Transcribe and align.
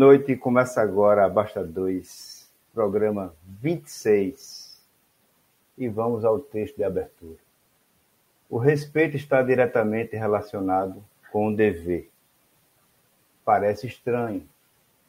Noite, 0.00 0.34
começa 0.34 0.80
agora 0.80 1.26
a 1.26 1.28
Basta 1.28 1.62
2, 1.62 2.50
programa 2.72 3.36
26. 3.60 4.80
E 5.76 5.88
vamos 5.88 6.24
ao 6.24 6.40
texto 6.40 6.76
de 6.76 6.84
abertura. 6.84 7.36
O 8.48 8.56
respeito 8.56 9.14
está 9.18 9.42
diretamente 9.42 10.16
relacionado 10.16 11.04
com 11.30 11.48
o 11.48 11.54
dever. 11.54 12.10
Parece 13.44 13.88
estranho, 13.88 14.48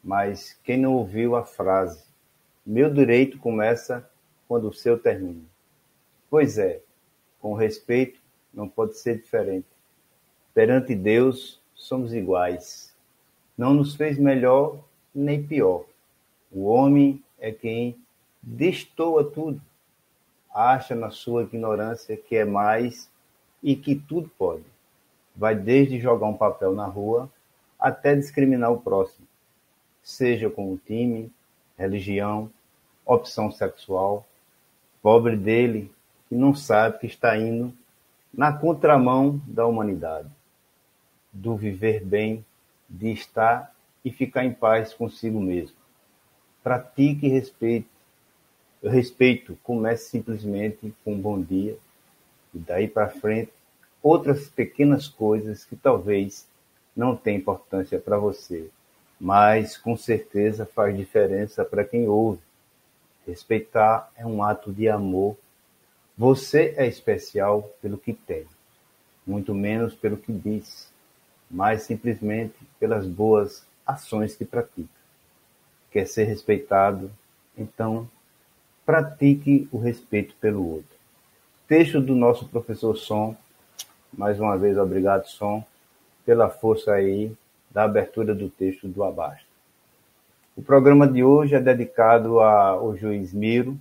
mas 0.03 0.59
quem 0.61 0.75
não 0.75 0.95
ouviu 0.95 1.37
a 1.37 1.45
frase 1.45 2.03
meu 2.65 2.93
direito 2.93 3.39
começa 3.39 4.05
quando 4.45 4.67
o 4.67 4.73
seu 4.73 4.99
termina? 4.99 5.45
Pois 6.29 6.57
é, 6.57 6.81
com 7.39 7.53
respeito 7.53 8.19
não 8.53 8.67
pode 8.67 8.97
ser 8.97 9.21
diferente. 9.21 9.69
Perante 10.53 10.93
Deus 10.93 11.61
somos 11.73 12.13
iguais 12.13 12.90
não 13.61 13.75
nos 13.75 13.93
fez 13.95 14.17
melhor 14.17 14.75
nem 15.13 15.45
pior. 15.45 15.85
O 16.51 16.63
homem 16.63 17.23
é 17.39 17.51
quem 17.51 17.95
destoa 18.41 19.23
tudo, 19.23 19.61
acha 20.51 20.95
na 20.95 21.11
sua 21.11 21.43
ignorância 21.43 22.17
que 22.17 22.35
é 22.35 22.43
mais 22.43 23.07
e 23.61 23.75
que 23.75 23.93
tudo 23.93 24.31
pode. 24.35 24.63
Vai 25.35 25.53
desde 25.53 25.99
jogar 25.99 26.25
um 26.25 26.35
papel 26.35 26.73
na 26.73 26.87
rua 26.87 27.29
até 27.79 28.15
discriminar 28.15 28.71
o 28.71 28.81
próximo, 28.81 29.27
seja 30.01 30.49
com 30.49 30.73
o 30.73 30.79
time, 30.79 31.31
religião, 31.77 32.49
opção 33.05 33.51
sexual. 33.51 34.25
Pobre 35.03 35.37
dele 35.37 35.91
que 36.27 36.33
não 36.33 36.55
sabe 36.55 36.97
que 36.97 37.05
está 37.05 37.37
indo 37.37 37.71
na 38.33 38.51
contramão 38.51 39.39
da 39.45 39.67
humanidade, 39.67 40.27
do 41.31 41.55
viver 41.55 42.03
bem 42.03 42.43
de 42.91 43.11
estar 43.11 43.73
e 44.03 44.11
ficar 44.11 44.43
em 44.43 44.53
paz 44.53 44.93
consigo 44.93 45.39
mesmo. 45.39 45.75
Pratique 46.61 47.27
respeito. 47.27 47.89
Respeito 48.83 49.57
comece 49.63 50.09
simplesmente 50.09 50.93
com 51.03 51.13
um 51.13 51.21
bom 51.21 51.41
dia 51.41 51.77
e 52.53 52.59
daí 52.59 52.87
para 52.87 53.09
frente 53.09 53.51
outras 54.01 54.49
pequenas 54.49 55.07
coisas 55.07 55.63
que 55.63 55.75
talvez 55.75 56.47
não 56.95 57.15
tenham 57.15 57.39
importância 57.39 57.99
para 57.99 58.17
você, 58.17 58.69
mas 59.19 59.77
com 59.77 59.95
certeza 59.95 60.65
faz 60.65 60.97
diferença 60.97 61.63
para 61.63 61.85
quem 61.85 62.07
ouve. 62.07 62.41
Respeitar 63.25 64.11
é 64.15 64.25
um 64.25 64.43
ato 64.43 64.73
de 64.73 64.89
amor. 64.89 65.37
Você 66.17 66.73
é 66.75 66.87
especial 66.87 67.69
pelo 67.81 67.97
que 67.97 68.13
tem, 68.13 68.45
muito 69.25 69.53
menos 69.53 69.93
pelo 69.93 70.17
que 70.17 70.33
diz 70.33 70.90
mas 71.51 71.83
simplesmente 71.83 72.55
pelas 72.79 73.05
boas 73.05 73.65
ações 73.85 74.35
que 74.35 74.45
pratica. 74.45 74.89
Quer 75.91 76.07
ser 76.07 76.23
respeitado, 76.23 77.11
então 77.57 78.09
pratique 78.85 79.67
o 79.71 79.77
respeito 79.77 80.33
pelo 80.39 80.65
outro. 80.65 80.95
Texto 81.67 82.01
do 82.01 82.15
nosso 82.15 82.47
professor 82.47 82.95
Som, 82.95 83.35
mais 84.13 84.39
uma 84.39 84.57
vez 84.57 84.77
obrigado 84.77 85.27
Som, 85.27 85.63
pela 86.25 86.49
força 86.49 86.93
aí 86.93 87.35
da 87.69 87.83
abertura 87.83 88.33
do 88.33 88.49
texto 88.49 88.87
do 88.87 89.03
Abasta. 89.03 89.51
O 90.55 90.61
programa 90.61 91.07
de 91.07 91.23
hoje 91.23 91.55
é 91.55 91.59
dedicado 91.59 92.39
ao 92.39 92.95
juiz 92.95 93.33
Miro, 93.33 93.77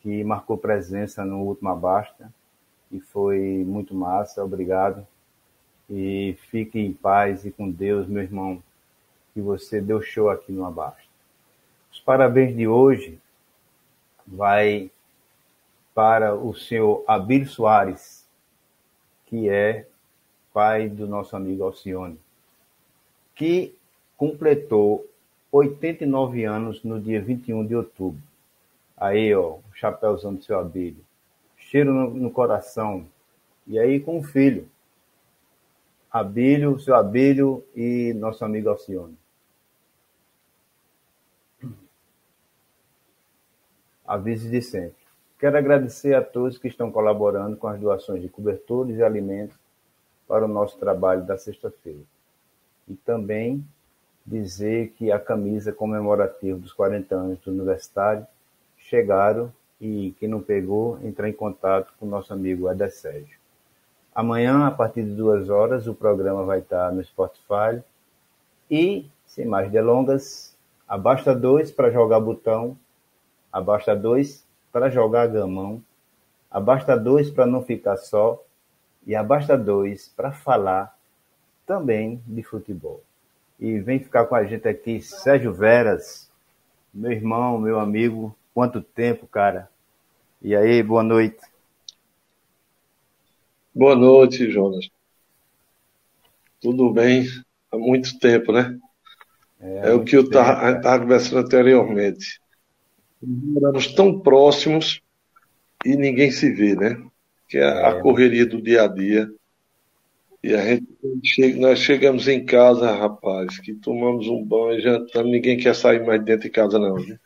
que 0.00 0.22
marcou 0.22 0.56
presença 0.56 1.24
no 1.24 1.40
último 1.40 1.68
Abasta, 1.70 2.32
e 2.90 3.00
foi 3.00 3.64
muito 3.66 3.94
massa, 3.94 4.44
obrigado 4.44 5.06
e 5.88 6.36
fique 6.50 6.78
em 6.78 6.92
paz 6.92 7.44
e 7.44 7.50
com 7.50 7.70
Deus, 7.70 8.06
meu 8.06 8.22
irmão, 8.22 8.62
que 9.32 9.40
você 9.40 9.80
deu 9.80 10.02
show 10.02 10.28
aqui 10.28 10.52
no 10.52 10.64
Abaixo. 10.64 11.08
Os 11.90 12.00
parabéns 12.00 12.54
de 12.56 12.66
hoje 12.66 13.18
vai 14.26 14.90
para 15.94 16.34
o 16.34 16.54
senhor 16.54 17.02
Abílio 17.06 17.48
Soares, 17.48 18.26
que 19.26 19.48
é 19.48 19.86
pai 20.52 20.88
do 20.88 21.06
nosso 21.06 21.34
amigo 21.34 21.64
Alcione, 21.64 22.18
que 23.34 23.74
completou 24.16 25.08
89 25.50 26.44
anos 26.44 26.82
no 26.84 27.00
dia 27.00 27.20
21 27.20 27.66
de 27.66 27.74
outubro. 27.74 28.20
Aí, 28.96 29.34
ó, 29.34 29.54
o 29.54 29.62
chapéuzão 29.74 30.34
do 30.34 30.42
seu 30.42 30.58
Abílio. 30.58 31.04
Cheiro 31.56 31.92
no, 31.92 32.10
no 32.10 32.30
coração. 32.30 33.06
E 33.66 33.78
aí 33.78 34.00
com 34.00 34.18
o 34.18 34.22
filho. 34.22 34.68
Abílio, 36.10 36.78
seu 36.78 36.94
Abílio 36.94 37.64
e 37.74 38.14
nosso 38.14 38.44
amigo 38.44 38.70
Alcione. 38.70 39.16
Avise 44.06 44.50
de 44.50 44.62
sempre. 44.62 44.96
Quero 45.38 45.58
agradecer 45.58 46.14
a 46.14 46.22
todos 46.22 46.56
que 46.56 46.66
estão 46.66 46.90
colaborando 46.90 47.56
com 47.58 47.68
as 47.68 47.78
doações 47.78 48.22
de 48.22 48.28
cobertores 48.28 48.96
e 48.96 49.02
alimentos 49.02 49.58
para 50.26 50.46
o 50.46 50.48
nosso 50.48 50.78
trabalho 50.78 51.24
da 51.24 51.36
sexta-feira. 51.36 52.00
E 52.88 52.94
também 52.94 53.62
dizer 54.26 54.92
que 54.96 55.12
a 55.12 55.18
camisa 55.18 55.72
comemorativa 55.72 56.58
dos 56.58 56.72
40 56.72 57.14
anos 57.14 57.38
do 57.40 57.50
Universitário 57.50 58.26
chegaram 58.78 59.52
e 59.80 60.14
quem 60.18 60.28
não 60.28 60.42
pegou, 60.42 60.98
entrar 61.02 61.28
em 61.28 61.32
contato 61.32 61.92
com 61.98 62.06
o 62.06 62.08
nosso 62.08 62.32
amigo 62.32 62.70
Eder 62.70 62.90
Sérgio. 62.90 63.37
Amanhã, 64.18 64.66
a 64.66 64.72
partir 64.72 65.04
de 65.04 65.14
duas 65.14 65.48
horas, 65.48 65.86
o 65.86 65.94
programa 65.94 66.42
vai 66.42 66.58
estar 66.58 66.90
no 66.90 67.04
Spotify. 67.04 67.80
E, 68.68 69.08
sem 69.24 69.46
mais 69.46 69.70
delongas, 69.70 70.56
abasta 70.88 71.32
dois 71.32 71.70
para 71.70 71.88
jogar 71.92 72.18
botão, 72.18 72.76
abasta 73.52 73.94
dois 73.94 74.44
para 74.72 74.90
jogar 74.90 75.28
gamão, 75.28 75.80
abasta 76.50 76.98
dois 76.98 77.30
para 77.30 77.46
não 77.46 77.62
ficar 77.62 77.96
só, 77.96 78.42
e 79.06 79.14
abasta 79.14 79.56
dois 79.56 80.08
para 80.08 80.32
falar 80.32 80.98
também 81.64 82.20
de 82.26 82.42
futebol. 82.42 83.00
E 83.56 83.78
vem 83.78 84.00
ficar 84.00 84.26
com 84.26 84.34
a 84.34 84.42
gente 84.42 84.66
aqui, 84.66 85.00
Sérgio 85.00 85.52
Veras, 85.52 86.28
meu 86.92 87.12
irmão, 87.12 87.56
meu 87.56 87.78
amigo, 87.78 88.34
quanto 88.52 88.82
tempo, 88.82 89.28
cara. 89.28 89.70
E 90.42 90.56
aí, 90.56 90.82
boa 90.82 91.04
noite. 91.04 91.38
Boa 93.74 93.94
noite, 93.94 94.50
Jonas. 94.50 94.88
Tudo 96.60 96.92
bem? 96.92 97.26
Há 97.70 97.76
muito 97.76 98.18
tempo, 98.18 98.52
né? 98.52 98.76
É, 99.60 99.90
é 99.90 99.92
o 99.92 100.04
que 100.04 100.16
eu 100.16 100.22
estava 100.22 101.00
conversando 101.00 101.46
anteriormente. 101.46 102.40
Estamos 103.22 103.94
tão 103.94 104.20
próximos 104.20 105.02
e 105.84 105.96
ninguém 105.96 106.30
se 106.30 106.52
vê, 106.52 106.74
né? 106.74 107.00
Que 107.48 107.58
é, 107.58 107.62
é 107.62 107.86
a 107.86 108.00
correria 108.00 108.46
do 108.46 108.60
dia 108.60 108.84
a 108.84 108.88
dia. 108.88 109.28
E 110.42 110.54
a 110.54 110.64
gente 110.64 110.86
chega, 111.24 111.60
nós 111.60 111.78
chegamos 111.80 112.28
em 112.28 112.44
casa, 112.44 112.92
rapaz, 112.92 113.58
que 113.58 113.74
tomamos 113.74 114.28
um 114.28 114.44
banho, 114.44 114.80
jantamos, 114.80 115.32
ninguém 115.32 115.58
quer 115.58 115.74
sair 115.74 116.04
mais 116.04 116.24
dentro 116.24 116.42
de 116.42 116.50
casa, 116.50 116.78
não, 116.78 116.94
né? 116.94 117.18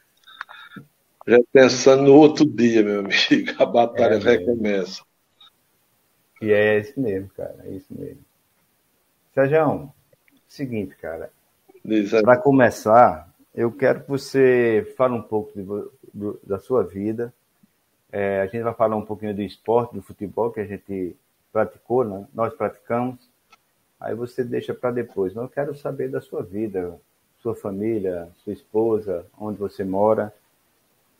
Já 1.26 1.38
pensando 1.52 2.04
no 2.04 2.14
outro 2.14 2.44
dia, 2.44 2.82
meu 2.82 3.00
amigo, 3.00 3.52
a 3.62 3.66
batalha 3.66 4.14
é, 4.14 4.18
recomeça. 4.18 5.02
E 6.42 6.52
é 6.52 6.80
isso 6.80 7.00
mesmo, 7.00 7.28
cara. 7.36 7.56
É 7.64 7.70
isso 7.70 7.86
mesmo. 7.90 8.18
Sérgio, 9.32 9.92
seguinte, 10.48 10.96
cara. 10.96 11.30
Para 12.22 12.36
começar, 12.36 13.32
eu 13.54 13.70
quero 13.70 14.02
que 14.02 14.08
você 14.08 14.92
fale 14.96 15.14
um 15.14 15.22
pouco 15.22 15.52
de, 15.54 15.62
do, 16.12 16.40
da 16.44 16.58
sua 16.58 16.82
vida. 16.82 17.32
É, 18.10 18.40
a 18.40 18.46
gente 18.46 18.62
vai 18.62 18.74
falar 18.74 18.96
um 18.96 19.06
pouquinho 19.06 19.34
do 19.34 19.40
esporte, 19.40 19.94
do 19.94 20.02
futebol 20.02 20.50
que 20.50 20.60
a 20.60 20.66
gente 20.66 21.16
praticou, 21.52 22.04
né? 22.04 22.26
nós 22.34 22.52
praticamos. 22.54 23.30
Aí 24.00 24.14
você 24.14 24.42
deixa 24.42 24.74
para 24.74 24.90
depois. 24.90 25.32
Mas 25.34 25.44
eu 25.44 25.48
quero 25.48 25.74
saber 25.76 26.08
da 26.08 26.20
sua 26.20 26.42
vida, 26.42 26.98
sua 27.38 27.54
família, 27.54 28.28
sua 28.42 28.52
esposa, 28.52 29.24
onde 29.38 29.58
você 29.58 29.84
mora. 29.84 30.34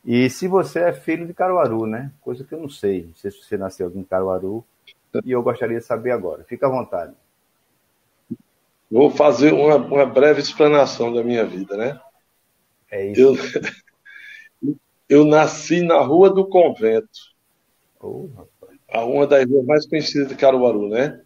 E 0.05 0.29
se 0.29 0.49
você 0.49 0.81
é 0.81 0.93
filho 0.93 1.25
de 1.25 1.33
Caruaru, 1.33 1.87
né? 1.87 2.11
Coisa 2.19 2.43
que 2.43 2.53
eu 2.53 2.59
não 2.59 2.69
sei. 2.69 3.05
Não 3.07 3.15
sei 3.15 3.31
se 3.31 3.41
você 3.41 3.55
nasceu 3.55 3.89
em 3.95 4.03
Caruaru 4.03 4.65
e 5.23 5.31
eu 5.31 5.43
gostaria 5.43 5.79
de 5.79 5.85
saber 5.85 6.11
agora. 6.11 6.43
Fica 6.43 6.67
à 6.67 6.69
vontade. 6.69 7.13
Vou 8.89 9.09
fazer 9.09 9.53
uma, 9.53 9.75
uma 9.75 10.05
breve 10.05 10.39
explanação 10.39 11.13
da 11.13 11.23
minha 11.23 11.45
vida, 11.45 11.75
né? 11.75 11.99
É 12.89 13.11
isso. 13.11 13.21
Eu, 13.21 13.35
eu 15.09 15.25
nasci 15.25 15.81
na 15.81 15.99
Rua 15.99 16.29
do 16.29 16.47
Convento. 16.47 17.33
Oh, 17.99 18.29
a 18.89 19.03
uma 19.03 19.25
das 19.25 19.49
ruas 19.49 19.65
mais 19.65 19.87
conhecidas 19.87 20.27
de 20.27 20.35
Caruaru, 20.35 20.89
né? 20.89 21.21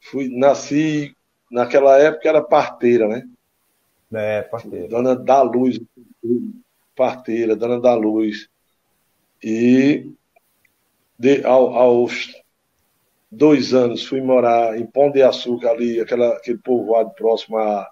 Fui, 0.00 0.28
nasci, 0.28 1.14
naquela 1.50 1.98
época 1.98 2.28
era 2.28 2.42
parteira, 2.42 3.06
né? 3.06 3.28
É, 4.12 4.42
parteira. 4.42 4.88
Dona 4.88 5.14
da 5.14 5.42
Luz, 5.42 5.78
parteira, 6.96 7.54
Dona 7.54 7.80
da 7.80 7.94
Luz. 7.94 8.48
E 9.42 10.10
de, 11.18 11.44
ao, 11.44 11.74
aos 11.74 12.32
dois 13.36 13.74
anos 13.74 14.04
fui 14.04 14.20
morar 14.20 14.78
em 14.78 14.86
Pão 14.86 15.10
de 15.10 15.22
Açúcar, 15.22 15.70
ali, 15.70 16.00
aquela, 16.00 16.28
aquele 16.36 16.58
povoado 16.58 17.10
próximo 17.10 17.58
a 17.58 17.88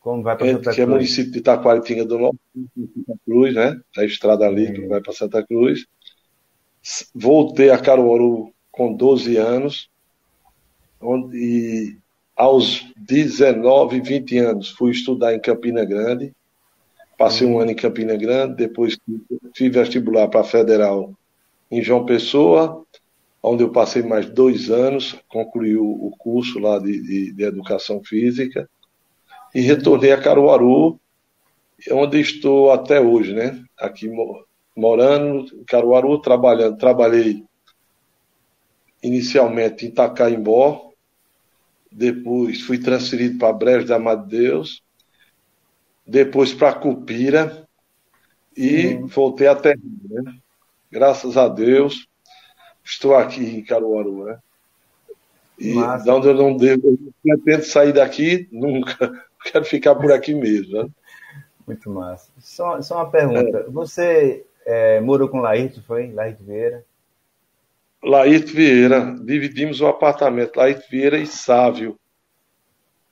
Como 0.00 0.22
vai 0.22 0.36
para 0.36 0.46
Santa 0.46 0.62
Cruz? 0.62 0.76
Que 0.76 0.82
é 0.82 0.86
município 0.86 1.32
de 1.32 1.38
Itaquaritinga 1.38 2.04
do 2.04 2.18
Norte, 2.18 2.38
Santa 2.54 3.20
Cruz, 3.24 3.54
né? 3.54 3.80
A 3.96 4.04
estrada 4.04 4.46
ali 4.46 4.72
que 4.72 4.86
vai 4.86 5.00
para 5.00 5.12
Santa 5.12 5.44
Cruz. 5.46 5.86
Voltei 7.14 7.70
a 7.70 7.78
Caruaru 7.78 8.52
com 8.70 8.92
12 8.92 9.36
anos, 9.36 9.90
onde 11.00 11.98
aos 12.36 12.86
19, 12.96 14.00
20 14.00 14.38
anos 14.38 14.70
fui 14.70 14.92
estudar 14.92 15.34
em 15.34 15.40
Campina 15.40 15.84
Grande. 15.84 16.32
Passei 17.18 17.46
um 17.46 17.58
ano 17.58 17.72
em 17.72 17.74
Campina 17.74 18.16
Grande, 18.16 18.54
depois 18.54 18.96
fiz 19.54 19.72
vestibular 19.72 20.28
para 20.28 20.40
a 20.40 20.44
Federal 20.44 21.12
em 21.68 21.82
João 21.82 22.06
Pessoa, 22.06 22.86
onde 23.42 23.62
eu 23.62 23.70
passei 23.70 24.02
mais 24.02 24.28
dois 24.28 24.70
anos, 24.70 25.16
concluí 25.28 25.76
o 25.76 26.12
curso 26.18 26.58
lá 26.58 26.78
de, 26.78 27.00
de, 27.00 27.32
de 27.32 27.42
Educação 27.44 28.02
Física 28.02 28.68
e 29.54 29.60
retornei 29.60 30.12
a 30.12 30.20
Caruaru, 30.20 31.00
onde 31.92 32.20
estou 32.20 32.72
até 32.72 33.00
hoje, 33.00 33.32
né? 33.32 33.64
Aqui 33.78 34.10
morando 34.76 35.46
em 35.54 35.64
Caruaru, 35.64 36.20
trabalhando. 36.20 36.76
Trabalhei 36.76 37.44
inicialmente 39.02 39.86
em 39.86 39.88
Itacaimbó, 39.88 40.90
depois 41.90 42.60
fui 42.62 42.78
transferido 42.78 43.38
para 43.38 43.52
Brejo 43.52 43.86
da 43.86 43.96
Amado 43.96 44.26
Deus, 44.26 44.82
depois 46.06 46.52
para 46.52 46.74
Cupira 46.74 47.66
e 48.56 48.94
uhum. 48.94 49.06
voltei 49.06 49.46
até 49.46 49.74
né? 49.76 50.34
Graças 50.90 51.36
a 51.36 51.48
Deus, 51.48 52.07
estou 52.88 53.14
aqui 53.14 53.44
em 53.44 53.62
Caruaru, 53.62 54.24
né? 54.24 54.38
E 55.58 55.74
Massa. 55.74 56.04
de 56.04 56.10
onde 56.10 56.28
eu 56.28 56.34
não 56.34 56.56
devo, 56.56 56.86
eu 56.86 56.98
não 57.24 57.38
pretendo 57.38 57.64
sair 57.64 57.92
daqui 57.92 58.48
nunca. 58.50 59.12
Quero 59.44 59.64
ficar 59.64 59.94
por 59.94 60.10
aqui 60.10 60.34
mesmo. 60.34 60.82
Né? 60.82 60.88
Muito 61.66 61.90
massa. 61.90 62.30
Só, 62.38 62.80
só 62.80 62.96
uma 62.96 63.10
pergunta. 63.10 63.58
É. 63.58 63.70
Você 63.70 64.44
é, 64.64 65.00
morou 65.00 65.28
com 65.28 65.40
Laírto, 65.40 65.82
foi? 65.82 66.12
Laírto 66.12 66.44
Vieira? 66.44 66.84
Laírto 68.02 68.52
Vieira. 68.52 69.16
Dividimos 69.22 69.80
o 69.80 69.86
apartamento. 69.86 70.56
Laírto 70.56 70.88
Vieira 70.90 71.18
e 71.18 71.26
Sávio. 71.26 71.98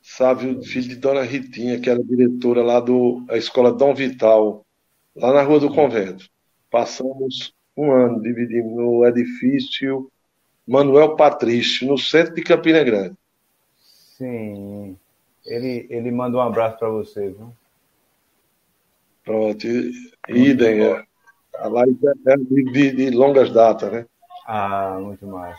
Sávio, 0.01 0.63
filho 0.63 0.89
de 0.89 0.97
Dona 0.97 1.23
Ritinha, 1.23 1.81
que 1.81 1.91
era 1.91 2.03
diretora 2.03 2.63
lá 2.63 2.79
da 2.81 3.37
Escola 3.37 3.73
Dom 3.73 3.93
Vital, 3.93 4.65
lá 5.17 5.33
na 5.33 5.43
Rua 5.43 5.59
do 5.59 5.75
Convento. 5.75 6.29
Passamos 6.71 7.53
um 7.77 7.93
ano, 7.93 8.23
dividimos 8.23 8.73
no 8.73 9.07
edifício 9.07 10.11
Manuel 10.67 11.15
Patrício, 11.15 11.87
no 11.87 11.99
centro 11.99 12.35
de 12.35 12.43
Campina 12.43 12.83
Grande. 12.83 13.15
Sim. 14.17 14.97
Ele, 15.45 15.87
ele 15.91 16.11
manda 16.11 16.39
um 16.39 16.41
abraço 16.41 16.79
para 16.79 16.89
você, 16.89 17.29
viu? 17.29 17.53
Pronto. 19.25 19.67
Idem. 20.29 20.83
É. 20.83 21.05
A 21.59 21.69
live 21.69 21.99
é 22.27 22.37
de, 22.37 22.93
de, 22.93 23.11
longas 23.11 23.51
datas, 23.51 23.93
né? 23.93 24.07
Ah, 24.47 24.99
muito 25.01 25.27
mais. 25.27 25.57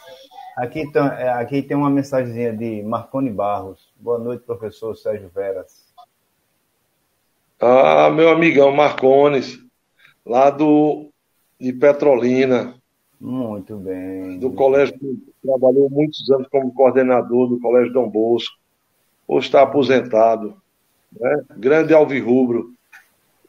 Aqui, 0.58 0.82
então, 0.82 1.06
aqui 1.06 1.62
tem 1.62 1.76
uma 1.76 1.90
mensagenzinha 1.90 2.54
de 2.54 2.82
Marconi 2.84 3.30
Barros. 3.30 3.94
Boa 3.98 4.18
noite, 4.18 4.44
professor 4.44 4.96
Sérgio 4.96 5.30
Veras. 5.34 5.88
Ah, 7.60 8.10
meu 8.10 8.30
amigão 8.30 8.72
Marcones, 8.72 9.60
lá 10.26 10.50
do 10.50 11.07
de 11.60 11.74
Petrolina. 11.74 12.76
Muito 13.20 13.76
bem. 13.78 14.38
Do 14.40 14.52
colégio, 14.52 14.96
trabalhou 15.44 15.90
muitos 15.90 16.30
anos 16.30 16.48
como 16.50 16.74
coordenador 16.74 17.48
do 17.48 17.60
Colégio 17.60 17.94
Dom 17.94 18.10
Bosco. 18.10 18.56
Hoje 19.28 19.48
está 19.48 19.64
aposentado. 19.64 20.56
Né? 21.20 21.44
Grande 21.58 21.94
alvirrubro, 21.94 22.74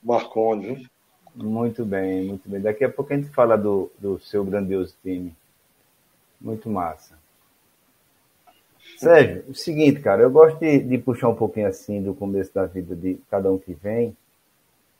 Marconi. 0.02 0.74
Viu? 0.74 0.86
Muito 1.34 1.84
bem, 1.84 2.26
muito 2.26 2.48
bem. 2.48 2.60
Daqui 2.60 2.84
a 2.84 2.88
pouco 2.88 3.12
a 3.12 3.16
gente 3.16 3.28
fala 3.28 3.56
do, 3.56 3.90
do 3.98 4.18
seu 4.18 4.44
grandioso 4.44 4.96
time. 5.02 5.34
Muito 6.40 6.68
massa. 6.68 7.16
Sérgio, 8.96 9.44
o 9.48 9.54
seguinte, 9.54 10.00
cara, 10.00 10.22
eu 10.22 10.30
gosto 10.30 10.58
de, 10.58 10.80
de, 10.80 10.98
puxar 10.98 11.28
um 11.28 11.34
pouquinho 11.34 11.68
assim 11.68 12.02
do 12.02 12.14
começo 12.14 12.52
da 12.52 12.66
vida 12.66 12.96
de 12.96 13.18
cada 13.30 13.52
um 13.52 13.58
que 13.58 13.72
vem. 13.72 14.16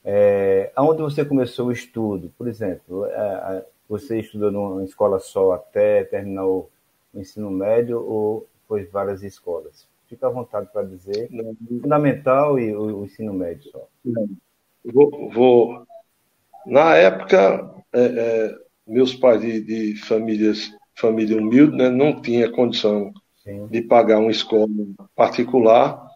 É, 0.05 0.71
aonde 0.75 1.03
você 1.03 1.25
começou 1.25 1.69
o 1.69 1.73
estudo? 1.73 2.33
Por 2.39 2.49
exemplo, 2.49 3.07
é, 3.07 3.65
você 3.89 4.21
estudou 4.21 4.51
numa 4.51 4.85
escola 4.85 5.19
só 5.19 5.53
até 5.53 6.05
terminar 6.05 6.47
o 6.47 6.69
ensino 7.15 7.51
médio 7.51 8.01
ou 8.01 8.47
foi 8.67 8.85
várias 8.85 9.23
escolas? 9.23 9.87
Fica 10.09 10.27
à 10.27 10.31
vontade 10.31 10.69
para 10.73 10.87
dizer. 10.87 11.29
Não. 11.31 11.55
Fundamental 11.83 12.59
e 12.59 12.75
o, 12.75 13.01
o, 13.01 13.05
ensino 13.05 13.33
médio 13.33 13.71
só. 13.71 13.87
Vou, 14.85 15.31
vou. 15.31 15.87
Na 16.67 16.95
época, 16.95 17.75
é, 17.93 18.05
é, 18.05 18.59
meus 18.87 19.15
pais 19.15 19.41
de, 19.41 19.61
de, 19.61 19.97
famílias, 19.97 20.71
família 20.95 21.37
humilde, 21.37 21.77
né, 21.77 21.91
não 21.91 22.21
tinha 22.21 22.51
condição 22.51 23.13
Sim. 23.45 23.67
de 23.67 23.83
pagar 23.83 24.19
uma 24.19 24.31
escola 24.31 24.69
particular. 25.15 26.09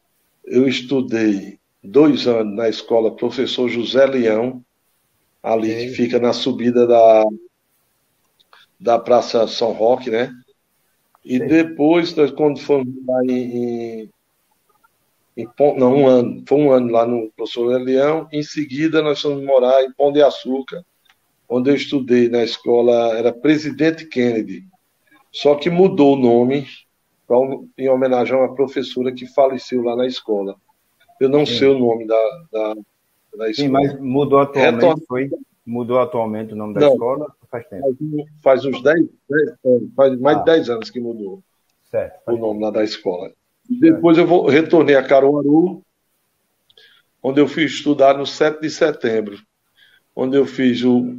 Eu 0.44 0.66
estudei 0.66 1.58
dois 1.82 2.26
anos 2.26 2.54
na 2.54 2.68
escola 2.68 3.16
Professor 3.16 3.68
José 3.68 4.06
Leão, 4.06 4.64
ali 5.42 5.68
Sim. 5.68 5.76
que 5.76 5.88
fica 5.94 6.18
na 6.18 6.32
subida 6.32 6.86
da, 6.86 7.24
da 8.78 8.98
Praça 8.98 9.46
São 9.48 9.72
Roque, 9.72 10.10
né? 10.10 10.32
E 11.24 11.38
Sim. 11.38 11.46
depois, 11.46 12.14
nós, 12.14 12.30
quando 12.30 12.60
fomos 12.60 12.88
lá 13.06 13.24
em, 13.24 13.30
em, 13.30 14.10
em, 15.36 15.48
Não, 15.76 15.96
um 15.96 16.06
ano. 16.06 16.44
Foi 16.46 16.58
um 16.58 16.70
ano 16.72 16.90
lá 16.90 17.06
no 17.06 17.30
professor 17.36 17.80
Leão. 17.80 18.28
Em 18.32 18.42
seguida, 18.42 19.02
nós 19.02 19.20
fomos 19.20 19.44
morar 19.44 19.82
em 19.82 19.92
Pão 19.92 20.12
de 20.12 20.22
Açúcar, 20.22 20.84
onde 21.48 21.70
eu 21.70 21.74
estudei 21.74 22.28
na 22.28 22.42
escola, 22.42 23.16
era 23.16 23.32
Presidente 23.32 24.06
Kennedy. 24.06 24.64
Só 25.32 25.54
que 25.54 25.70
mudou 25.70 26.14
o 26.14 26.20
nome 26.20 26.66
pra, 27.26 27.36
em 27.78 27.88
homenagem 27.88 28.34
a 28.34 28.38
uma 28.38 28.54
professora 28.54 29.12
que 29.12 29.26
faleceu 29.26 29.82
lá 29.82 29.96
na 29.96 30.06
escola. 30.06 30.56
Eu 31.20 31.28
não 31.28 31.46
Sim. 31.46 31.58
sei 31.58 31.68
o 31.68 31.78
nome 31.78 32.06
da, 32.06 32.44
da, 32.50 32.74
da 33.36 33.50
escola. 33.50 33.54
Sim, 33.54 33.68
mas 33.68 34.00
mudou 34.00 34.38
atualmente, 34.38 34.74
Retorn... 34.74 35.02
foi? 35.06 35.30
Mudou 35.64 35.98
atualmente 36.00 36.52
o 36.54 36.56
nome 36.56 36.74
da 36.74 36.80
não, 36.80 36.92
escola? 36.92 37.32
Faz 37.50 37.66
tempo. 37.68 37.96
Faz, 38.42 38.64
uns 38.64 38.82
10, 38.82 39.06
faz 39.94 40.18
mais 40.18 40.38
ah. 40.38 40.40
de 40.40 40.44
10 40.46 40.70
anos 40.70 40.90
que 40.90 41.00
mudou 41.00 41.42
certo, 41.92 42.32
o 42.32 42.38
nome 42.38 42.62
lá 42.62 42.70
da 42.70 42.82
escola. 42.82 43.30
Depois 43.68 44.16
eu 44.16 44.26
vou, 44.26 44.48
retornei 44.48 44.96
a 44.96 45.06
Caruaru, 45.06 45.82
onde 47.22 47.40
eu 47.40 47.46
fui 47.46 47.64
estudar 47.64 48.16
no 48.16 48.26
7 48.26 48.60
de 48.60 48.70
setembro, 48.70 49.38
onde 50.16 50.36
eu 50.36 50.46
fiz 50.46 50.82
o 50.82 51.18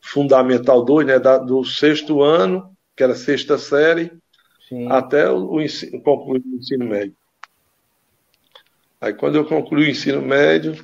Fundamental 0.00 0.84
2, 0.84 1.06
né, 1.06 1.18
da, 1.18 1.38
do 1.38 1.64
sexto 1.64 2.22
ano, 2.22 2.74
que 2.96 3.02
era 3.02 3.14
sexta 3.14 3.58
série, 3.58 4.12
Sim. 4.68 4.86
até 4.90 5.28
o, 5.30 5.52
o 5.52 5.60
ensino, 5.60 6.00
concluir 6.02 6.42
o 6.46 6.56
ensino 6.56 6.86
médio. 6.86 7.16
Aí 9.04 9.14
quando 9.14 9.36
eu 9.36 9.44
concluí 9.44 9.86
o 9.86 9.90
ensino 9.90 10.22
médio, 10.22 10.74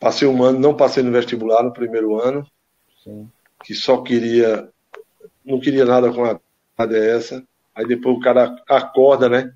Passei 0.00 0.26
um 0.26 0.42
ano, 0.42 0.58
não 0.58 0.74
passei 0.74 1.02
no 1.02 1.12
vestibular 1.12 1.62
no 1.62 1.74
primeiro 1.74 2.18
ano, 2.18 2.46
Sim. 3.04 3.30
que 3.62 3.74
só 3.74 4.00
queria, 4.00 4.66
não 5.44 5.60
queria 5.60 5.84
nada 5.84 6.10
com 6.10 6.24
a 6.24 6.40
ADS. 6.78 7.42
Aí 7.74 7.86
depois 7.86 8.16
o 8.16 8.20
cara 8.20 8.56
acorda, 8.66 9.28
né? 9.28 9.52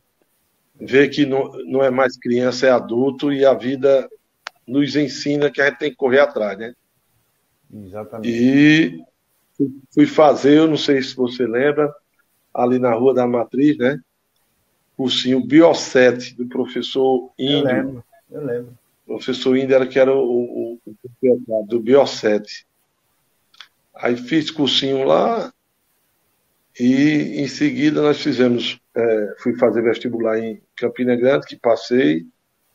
Vê 0.78 1.08
que 1.08 1.24
não, 1.24 1.50
não 1.64 1.82
é 1.82 1.88
mais 1.88 2.18
criança, 2.18 2.66
é 2.66 2.70
adulto 2.70 3.32
e 3.32 3.42
a 3.42 3.54
vida 3.54 4.06
nos 4.66 4.94
ensina 4.96 5.50
que 5.50 5.62
a 5.62 5.66
gente 5.66 5.78
tem 5.78 5.90
que 5.90 5.96
correr 5.96 6.20
atrás, 6.20 6.58
né? 6.58 6.74
Exatamente. 7.72 8.28
E 8.28 9.02
fui 9.94 10.04
fazer, 10.04 10.58
eu 10.58 10.68
não 10.68 10.76
sei 10.76 11.00
se 11.00 11.16
você 11.16 11.46
lembra, 11.46 11.90
ali 12.52 12.78
na 12.78 12.92
Rua 12.92 13.14
da 13.14 13.26
Matriz, 13.26 13.78
né? 13.78 13.98
Cursinho 14.96 15.44
Biosset, 15.44 16.34
do 16.34 16.46
professor 16.46 17.30
Índio. 17.38 17.58
Eu 17.58 17.64
lembro, 17.64 18.04
eu 18.30 18.46
lembro. 18.46 18.78
O 19.06 19.16
professor 19.16 19.56
Inder, 19.56 19.88
que 19.88 19.98
era 19.98 20.14
o, 20.14 20.78
o, 20.78 20.80
o 20.86 21.66
do 21.66 21.80
Biosset. 21.80 22.66
Aí 23.94 24.16
fiz 24.16 24.50
cursinho 24.50 25.04
lá 25.04 25.52
e 26.78 27.40
em 27.40 27.46
seguida 27.46 28.02
nós 28.02 28.20
fizemos, 28.20 28.80
é, 28.94 29.34
fui 29.38 29.56
fazer 29.56 29.82
vestibular 29.82 30.38
em 30.38 30.60
Campina 30.74 31.14
Grande, 31.14 31.46
que 31.46 31.56
passei, 31.56 32.26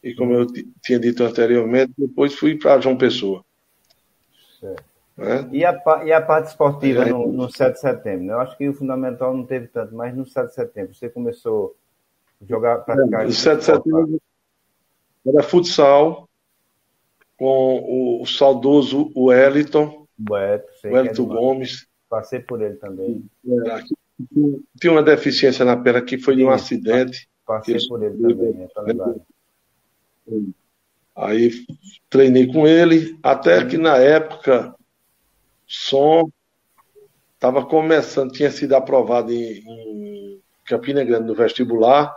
e 0.02 0.14
como 0.14 0.34
eu 0.34 0.48
tinha 0.82 1.00
dito 1.00 1.24
anteriormente, 1.24 1.92
depois 1.98 2.34
fui 2.34 2.58
para 2.58 2.80
João 2.80 2.98
Pessoa. 2.98 3.44
É? 5.18 5.46
E, 5.52 5.66
a, 5.66 5.78
e 6.06 6.14
a 6.14 6.22
parte 6.22 6.48
esportiva 6.48 7.04
é. 7.04 7.10
no, 7.10 7.30
no 7.30 7.52
7 7.52 7.74
de 7.74 7.80
setembro? 7.82 8.32
Eu 8.32 8.40
acho 8.40 8.58
que 8.58 8.70
o 8.70 8.74
fundamental 8.74 9.36
não 9.36 9.46
teve 9.46 9.68
tanto, 9.68 9.94
mas 9.94 10.16
no 10.16 10.26
7 10.26 10.48
de 10.48 10.54
setembro 10.54 10.94
você 10.94 11.10
começou 11.10 11.76
jogar, 12.48 12.80
praticar... 12.80 13.24
É, 13.24 13.26
no 13.26 13.32
7 13.32 13.60
de 13.60 13.66
setembro 13.66 14.22
era 15.26 15.44
futsal 15.44 16.30
com 17.38 18.22
o 18.22 18.26
saudoso 18.26 19.12
Wellington, 19.16 20.08
Wellington 20.84 21.26
Gomes. 21.26 21.88
Passei 22.10 22.40
por 22.40 22.62
ele 22.62 22.76
também. 22.76 23.24
É, 23.48 23.84
tinha 24.80 24.92
uma 24.92 25.04
deficiência 25.04 25.64
na 25.64 25.78
perna 25.78 26.02
que 26.02 26.18
foi 26.18 26.36
de 26.36 26.44
um 26.44 26.50
acidente. 26.50 27.30
Passei 27.46 27.78
por 27.88 28.04
ele 28.04 28.18
também, 28.18 28.68
tá 28.68 29.16
Aí 31.16 31.52
treinei 32.10 32.48
com 32.52 32.68
ele, 32.68 33.18
até 33.22 33.66
que 33.66 33.78
na 33.78 33.98
época 33.98 34.74
som 35.68 36.30
estava 37.34 37.66
começando, 37.66 38.32
tinha 38.32 38.52
sido 38.52 38.74
aprovado 38.74 39.32
em, 39.32 39.64
em 39.66 40.42
Campina 40.66 41.04
Grande 41.04 41.28
no 41.28 41.36
vestibular, 41.36 42.14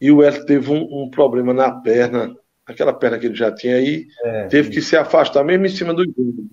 e 0.00 0.10
o 0.10 0.22
Hélio 0.22 0.46
teve 0.46 0.70
um, 0.70 1.02
um, 1.02 1.10
problema 1.10 1.52
na 1.52 1.70
perna, 1.70 2.34
aquela 2.64 2.92
perna 2.92 3.18
que 3.18 3.26
ele 3.26 3.34
já 3.34 3.52
tinha 3.52 3.76
aí, 3.76 4.06
é, 4.24 4.46
teve 4.46 4.70
que 4.70 4.80
se 4.80 4.96
afastar 4.96 5.44
mesmo 5.44 5.66
em 5.66 5.70
cima 5.70 5.92
do 5.92 6.04
jogo. 6.04 6.48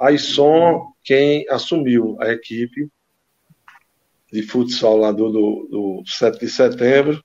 Aí 0.00 0.18
Som, 0.18 0.92
quem 1.04 1.46
assumiu 1.50 2.16
a 2.20 2.32
equipe 2.32 2.88
de 4.32 4.42
futsal 4.42 4.96
lá 4.96 5.12
do, 5.12 5.30
do, 5.30 5.68
do 5.70 6.02
7 6.06 6.38
de 6.38 6.48
setembro, 6.48 7.22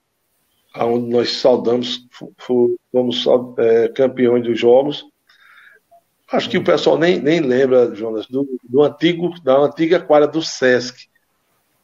onde 0.76 1.10
nós 1.10 1.38
saudamos, 1.38 2.06
fomos 2.38 3.26
é, 3.60 3.88
campeões 3.90 4.44
dos 4.44 4.60
jogos. 4.60 5.06
Acho 6.32 6.50
que 6.50 6.58
o 6.58 6.64
pessoal 6.64 6.98
nem, 6.98 7.22
nem 7.22 7.40
lembra, 7.40 7.94
Jonas, 7.96 8.26
do, 8.28 8.60
do 8.64 8.84
antigo, 8.84 9.40
da 9.42 9.58
antiga 9.58 10.00
quadra 10.00 10.28
do 10.28 10.42
Sesc, 10.42 11.08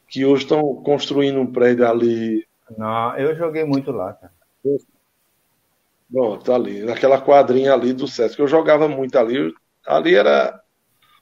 que 0.10 0.26
hoje 0.26 0.44
estão 0.44 0.76
construindo 0.84 1.40
um 1.40 1.52
prédio 1.52 1.88
ali. 1.88 2.46
Não, 2.78 3.18
eu 3.18 3.36
joguei 3.36 3.64
muito 3.64 3.92
lá, 3.92 4.14
cara. 4.14 4.32
Pronto, 6.12 6.44
tá 6.44 6.56
ali, 6.56 6.84
naquela 6.84 7.22
quadrinha 7.22 7.74
ali 7.74 7.94
do 7.94 8.08
Sesc. 8.08 8.40
Eu 8.40 8.48
jogava 8.48 8.88
muito 8.88 9.18
ali. 9.18 9.54
Ali 9.86 10.16
era 10.16 10.62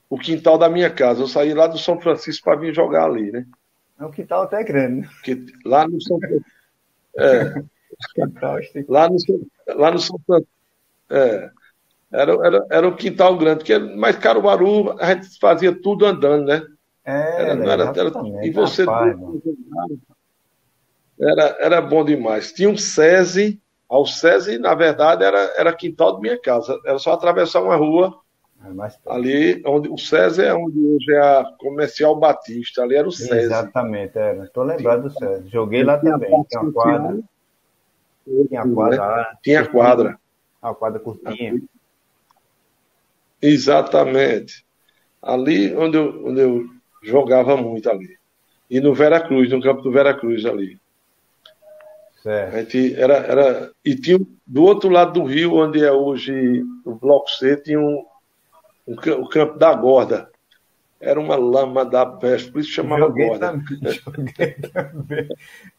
o 0.08 0.18
quintal 0.18 0.58
da 0.58 0.68
minha 0.68 0.90
casa. 0.90 1.22
Eu 1.22 1.28
saí 1.28 1.54
lá 1.54 1.66
do 1.66 1.78
São 1.78 2.00
Francisco 2.00 2.44
para 2.44 2.58
vir 2.58 2.74
jogar 2.74 3.04
ali, 3.04 3.30
né? 3.30 3.46
É 3.98 4.04
um 4.04 4.10
quintal 4.10 4.42
até 4.42 4.64
grande. 4.64 5.06
Porque 5.08 5.44
lá 5.64 5.86
no 5.86 6.00
São 6.00 6.18
Francisco. 6.18 6.50
É. 7.16 7.54
lá 8.88 9.08
no, 9.08 9.16
lá 9.76 9.90
no 9.90 9.98
São 9.98 10.18
Francisco. 10.26 10.52
É. 11.08 11.50
Era, 12.12 12.32
era, 12.44 12.66
era 12.70 12.88
um 12.88 12.96
quintal 12.96 13.38
grande, 13.38 13.58
porque 13.58 13.78
mais 13.78 14.16
Caruaru 14.16 14.98
a 14.98 15.14
gente 15.14 15.38
fazia 15.38 15.72
tudo 15.72 16.04
andando, 16.04 16.46
né? 16.46 16.66
É, 17.04 17.42
era, 17.42 17.72
era, 17.72 17.92
era, 17.96 18.46
e 18.46 18.50
você 18.50 18.84
rapaz, 18.84 19.16
era, 21.20 21.56
era 21.60 21.80
bom 21.80 22.04
demais. 22.04 22.52
Tinha 22.52 22.68
um 22.68 22.76
SESI, 22.76 23.60
ao 23.88 24.06
SESI, 24.06 24.58
na 24.58 24.74
verdade, 24.74 25.24
era, 25.24 25.38
era 25.56 25.72
quintal 25.72 26.14
da 26.14 26.20
minha 26.20 26.40
casa. 26.40 26.78
Era 26.86 26.98
só 26.98 27.12
atravessar 27.12 27.62
uma 27.62 27.76
rua. 27.76 28.18
É 28.62 29.10
ali, 29.10 29.62
onde 29.66 29.88
o 29.88 29.96
SESI 29.96 30.42
é 30.42 30.54
onde 30.54 30.78
hoje 30.78 31.12
é 31.12 31.18
a 31.18 31.44
Comercial 31.58 32.14
Batista, 32.14 32.82
ali 32.82 32.94
era 32.94 33.08
o 33.08 33.12
SESI. 33.12 33.32
Exatamente, 33.32 34.18
era. 34.18 34.44
Estou 34.44 34.64
lembrado 34.64 35.02
do 35.02 35.10
SESI. 35.10 35.48
Joguei 35.48 35.82
lá 35.82 35.98
também. 35.98 36.30
Tinha 36.48 36.62
uma 36.62 36.72
quadra. 36.72 37.18
Tinha 38.48 38.68
quadra 38.74 39.00
lá. 39.00 39.38
Tinha 39.42 39.66
quadra. 39.66 40.18
A 40.62 40.74
quadra 40.74 41.00
curtinha. 41.00 41.60
Exatamente. 43.40 44.64
Ali 45.22 45.74
onde 45.74 45.96
eu, 45.96 46.26
onde 46.26 46.40
eu 46.40 46.64
jogava 47.02 47.56
muito 47.56 47.90
ali. 47.90 48.18
E 48.68 48.78
no 48.78 48.94
Veracruz, 48.94 49.50
no 49.50 49.60
campo 49.60 49.82
do 49.82 49.90
Veracruz 49.90 50.44
ali. 50.44 50.78
Certo. 52.22 52.54
A 52.54 52.60
gente 52.60 52.94
era, 53.00 53.14
era, 53.14 53.72
e 53.84 53.94
tinha 53.94 54.18
do 54.46 54.62
outro 54.62 54.90
lado 54.90 55.20
do 55.20 55.24
rio, 55.26 55.54
onde 55.54 55.82
é 55.82 55.90
hoje 55.90 56.62
o 56.84 56.94
Bloco 56.94 57.30
C, 57.30 57.56
tinha 57.56 57.80
um, 57.80 58.04
um, 58.86 58.94
o 58.94 59.28
campo 59.28 59.58
da 59.58 59.72
Gorda. 59.74 60.30
Era 61.00 61.18
uma 61.18 61.34
lama 61.34 61.82
da 61.82 62.04
peste, 62.04 62.52
por 62.52 62.60
isso 62.60 62.72
chamava 62.72 63.06
joguei 63.06 63.26
Gorda. 63.26 63.52
Também, 63.52 63.78
joguei 63.92 64.52
também. 64.52 65.28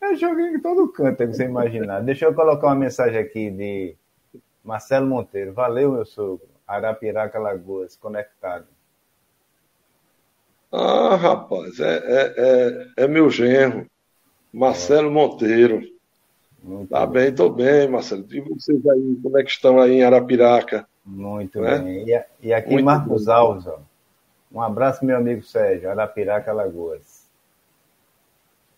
Eu 0.02 0.16
joguei 0.16 0.48
em 0.48 0.60
todo 0.60 0.92
canto, 0.92 1.22
é 1.22 1.28
que 1.28 1.34
você 1.34 1.46
imaginar. 1.46 2.02
Deixa 2.02 2.26
eu 2.26 2.34
colocar 2.34 2.68
uma 2.68 2.76
mensagem 2.76 3.20
aqui 3.20 3.52
de 3.52 3.96
Marcelo 4.64 5.06
Monteiro. 5.06 5.54
Valeu, 5.54 5.92
meu 5.92 6.06
sogro. 6.06 6.50
Arapiraca 6.68 7.38
Lagoas, 7.38 7.96
conectado. 7.96 8.66
Ah, 10.72 11.18
rapaz, 11.18 11.80
é, 11.82 11.98
é, 11.98 12.34
é, 12.38 13.04
é 13.04 13.08
meu 13.08 13.30
genro, 13.30 13.86
Marcelo 14.54 15.10
é. 15.10 15.12
Monteiro. 15.12 15.82
Muito 16.62 16.90
tá 16.90 17.06
bem, 17.06 17.30
estou 17.30 17.50
bem, 17.50 17.88
Marcelo. 17.88 18.26
E 18.30 18.40
vocês 18.42 18.86
aí, 18.88 19.20
como 19.22 19.38
é 19.38 19.44
que 19.44 19.50
estão 19.50 19.80
aí 19.80 19.94
em 19.94 20.04
Arapiraca? 20.04 20.88
Muito 21.04 21.60
né? 21.60 21.80
bem. 21.80 22.10
E, 22.10 22.24
e 22.42 22.54
aqui 22.54 22.74
Muito 22.74 22.86
Marcos 22.86 23.26
bem. 23.26 23.34
Alves, 23.34 23.68
ó. 23.68 23.80
Um 24.52 24.62
abraço, 24.62 25.04
meu 25.04 25.18
amigo 25.18 25.44
Sérgio, 25.44 25.90
Arapiraca 25.90 26.54
Lagoas. 26.54 27.26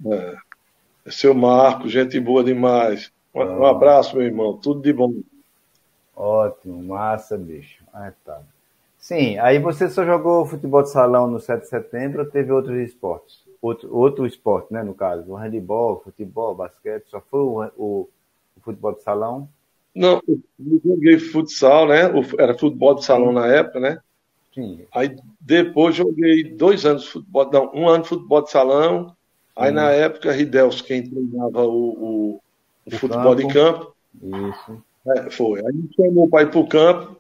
É. 0.05 0.35
Seu 1.07 1.33
Marco, 1.33 1.89
gente 1.89 2.19
boa 2.19 2.43
demais. 2.43 3.11
Um, 3.33 3.41
um 3.41 3.65
abraço, 3.65 4.15
meu 4.15 4.25
irmão. 4.25 4.57
Tudo 4.57 4.81
de 4.81 4.93
bom. 4.93 5.13
Ótimo, 6.15 6.81
massa, 6.83 7.37
bicho. 7.37 7.83
Ah, 7.91 8.13
tá. 8.23 8.41
Sim, 8.97 9.37
aí 9.39 9.59
você 9.59 9.89
só 9.89 10.05
jogou 10.05 10.45
futebol 10.45 10.81
de 10.81 10.91
salão 10.91 11.27
no 11.27 11.39
7 11.39 11.63
de 11.63 11.67
setembro 11.67 12.23
ou 12.23 12.29
teve 12.29 12.51
outros 12.51 12.77
esportes? 12.77 13.43
Outro, 13.63 13.95
outro 13.95 14.27
esporte, 14.27 14.73
né, 14.73 14.83
no 14.83 14.93
caso? 14.93 15.23
O 15.31 15.37
handebol, 15.37 16.01
futebol, 16.03 16.53
basquete, 16.53 17.05
só 17.07 17.21
foi 17.21 17.39
o, 17.39 17.71
o, 17.77 18.09
o 18.57 18.61
futebol 18.61 18.91
de 18.91 19.01
salão? 19.01 19.47
Não, 19.95 20.21
eu 20.27 20.81
joguei 20.83 21.17
futsal, 21.17 21.87
né? 21.87 22.01
Era 22.37 22.57
futebol 22.57 22.93
de 22.93 23.05
salão 23.05 23.31
na 23.31 23.47
época, 23.47 23.79
né? 23.79 23.99
Sim. 24.53 24.81
Aí 24.93 25.15
depois 25.39 25.95
joguei 25.95 26.43
dois 26.43 26.85
anos 26.85 27.03
de 27.03 27.09
futebol, 27.11 27.49
não, 27.53 27.71
um 27.73 27.87
ano 27.87 28.03
de 28.03 28.09
futebol 28.09 28.41
de 28.41 28.51
salão. 28.51 29.15
Aí 29.55 29.71
na 29.71 29.91
época, 29.91 30.33
Ridels, 30.33 30.81
quem 30.81 31.09
treinava 31.09 31.63
o, 31.63 31.71
o, 31.71 32.41
o 32.85 32.91
futebol 32.91 33.33
campo. 33.33 33.47
de 33.47 33.53
campo. 33.53 33.95
Isso. 34.21 34.83
É, 35.07 35.29
foi. 35.29 35.65
Aí 35.65 35.73
me 35.73 35.89
chamou 35.95 36.27
para 36.27 36.43
ir 36.43 36.51
para 36.51 36.59
o 36.59 36.67
campo. 36.67 37.15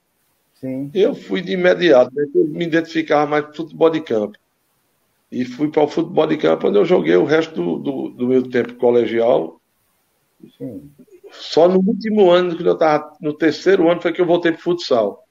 Sim. 0.55 0.91
Eu 0.93 1.15
fui 1.15 1.41
de 1.41 1.53
imediato, 1.53 2.13
né? 2.13 2.27
eu 2.35 2.47
me 2.49 2.65
identificava 2.65 3.31
mais 3.31 3.45
com 3.45 3.53
futebol 3.53 3.89
de 3.89 4.01
campo. 4.01 4.37
E 5.33 5.45
fui 5.45 5.67
para 5.67 5.81
o 5.81 5.87
futebol 5.87 6.27
de 6.27 6.37
campo, 6.37 6.67
onde 6.67 6.77
eu 6.77 6.85
joguei 6.85 7.15
o 7.15 7.25
resto 7.25 7.55
do, 7.55 7.79
do, 7.79 8.09
do 8.09 8.27
meu 8.27 8.47
tempo 8.47 8.75
colegial. 8.75 9.59
Sim. 10.59 10.91
Só 11.31 11.67
no 11.67 11.79
último 11.79 12.29
ano, 12.29 12.55
que 12.55 12.61
eu 12.61 12.73
estava 12.73 13.17
no 13.19 13.33
terceiro 13.33 13.89
ano, 13.89 13.99
foi 13.99 14.13
que 14.13 14.21
eu 14.21 14.27
voltei 14.27 14.51
para 14.51 14.59
o 14.59 14.61
futsal. 14.61 15.25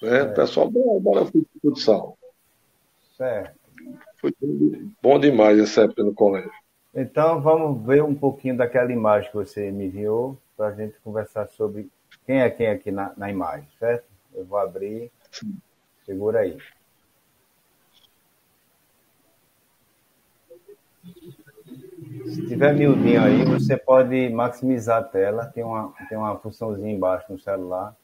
Né? 0.00 0.20
É. 0.20 0.24
Pessoal, 0.26 0.70
bora, 0.70 1.00
bora 1.00 1.24
para 1.24 1.40
futsal. 1.60 2.16
Certo. 3.16 3.58
Foi 4.18 4.32
bom 5.02 5.18
demais 5.18 5.58
essa 5.58 5.82
época 5.82 6.04
no 6.04 6.14
colégio. 6.14 6.52
Então 6.94 7.40
vamos 7.40 7.84
ver 7.84 8.04
um 8.04 8.14
pouquinho 8.14 8.56
daquela 8.56 8.92
imagem 8.92 9.28
que 9.28 9.36
você 9.36 9.72
me 9.72 9.86
enviou 9.86 10.38
para 10.56 10.68
a 10.68 10.72
gente 10.72 10.94
conversar 11.00 11.48
sobre 11.48 11.90
quem 12.24 12.40
é 12.40 12.48
quem 12.48 12.68
aqui 12.68 12.92
na, 12.92 13.12
na 13.16 13.28
imagem, 13.28 13.66
certo? 13.80 14.04
Eu 14.32 14.44
vou 14.44 14.58
abrir. 14.58 15.10
Segura 16.04 16.40
aí. 16.40 16.56
Se 22.24 22.46
tiver 22.46 22.74
miudinho 22.74 23.22
aí, 23.22 23.44
você 23.44 23.76
pode 23.76 24.28
maximizar 24.30 24.98
a 24.98 25.02
tela. 25.02 25.46
Tem 25.46 25.64
uma, 25.64 25.92
tem 26.08 26.16
uma 26.16 26.36
funçãozinha 26.38 26.92
embaixo 26.92 27.32
no 27.32 27.38
celular 27.38 27.96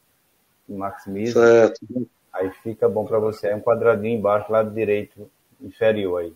que 0.66 0.72
maximiza. 0.72 1.40
Certo. 1.40 2.08
Aí 2.32 2.50
fica 2.62 2.88
bom 2.88 3.04
para 3.04 3.18
você. 3.18 3.48
É 3.48 3.56
um 3.56 3.60
quadradinho 3.60 4.18
embaixo, 4.18 4.52
lado 4.52 4.70
direito 4.70 5.30
inferior 5.60 6.20
aí. 6.20 6.34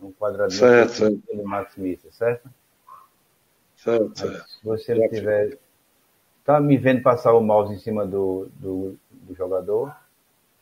Um 0.00 0.12
quadradinho 0.12 0.60
certo, 0.60 1.20
que 1.20 1.32
ele 1.32 1.42
maximiza, 1.42 2.10
certo? 2.10 2.48
Certo, 3.76 4.18
certo. 4.18 4.48
Se 4.48 4.64
você 4.64 4.94
não 4.94 5.08
tiver. 5.08 5.58
Tá 6.44 6.60
me 6.60 6.76
vendo 6.78 7.02
passar 7.02 7.34
o 7.34 7.40
mouse 7.40 7.74
em 7.74 7.78
cima 7.78 8.06
do, 8.06 8.48
do, 8.56 8.96
do 9.10 9.34
jogador? 9.34 9.94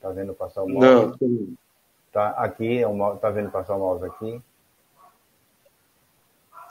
Tá 0.00 0.10
vendo 0.10 0.34
passar 0.34 0.62
o 0.62 0.68
mouse? 0.68 1.16
Não. 1.20 1.56
Tá 2.12 2.30
aqui, 2.30 2.82
é 2.82 2.86
tá 3.20 3.30
vendo 3.30 3.50
passar 3.50 3.76
o 3.76 3.78
mouse 3.78 4.04
aqui? 4.04 4.42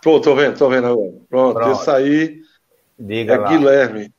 Tô, 0.05 0.21
tô 0.21 0.35
vendo, 0.35 0.55
tô 0.55 0.69
vendo 0.69 0.85
agora. 0.85 1.13
Pronto, 1.27 1.55
Pronto. 1.55 1.81
esse 1.81 1.89
aí 1.89 2.41
Diga 2.99 3.33
é 3.33 3.37
lá. 3.39 3.49
Guilherme. 3.49 4.13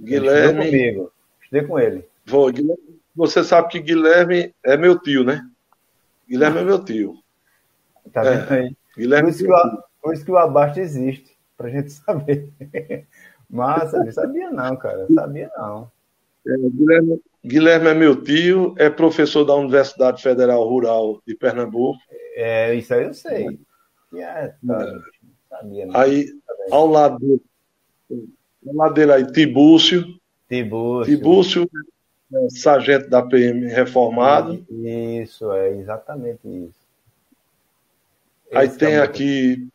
Guilherme. 0.00 0.64
Estudei 0.64 0.70
comigo. 0.70 1.12
Estudei 1.42 1.62
com 1.66 1.78
ele. 1.78 2.08
Vou, 2.24 2.50
Guilherme, 2.50 3.00
você 3.14 3.44
sabe 3.44 3.68
que 3.68 3.80
Guilherme 3.80 4.54
é 4.64 4.78
meu 4.78 4.98
tio, 4.98 5.22
né? 5.22 5.46
Guilherme 6.26 6.60
é 6.60 6.64
meu 6.64 6.82
tio. 6.82 7.18
Tá 8.14 8.22
vendo 8.22 8.54
é. 8.54 8.60
aí? 8.60 8.76
Guilherme 8.96 9.28
por, 9.28 9.34
isso 9.34 9.44
que 9.44 9.52
o, 9.52 9.82
por 10.00 10.14
isso 10.14 10.24
que 10.24 10.30
o 10.30 10.38
abaixo 10.38 10.80
existe 10.80 11.36
pra 11.54 11.68
gente 11.68 11.92
saber. 12.02 12.48
Massa, 13.50 13.98
não 14.02 14.10
sabia 14.10 14.50
não, 14.50 14.74
cara. 14.74 15.04
Não 15.06 15.14
sabia 15.16 15.50
não. 15.54 15.90
É, 16.48 16.56
Guilherme, 16.56 17.22
Guilherme 17.44 17.88
é 17.88 17.94
meu 17.94 18.22
tio, 18.22 18.74
é 18.78 18.88
professor 18.88 19.44
da 19.44 19.54
Universidade 19.54 20.22
Federal 20.22 20.66
Rural 20.66 21.20
de 21.26 21.34
Pernambuco. 21.34 22.00
É, 22.36 22.74
isso 22.74 22.94
aí 22.94 23.04
eu 23.04 23.12
sei. 23.12 23.60
É, 24.22 24.54
tá, 24.66 25.00
sabia. 25.48 25.88
Aí, 25.94 26.28
ao 26.70 26.86
lado 26.86 27.18
dele, 27.18 27.42
ao 28.66 28.74
lado 28.74 28.94
dele 28.94 29.12
aí, 29.12 29.32
Tibúcio. 29.32 30.04
Tibúcio. 30.48 31.16
Tibúcio, 31.16 31.70
é, 32.32 32.50
sargento 32.50 33.08
da 33.08 33.22
PM 33.22 33.66
reformado. 33.66 34.64
Isso, 34.70 35.50
é 35.52 35.76
exatamente 35.76 36.46
isso. 36.46 36.84
Aí 38.52 38.66
Esse 38.66 38.78
tem 38.78 38.94
é 38.94 39.00
aqui 39.00 39.66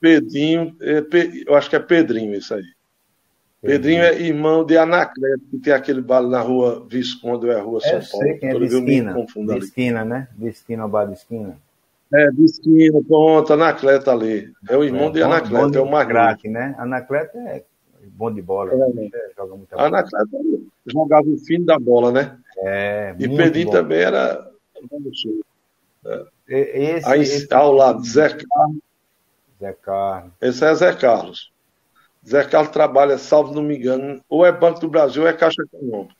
Pedrinho, 0.00 0.76
é, 0.80 1.02
eu 1.46 1.54
acho 1.54 1.68
que 1.68 1.76
é 1.76 1.80
Pedrinho 1.80 2.34
isso 2.34 2.54
aí. 2.54 2.64
Pedrinho 3.60 4.02
é 4.02 4.20
irmão 4.20 4.64
de 4.64 4.76
Anacleto, 4.76 5.42
que 5.50 5.58
tem 5.58 5.72
aquele 5.72 6.02
baile 6.02 6.28
na 6.28 6.40
rua 6.40 6.86
Visconde, 6.88 7.46
ou 7.46 7.52
é 7.52 7.58
a 7.58 7.62
rua 7.62 7.80
São 7.80 7.92
eu 7.92 8.02
Paulo. 8.10 8.26
Sei 8.26 8.38
quem 8.38 8.48
é 8.50 8.58
de 8.58 8.64
esquina, 8.66 9.14
de 9.14 9.58
esquina, 9.58 10.04
né? 10.04 10.28
De 10.36 10.48
esquina, 10.48 10.86
bar 10.86 11.06
de 11.06 11.14
esquina. 11.14 11.58
É, 12.14 12.28
esquina, 12.44 13.00
pronto, 13.06 13.52
Anacleto 13.52 14.10
ali. 14.10 14.52
É 14.68 14.76
o 14.76 14.84
irmão 14.84 15.08
é, 15.08 15.10
de 15.10 15.22
Anacleto, 15.22 15.70
bom, 15.70 15.78
é 15.78 15.82
o 15.82 15.90
mais 15.90 16.06
craque, 16.06 16.48
né? 16.48 16.74
Anacleto 16.78 17.36
é 17.38 17.64
bom 18.06 18.32
de 18.32 18.40
bola. 18.40 18.72
É, 18.72 18.76
né? 18.76 19.10
joga 19.36 19.56
muita 19.56 19.76
bola. 19.76 19.88
Anacleto 19.88 20.66
jogava 20.86 21.28
o 21.28 21.38
fim 21.38 21.64
da 21.64 21.78
bola, 21.78 22.12
né? 22.12 22.38
É, 22.58 23.14
E 23.18 23.28
Pedrinho 23.28 23.66
bom. 23.66 23.72
também 23.72 23.98
era... 23.98 24.50
É. 26.06 26.26
Esse, 26.46 27.08
Aí, 27.08 27.22
esse... 27.22 27.52
ao 27.52 27.72
lado, 27.72 28.04
Zé 28.04 28.28
Carlos. 28.28 28.78
Zé 29.58 29.72
Carlos. 29.72 30.32
Esse 30.40 30.64
é 30.64 30.74
Zé 30.74 30.94
Carlos. 30.94 31.52
Zé 32.26 32.44
Carlos 32.44 32.70
trabalha, 32.70 33.18
salvo 33.18 33.54
não 33.54 33.62
me 33.62 33.76
engano, 33.76 34.22
ou 34.28 34.44
é 34.44 34.52
Banco 34.52 34.80
do 34.80 34.88
Brasil 34.88 35.22
ou 35.22 35.28
é 35.28 35.32
Caixa 35.32 35.62
Econômica. 35.62 36.14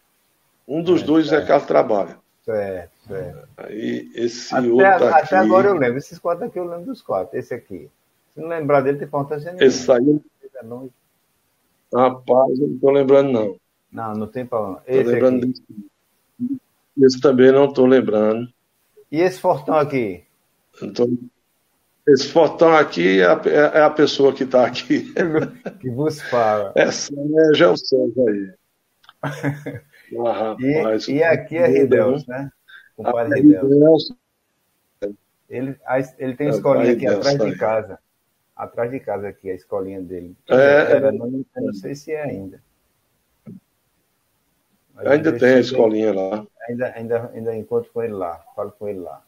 Um 0.66 0.82
dos 0.82 1.02
é, 1.02 1.04
dois, 1.04 1.26
Zé 1.26 1.44
Carlos 1.44 1.66
trabalha. 1.66 2.16
Certo, 2.44 2.93
certo. 3.06 3.48
Aí 3.56 4.10
esse 4.14 4.54
até, 4.54 4.66
outro 4.68 4.86
aqui. 4.86 5.24
Até 5.24 5.36
agora 5.36 5.68
eu 5.68 5.74
lembro. 5.74 5.98
Esses 5.98 6.18
quatro 6.18 6.44
aqui 6.44 6.58
eu 6.58 6.64
lembro 6.64 6.86
dos 6.86 7.02
quatro. 7.02 7.36
Esse 7.38 7.54
aqui. 7.54 7.90
Se 8.32 8.40
não 8.40 8.48
lembrar 8.48 8.80
dele, 8.80 8.98
tem 8.98 9.06
importância 9.06 9.52
nenhuma. 9.52 9.64
Esse 9.64 9.90
aí. 9.90 10.20
Rapaz, 11.94 12.58
eu 12.58 12.68
não 12.68 12.74
estou 12.74 12.90
lembrando, 12.90 13.32
não. 13.32 13.56
Não, 13.92 14.12
não 14.14 14.26
tem 14.26 14.44
problema. 14.44 14.82
Esse 14.86 15.10
lembrando 15.10 15.44
aqui. 15.44 15.46
Desse. 15.46 15.64
Esse 17.02 17.20
também 17.20 17.52
não 17.52 17.66
estou 17.66 17.86
lembrando. 17.86 18.48
E 19.10 19.20
esse 19.20 19.40
Fortão 19.40 19.76
aqui? 19.76 20.24
Tô... 20.94 21.08
Esse 22.06 22.28
Fortão 22.28 22.76
aqui 22.76 23.20
é 23.20 23.26
a, 23.26 23.40
é 23.74 23.82
a 23.82 23.90
pessoa 23.90 24.32
que 24.32 24.44
está 24.44 24.66
aqui. 24.66 25.12
que 25.80 25.90
vos 25.90 26.20
fala. 26.22 26.72
Essa 26.76 27.12
é 27.14 27.54
Gelson 27.54 28.12
aí. 28.28 28.54
Ah, 30.18 30.32
rapaz, 30.32 31.08
e, 31.08 31.14
e 31.14 31.22
aqui 31.24 31.56
é 31.56 31.66
Rideus, 31.66 32.26
né? 32.26 32.50
O 32.96 33.06
ah, 33.06 33.24
Rideus. 33.24 34.12
Ele, 35.48 35.76
ele 36.18 36.34
tem 36.36 36.48
é, 36.48 36.50
escolinha 36.50 36.92
aqui 36.92 37.06
atrás 37.06 37.38
de 37.38 37.56
casa. 37.56 37.98
Atrás 38.56 38.90
de 38.90 39.00
casa 39.00 39.28
aqui, 39.28 39.50
a 39.50 39.54
escolinha 39.54 40.00
dele. 40.00 40.36
É, 40.48 40.92
Era, 40.92 41.12
não, 41.12 41.44
não 41.56 41.74
sei 41.74 41.94
se 41.94 42.12
é 42.12 42.22
ainda. 42.22 42.62
Mas 44.94 45.06
ainda 45.06 45.36
tem 45.36 45.54
a 45.54 45.60
escolinha 45.60 46.14
lá. 46.14 46.46
Ainda, 46.68 46.92
ainda, 46.94 47.30
ainda 47.34 47.56
encontro 47.56 47.90
com 47.92 48.02
ele 48.02 48.14
lá, 48.14 48.44
falo 48.54 48.70
com 48.72 48.88
ele 48.88 49.00
lá. 49.00 49.24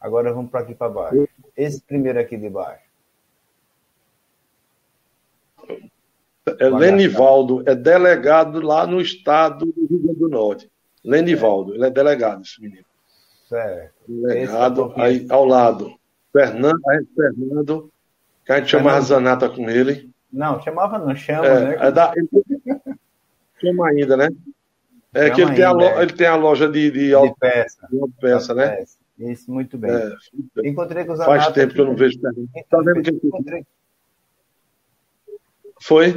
Agora 0.00 0.32
vamos 0.32 0.50
para 0.50 0.60
aqui 0.60 0.74
para 0.74 0.88
baixo. 0.88 1.28
Esse 1.56 1.82
primeiro 1.82 2.18
aqui 2.18 2.36
de 2.36 2.48
baixo. 2.48 2.88
É 6.58 6.68
Lenivaldo, 6.68 7.62
é 7.68 7.74
delegado 7.74 8.60
lá 8.60 8.86
no 8.86 9.00
estado 9.00 9.66
do 9.66 9.86
Rio 9.86 9.98
Grande 9.98 10.18
do 10.18 10.28
Norte. 10.28 10.70
Lenivaldo, 11.04 11.74
ele 11.74 11.86
é 11.86 11.90
delegado, 11.90 12.42
esse 12.42 12.60
menino. 12.60 12.84
Certo. 13.50 13.92
Delegado, 14.06 14.94
é 14.96 15.02
aí 15.02 15.26
ao 15.28 15.44
lado. 15.44 15.92
Fernando, 16.32 16.80
aí 16.88 17.04
Fernando, 17.16 17.90
que 18.46 18.52
a 18.52 18.58
gente 18.58 18.70
chamava 18.70 19.00
Zanata 19.00 19.48
com 19.48 19.68
ele. 19.68 20.08
Não, 20.32 20.62
chamava 20.62 21.00
não, 21.00 21.16
chama, 21.16 21.46
é, 21.46 21.64
né? 21.64 21.76
É 21.80 21.90
da, 21.90 22.12
ele, 22.14 22.28
chama 23.60 23.88
ainda, 23.88 24.16
né? 24.16 24.28
É 25.12 25.22
chama 25.22 25.34
que 25.34 25.40
ele, 25.40 25.50
ainda, 25.50 25.56
tem 25.56 25.64
a, 25.64 25.72
loja, 25.72 25.90
é. 25.90 26.02
ele 26.02 26.12
tem 26.12 26.26
a 26.28 26.36
loja 26.36 26.68
de, 26.68 26.90
de, 26.92 27.08
de 27.08 27.34
peça. 27.40 27.88
De 27.90 28.12
peça, 28.20 28.54
né? 28.54 28.68
Peça. 28.68 28.98
Isso, 29.18 29.50
muito 29.50 29.76
bem. 29.76 29.90
É, 29.90 30.68
encontrei 30.68 31.04
com 31.04 31.12
o 31.12 31.16
Zanata. 31.16 31.42
Faz 31.42 31.52
tempo 31.52 31.74
que 31.74 31.80
eu 31.80 31.86
não 31.86 31.96
vejo 31.96 32.20
Fernando. 32.20 32.48
Tá 32.70 32.78
vendo 32.78 33.02
que 33.02 33.26
encontrei... 33.26 33.66
Foi? 35.82 36.14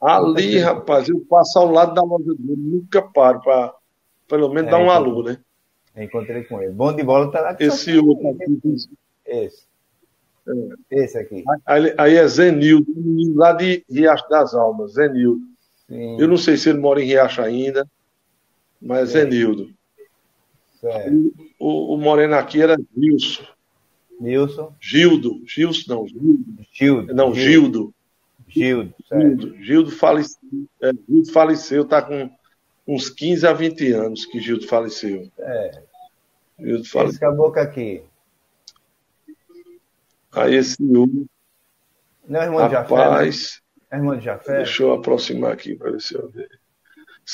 Ali, 0.00 0.58
rapaz, 0.60 1.10
eu 1.10 1.20
passo 1.28 1.58
ao 1.58 1.70
lado 1.70 1.92
da 1.92 2.02
loja 2.02 2.34
dele, 2.38 2.56
nunca 2.56 3.02
paro 3.02 3.42
para 3.42 3.74
pelo 4.26 4.48
menos 4.48 4.68
é, 4.68 4.70
dar 4.70 4.78
um 4.78 4.84
então, 4.84 4.94
alô, 4.94 5.22
né? 5.22 5.38
Encontrei 5.96 6.44
com 6.44 6.60
ele. 6.60 6.72
Bom 6.72 6.94
de 6.94 7.02
bola 7.02 7.30
tá 7.30 7.40
lá. 7.40 7.56
Esse 7.58 7.96
outro 7.98 8.28
aqui. 8.30 8.58
Esse. 9.24 9.62
É. 10.46 11.04
Esse 11.04 11.18
aqui. 11.18 11.42
Aí, 11.64 11.94
aí 11.96 12.16
é 12.16 12.28
Zenildo, 12.28 12.86
lá 13.34 13.52
de 13.52 13.84
Riacho 13.90 14.28
das 14.28 14.54
Almas, 14.54 14.94
Zenildo. 14.94 15.40
Sim. 15.88 16.20
Eu 16.20 16.28
não 16.28 16.36
sei 16.36 16.56
se 16.56 16.68
ele 16.68 16.78
mora 16.78 17.00
em 17.00 17.06
Riacho 17.06 17.40
ainda, 17.40 17.86
mas 18.80 19.10
Zenildo. 19.10 19.70
O, 21.58 21.94
o, 21.94 21.96
Moreno 21.96 22.34
aqui 22.34 22.60
era 22.60 22.76
Nilson. 22.94 23.44
Nilson. 24.20 24.74
Gildo. 24.78 25.42
Gilson, 25.46 25.94
não. 25.94 26.06
Gildo. 26.06 26.44
Gildo. 26.72 27.14
Não, 27.14 27.34
Gildo. 27.34 27.94
Gildo. 28.46 28.94
Gildo, 29.10 29.56
Gildo, 29.62 29.90
faleceu, 29.90 30.38
é, 30.80 30.92
Gildo 31.08 31.32
faleceu, 31.32 31.84
tá 31.84 32.00
com 32.02 32.30
uns 32.86 33.08
15 33.10 33.46
a 33.46 33.52
20 33.52 33.92
anos 33.92 34.26
que 34.26 34.40
Gildo 34.40 34.66
faleceu. 34.66 35.30
É. 35.38 35.82
Gildo 36.58 36.84
faleceu. 36.88 37.10
Esse 37.10 37.20
caboclo 37.20 37.60
aqui. 37.60 38.02
Aí 40.32 40.54
esse 40.56 40.82
Hugo. 40.82 41.26
Não 42.26 42.40
é 42.40 42.44
irmão 42.44 42.68
né? 42.68 42.76
Rapaz, 42.76 43.36
de 43.36 43.40
Jafé? 43.40 43.60
É 43.90 43.96
irmão 43.96 44.16
de 44.16 44.24
Jafé? 44.24 44.56
Deixa 44.56 44.82
eu 44.82 44.92
aproximar 44.92 45.52
aqui 45.52 45.76
para 45.76 45.92
ver 45.92 46.00
se 46.00 46.14
eu 46.14 46.28
ver. 46.28 46.48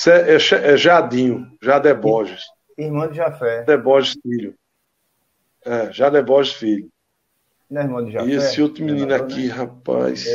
É, 0.07 0.35
é, 0.35 0.77
Jadinho, 0.77 1.51
Jadé 1.61 1.95
Borges. 1.95 2.43
Irmão 2.77 3.09
de 3.09 3.17
Jafé. 3.17 3.59
Jadé 3.61 3.77
Borges 3.77 4.17
Filho. 4.23 4.55
É, 5.65 5.93
Jadé 5.93 6.23
Borges 6.23 6.55
Filho. 6.55 6.91
Não 7.69 7.81
é 7.81 7.85
irmão 7.85 8.05
de 8.05 8.13
Jafé? 8.13 8.27
E 8.27 8.35
esse 8.35 8.63
outro 8.63 8.85
menino 8.85 9.15
aqui, 9.15 9.47
né? 9.47 9.55
rapaz. 9.55 10.27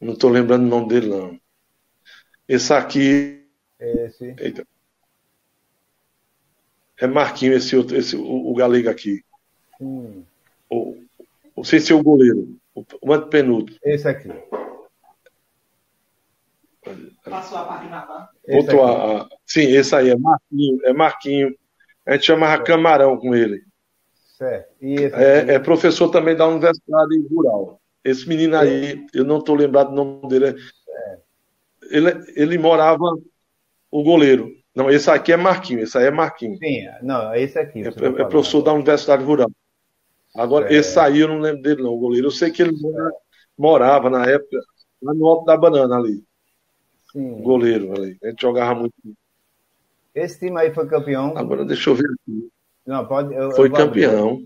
Não 0.00 0.12
estou 0.12 0.30
lembrando 0.30 0.64
o 0.64 0.68
nome 0.68 0.88
dele, 0.88 1.08
não. 1.08 1.40
Esse 2.48 2.72
aqui. 2.72 3.43
Esse. 3.84 4.34
Eita. 4.38 4.66
É 6.98 7.06
Marquinho, 7.06 7.52
esse 7.52 7.76
outro, 7.76 7.96
esse, 7.96 8.16
o, 8.16 8.50
o 8.50 8.54
galego 8.54 8.88
aqui. 8.88 9.22
Hum. 9.80 10.22
O, 10.70 10.96
não 11.56 11.64
sei 11.64 11.80
se 11.80 11.92
é 11.92 11.94
o 11.94 12.02
goleiro. 12.02 12.56
O, 12.74 12.84
o 13.02 13.12
antepenúltimo. 13.12 13.78
Esse 13.82 14.08
aqui. 14.08 14.30
Passou 17.24 17.58
a 17.58 17.64
página? 17.64 18.28
Outro, 18.48 18.82
a, 18.82 19.22
a, 19.22 19.28
sim, 19.46 19.62
esse 19.72 19.94
aí 19.94 20.10
é 20.10 20.16
Marquinho. 20.16 20.80
É 20.84 20.92
Marquinho. 20.92 21.56
A 22.06 22.12
gente 22.12 22.26
chamava 22.26 22.56
certo. 22.56 22.66
Camarão 22.66 23.16
com 23.16 23.34
ele. 23.34 23.64
Certo. 24.36 24.68
É, 24.82 25.54
é, 25.54 25.58
professor 25.58 26.10
também 26.10 26.36
da 26.36 26.46
Universidade 26.46 27.26
Rural. 27.30 27.80
Esse 28.04 28.28
menino 28.28 28.56
aí, 28.56 29.06
eu 29.14 29.24
não 29.24 29.38
estou 29.38 29.54
lembrado 29.54 29.88
do 29.90 29.94
nome 29.94 30.28
dele. 30.28 30.56
É. 30.88 31.18
Ele, 31.90 32.10
ele 32.36 32.58
morava 32.58 33.16
o 33.94 34.02
goleiro. 34.02 34.52
Não, 34.74 34.90
esse 34.90 35.08
aqui 35.08 35.32
é 35.32 35.36
Marquinho, 35.36 35.78
esse 35.78 35.96
aí 35.96 36.06
é 36.06 36.10
Marquinho. 36.10 36.58
Sim, 36.58 36.88
não, 37.00 37.32
é 37.32 37.40
esse 37.40 37.56
aqui. 37.56 37.80
É, 37.80 37.86
é, 37.86 38.22
é 38.22 38.24
professor 38.24 38.60
da 38.60 38.72
Universidade 38.72 39.22
Rural. 39.22 39.48
Agora, 40.34 40.68
é. 40.68 40.76
esse 40.76 40.98
aí 40.98 41.20
eu 41.20 41.28
não 41.28 41.38
lembro 41.38 41.62
dele, 41.62 41.80
não, 41.80 41.92
o 41.92 41.98
goleiro. 41.98 42.26
Eu 42.26 42.32
sei 42.32 42.50
que 42.50 42.60
ele 42.60 42.72
mora, 42.80 43.12
morava 43.56 44.10
na 44.10 44.26
época 44.26 44.58
lá 45.00 45.14
no 45.14 45.24
Alto 45.28 45.44
da 45.44 45.56
Banana 45.56 45.96
ali. 45.96 46.24
Sim. 47.12 47.34
O 47.34 47.42
goleiro 47.42 47.92
ali. 47.92 48.18
A 48.24 48.30
gente 48.30 48.42
jogava 48.42 48.74
muito. 48.74 48.94
Esse 50.12 50.40
time 50.40 50.58
aí 50.58 50.74
foi 50.74 50.88
campeão. 50.88 51.38
Agora 51.38 51.64
deixa 51.64 51.90
eu 51.90 51.94
ver 51.94 52.06
aqui. 52.06 52.48
Não, 52.84 53.06
pode. 53.06 53.32
Eu, 53.32 53.52
foi 53.52 53.68
eu 53.68 53.72
campeão. 53.72 54.42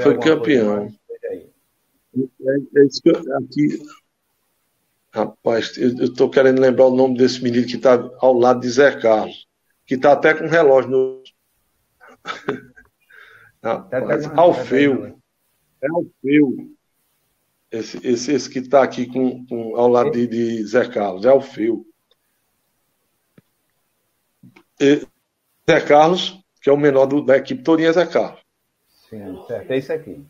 Foi 0.00 0.18
campeão. 0.18 0.88
É, 2.14 2.80
é 2.80 2.86
isso 2.86 3.00
que 3.00 3.08
eu, 3.08 3.36
aqui, 3.36 3.80
rapaz, 5.12 5.76
eu 5.76 6.04
estou 6.04 6.30
querendo 6.30 6.60
lembrar 6.60 6.86
o 6.86 6.96
nome 6.96 7.16
desse 7.16 7.42
menino 7.42 7.66
que 7.66 7.76
está 7.76 7.94
ao 8.18 8.32
lado 8.32 8.60
de 8.60 8.70
Zé 8.70 8.98
Carlos, 8.98 9.46
que 9.86 9.94
está 9.94 10.12
até 10.12 10.34
com 10.34 10.44
um 10.44 10.48
relógio 10.48 10.90
no. 10.90 11.22
rapaz, 13.62 14.26
Alfeu. 14.36 15.18
É 15.82 15.88
Alfeu. 15.88 16.70
Esse, 17.70 18.06
esse, 18.06 18.32
esse 18.32 18.50
que 18.50 18.58
está 18.58 18.82
aqui 18.82 19.06
com, 19.06 19.46
com, 19.46 19.76
ao 19.76 19.88
lado 19.88 20.10
de, 20.10 20.26
de 20.26 20.64
Zé 20.66 20.88
Carlos, 20.88 21.24
é 21.24 21.28
Alfeu. 21.28 21.86
E, 24.80 25.06
Zé 25.70 25.80
Carlos, 25.80 26.42
que 26.60 26.68
é 26.68 26.72
o 26.72 26.76
menor 26.76 27.06
do, 27.06 27.24
da 27.24 27.36
equipe 27.36 27.62
Torinha 27.62 27.90
é 27.90 27.92
Zé 27.92 28.06
Carlos. 28.06 28.40
Sim, 29.08 29.42
certo. 29.46 29.70
É 29.70 29.78
isso 29.78 29.92
aqui. 29.92 30.24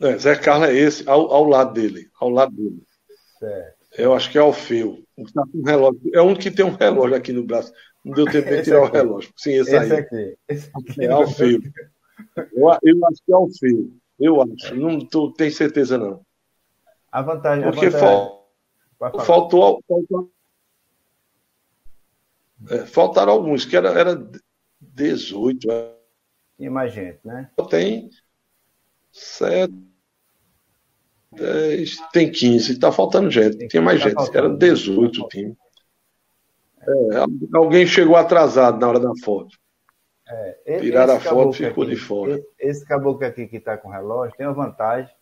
É, 0.00 0.16
Zé 0.16 0.36
Carlos 0.36 0.68
é 0.68 0.74
esse, 0.74 1.08
ao, 1.08 1.32
ao 1.32 1.44
lado 1.44 1.72
dele. 1.72 2.08
Ao 2.20 2.28
lado 2.28 2.52
dele. 2.52 2.82
Certo. 3.38 3.78
Eu 3.96 4.14
acho 4.14 4.30
que 4.30 4.38
é 4.38 4.40
Alfeu. 4.40 5.02
Um 5.16 5.62
relógio. 5.64 6.00
É 6.14 6.22
um 6.22 6.34
que 6.34 6.50
tem 6.50 6.64
um 6.64 6.74
relógio 6.74 7.16
aqui 7.16 7.32
no 7.32 7.44
braço. 7.44 7.72
Não 8.04 8.14
deu 8.14 8.26
tempo 8.26 8.48
de 8.48 8.62
tirar 8.62 8.82
o 8.82 8.90
relógio. 8.90 9.32
Sim, 9.36 9.54
esse, 9.54 9.74
esse 9.74 9.76
aí. 9.76 9.92
Aqui. 9.92 10.38
Esse 10.48 10.70
aqui 10.74 11.04
é 11.04 11.10
Alfeu. 11.10 11.60
Eu, 12.36 12.78
eu 12.82 13.06
acho 13.06 13.22
que 13.24 13.32
é 13.32 13.34
Alfeu. 13.34 13.90
Eu 14.20 14.42
acho. 14.42 14.74
Não 14.76 15.00
tô, 15.00 15.32
tenho 15.32 15.50
certeza, 15.50 15.98
não. 15.98 16.24
A 17.10 17.22
vantagem. 17.22 17.64
Porque 17.64 17.86
a 17.86 17.90
vantagem... 17.90 18.08
Fal... 18.98 19.24
faltou. 19.24 19.82
faltou... 19.88 20.32
É, 22.70 22.86
faltaram 22.86 23.32
alguns, 23.32 23.64
que 23.64 23.76
era, 23.76 23.90
era 23.90 24.30
18. 24.80 25.70
Era... 25.70 25.96
Tinha 26.56 26.70
mais 26.70 26.92
gente, 26.92 27.18
né? 27.24 27.50
Tem 27.68 28.10
sete 29.12 29.87
10, 31.32 31.96
tem 32.12 32.30
15, 32.30 32.72
está 32.72 32.90
faltando 32.90 33.30
gente. 33.30 33.68
Tinha 33.68 33.82
mais 33.82 34.00
tá 34.00 34.08
gente, 34.08 34.14
faltando. 34.16 34.38
era 34.38 34.56
18 34.56 35.22
o 35.22 35.28
time. 35.28 35.56
É, 36.80 37.56
alguém 37.56 37.86
chegou 37.86 38.16
atrasado 38.16 38.78
na 38.78 38.88
hora 38.88 39.00
da 39.00 39.12
foto. 39.22 39.56
É, 40.26 40.78
Tiraram 40.80 41.16
a 41.16 41.20
foto 41.20 41.54
e 41.54 41.66
ficou 41.66 41.84
aqui, 41.84 41.94
de 41.94 42.00
fora. 42.00 42.42
Esse 42.58 42.84
caboclo 42.84 43.26
aqui 43.26 43.46
que 43.46 43.56
está 43.56 43.76
com 43.76 43.88
relógio 43.88 44.36
tem 44.36 44.46
uma 44.46 44.54
vantagem, 44.54 45.12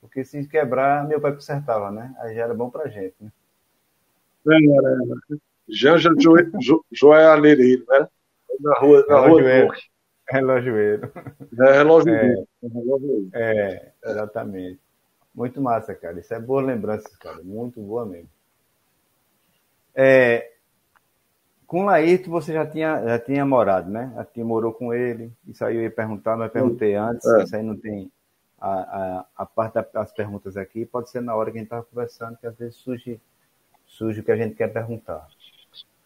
porque 0.00 0.24
se 0.24 0.46
quebrar, 0.46 1.06
meu 1.06 1.20
pai 1.20 1.32
consertava, 1.32 1.90
né? 1.90 2.14
Aí 2.20 2.34
já 2.34 2.42
era 2.42 2.54
bom 2.54 2.70
pra 2.70 2.88
gente, 2.88 3.14
né? 3.20 3.30
Era, 4.46 4.88
era. 4.88 5.40
Janja 5.68 6.10
Joalheiro, 6.92 7.84
né? 7.88 8.08
Na 8.60 8.74
rua, 8.78 9.04
na 9.08 9.18
rua 9.18 9.42
do 9.42 9.72
Relojoeiro. 10.28 11.12
É, 11.58 11.72
relógio 11.72 12.14
é, 12.14 12.34
é, 13.34 13.92
exatamente. 14.04 14.80
Muito 15.36 15.60
massa, 15.60 15.94
cara. 15.94 16.18
Isso 16.18 16.32
é 16.32 16.40
boa 16.40 16.62
lembrança, 16.62 17.10
cara. 17.20 17.42
Muito 17.42 17.78
boa 17.78 18.06
mesmo. 18.06 18.30
É, 19.94 20.50
com 21.66 21.82
o 21.82 21.84
Laírto 21.84 22.30
você 22.30 22.54
já 22.54 22.66
tinha, 22.66 23.04
já 23.04 23.18
tinha 23.18 23.44
morado, 23.44 23.90
né? 23.90 24.10
Já 24.14 24.24
tinha, 24.24 24.46
morou 24.46 24.72
com 24.72 24.94
ele. 24.94 25.30
Isso 25.46 25.62
aí 25.62 25.76
eu 25.76 25.82
ia 25.82 25.90
perguntar, 25.90 26.38
mas 26.38 26.50
perguntei 26.50 26.94
antes. 26.94 27.26
É. 27.26 27.42
Isso 27.42 27.54
aí 27.54 27.62
não 27.62 27.76
tem 27.76 28.10
a, 28.58 28.70
a, 28.70 29.26
a 29.36 29.46
parte 29.46 29.74
das 29.92 30.10
perguntas 30.12 30.56
aqui. 30.56 30.86
Pode 30.86 31.10
ser 31.10 31.20
na 31.20 31.34
hora 31.34 31.50
que 31.50 31.58
a 31.58 31.60
gente 31.60 31.66
estava 31.66 31.84
conversando, 31.84 32.38
que 32.38 32.46
às 32.46 32.56
vezes 32.56 32.76
surge, 32.76 33.20
surge 33.86 34.20
o 34.20 34.24
que 34.24 34.32
a 34.32 34.36
gente 34.36 34.54
quer 34.54 34.72
perguntar. 34.72 35.28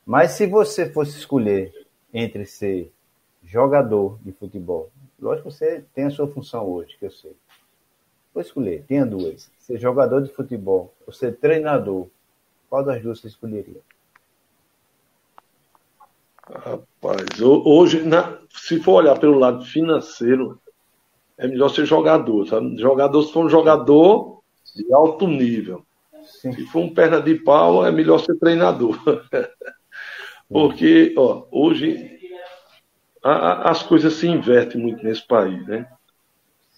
Mas 0.05 0.33
se 0.33 0.45
você 0.45 0.91
fosse 0.91 1.17
escolher 1.19 1.73
entre 2.13 2.45
ser 2.47 2.93
jogador 3.45 4.19
de 4.23 4.33
futebol, 4.33 4.91
lógico 5.21 5.49
que 5.49 5.55
você 5.55 5.85
tem 5.95 6.07
a 6.07 6.11
sua 6.11 6.27
função 6.27 6.67
hoje, 6.67 6.97
que 6.99 7.07
eu 7.07 7.13
sei. 7.13 7.37
Vou 8.33 8.41
escolher, 8.41 8.85
tenha 8.87 9.05
duas. 9.05 9.51
Ser 9.59 9.79
jogador 9.79 10.23
de 10.23 10.33
futebol 10.33 10.95
ou 11.07 11.13
ser 11.13 11.37
treinador, 11.37 12.09
qual 12.69 12.85
das 12.85 13.03
duas 13.03 13.21
você 13.21 13.29
escolheria? 13.29 13.81
Rapaz, 16.49 17.41
hoje, 17.41 18.03
na, 18.03 18.39
se 18.51 18.81
for 18.81 18.95
olhar 18.95 19.19
pelo 19.19 19.39
lado 19.39 19.65
financeiro, 19.65 20.61
é 21.39 21.47
melhor 21.47 21.69
ser 21.69 21.85
jogador. 21.87 22.47
Sabe? 22.47 22.77
Jogador, 22.79 23.23
se 23.23 23.33
for 23.33 23.47
um 23.47 23.49
jogador 23.49 24.41
de 24.75 24.93
alto 24.93 25.27
nível. 25.27 25.85
Sim. 26.25 26.53
Se 26.53 26.67
for 26.67 26.81
um 26.81 26.95
perna 26.95 27.21
de 27.21 27.35
pau, 27.35 27.85
é 27.85 27.91
melhor 27.91 28.19
ser 28.19 28.37
treinador. 28.39 28.97
Porque, 30.49 31.15
ó, 31.17 31.47
hoje 31.51 32.19
a, 33.23 33.31
a, 33.31 33.71
as 33.71 33.83
coisas 33.83 34.15
se 34.15 34.27
invertem 34.27 34.81
muito 34.81 35.05
nesse 35.05 35.27
país, 35.27 35.67
né? 35.67 35.89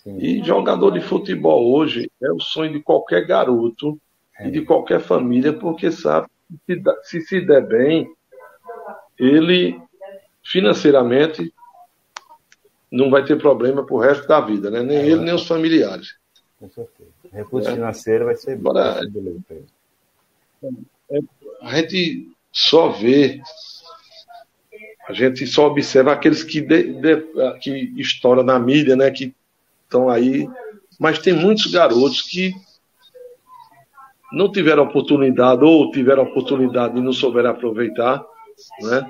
Sim. 0.02 0.18
E 0.18 0.42
jogador 0.42 0.90
de 0.90 1.00
futebol 1.00 1.72
hoje 1.72 2.10
é 2.20 2.32
o 2.32 2.40
sonho 2.40 2.72
de 2.72 2.80
qualquer 2.80 3.24
garoto 3.24 4.00
é. 4.38 4.48
e 4.48 4.50
de 4.50 4.62
qualquer 4.62 5.00
família, 5.00 5.52
porque 5.52 5.92
sabe 5.92 6.26
que 6.66 6.82
se 7.04 7.20
se 7.20 7.40
der 7.40 7.64
bem, 7.66 8.12
ele 9.16 9.80
financeiramente 10.44 11.52
não 12.90 13.10
vai 13.10 13.24
ter 13.24 13.38
problema 13.38 13.86
pro 13.86 13.98
resto 13.98 14.26
da 14.26 14.40
vida, 14.40 14.70
né? 14.70 14.82
Nem 14.82 14.96
é, 14.96 15.06
ele, 15.06 15.22
nem 15.22 15.34
os 15.34 15.46
familiares. 15.46 16.16
Com 16.58 16.68
certeza. 16.68 17.10
Recurso 17.32 17.68
é. 17.68 17.74
financeiro 17.74 18.24
vai 18.26 18.34
ser 18.34 18.52
Agora, 18.52 19.00
é, 21.10 21.20
a 21.62 21.76
gente 21.76 22.28
só 22.50 22.88
vê, 22.88 23.40
a 25.08 25.12
gente 25.12 25.46
só 25.46 25.68
observa 25.68 26.12
aqueles 26.12 26.42
que, 26.42 26.60
de, 26.60 26.92
de, 26.92 27.16
que 27.60 27.70
estouram 27.96 28.42
na 28.42 28.58
mídia, 28.58 28.96
né? 28.96 29.10
Que 29.10 29.34
estão 29.92 30.08
aí. 30.08 30.48
Mas 30.98 31.18
tem 31.18 31.34
muitos 31.34 31.66
garotos 31.66 32.22
que 32.22 32.52
não 34.32 34.50
tiveram 34.50 34.84
oportunidade 34.84 35.62
ou 35.64 35.90
tiveram 35.90 36.22
oportunidade 36.24 36.98
e 36.98 37.02
não 37.02 37.12
souberam 37.12 37.50
aproveitar 37.50 38.24
né? 38.80 39.08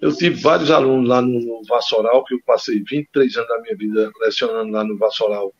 Eu 0.00 0.14
tive 0.14 0.40
vários 0.40 0.70
alunos 0.70 1.08
lá 1.08 1.20
no 1.20 1.62
Vassoural, 1.64 2.24
que 2.24 2.34
eu 2.34 2.40
passei 2.44 2.82
23 2.82 3.36
anos 3.36 3.48
da 3.48 3.60
minha 3.60 3.76
vida 3.76 4.10
lecionando 4.20 4.72
lá 4.72 4.84
no 4.84 4.96
Vassoural, 4.96 5.52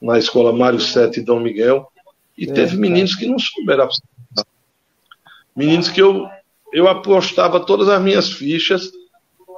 na 0.00 0.18
escola 0.18 0.52
Mário 0.52 0.80
Sete 0.80 1.20
Dom 1.20 1.40
Miguel, 1.40 1.90
e 2.36 2.48
é, 2.48 2.52
teve 2.52 2.76
meninos 2.76 3.14
que 3.14 3.26
não 3.26 3.38
souberam 3.38 3.88
Meninos 5.56 5.88
que 5.88 6.00
eu, 6.00 6.28
eu 6.72 6.86
apostava 6.86 7.58
todas 7.58 7.88
as 7.88 8.00
minhas 8.00 8.32
fichas, 8.32 8.92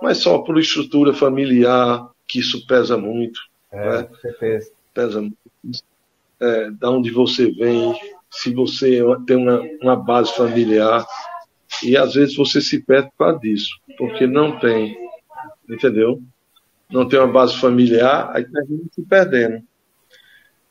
mas 0.00 0.18
só 0.18 0.38
por 0.38 0.58
estrutura 0.58 1.12
familiar, 1.12 2.08
que 2.26 2.40
isso 2.40 2.66
pesa 2.66 2.96
muito. 2.96 3.38
É, 3.72 4.02
né? 4.02 4.08
certeza. 4.20 4.70
Pesa 4.92 5.20
muito. 5.20 5.36
É, 6.40 6.70
da 6.70 6.90
onde 6.90 7.10
você 7.10 7.50
vem, 7.50 7.94
se 8.30 8.52
você 8.54 9.00
tem 9.26 9.36
uma, 9.36 9.60
uma 9.82 9.96
base 9.96 10.34
familiar, 10.34 11.06
e 11.84 11.96
às 11.96 12.14
vezes 12.14 12.36
você 12.36 12.60
se 12.60 12.80
perde 12.80 13.10
causa 13.18 13.38
disso, 13.38 13.78
porque 13.98 14.26
não 14.26 14.58
tem, 14.58 14.96
entendeu? 15.68 16.22
Não 16.90 17.06
tem 17.06 17.18
uma 17.18 17.30
base 17.30 17.56
familiar, 17.58 18.30
aí 18.34 18.44
termina 18.44 18.84
se 18.90 19.02
perdendo. 19.02 19.62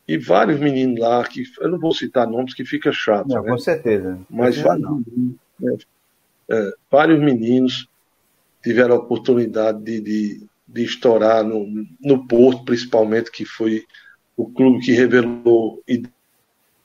E 0.07 0.17
vários 0.17 0.59
meninos 0.59 0.99
lá, 0.99 1.23
que 1.23 1.43
eu 1.62 1.69
não 1.69 1.79
vou 1.79 1.93
citar 1.93 2.27
nomes, 2.27 2.53
que 2.53 2.65
fica 2.65 2.91
chato. 2.91 3.27
Não, 3.27 3.43
né? 3.43 3.51
Com 3.51 3.57
certeza. 3.59 4.19
Mas 4.29 4.57
vários, 4.57 4.89
meninos, 4.89 5.35
né? 5.59 5.77
é, 6.49 6.73
vários 6.91 7.19
meninos 7.19 7.88
tiveram 8.63 8.95
a 8.95 8.99
oportunidade 8.99 9.81
de, 9.83 10.01
de, 10.01 10.47
de 10.71 10.84
estourar 10.84 11.43
no, 11.43 11.67
no 11.99 12.27
Porto, 12.27 12.63
principalmente, 12.63 13.32
que 13.32 13.43
foi 13.43 13.86
o 14.38 14.47
clube 14.49 14.79
que 14.86 14.91
revelou 14.91 15.82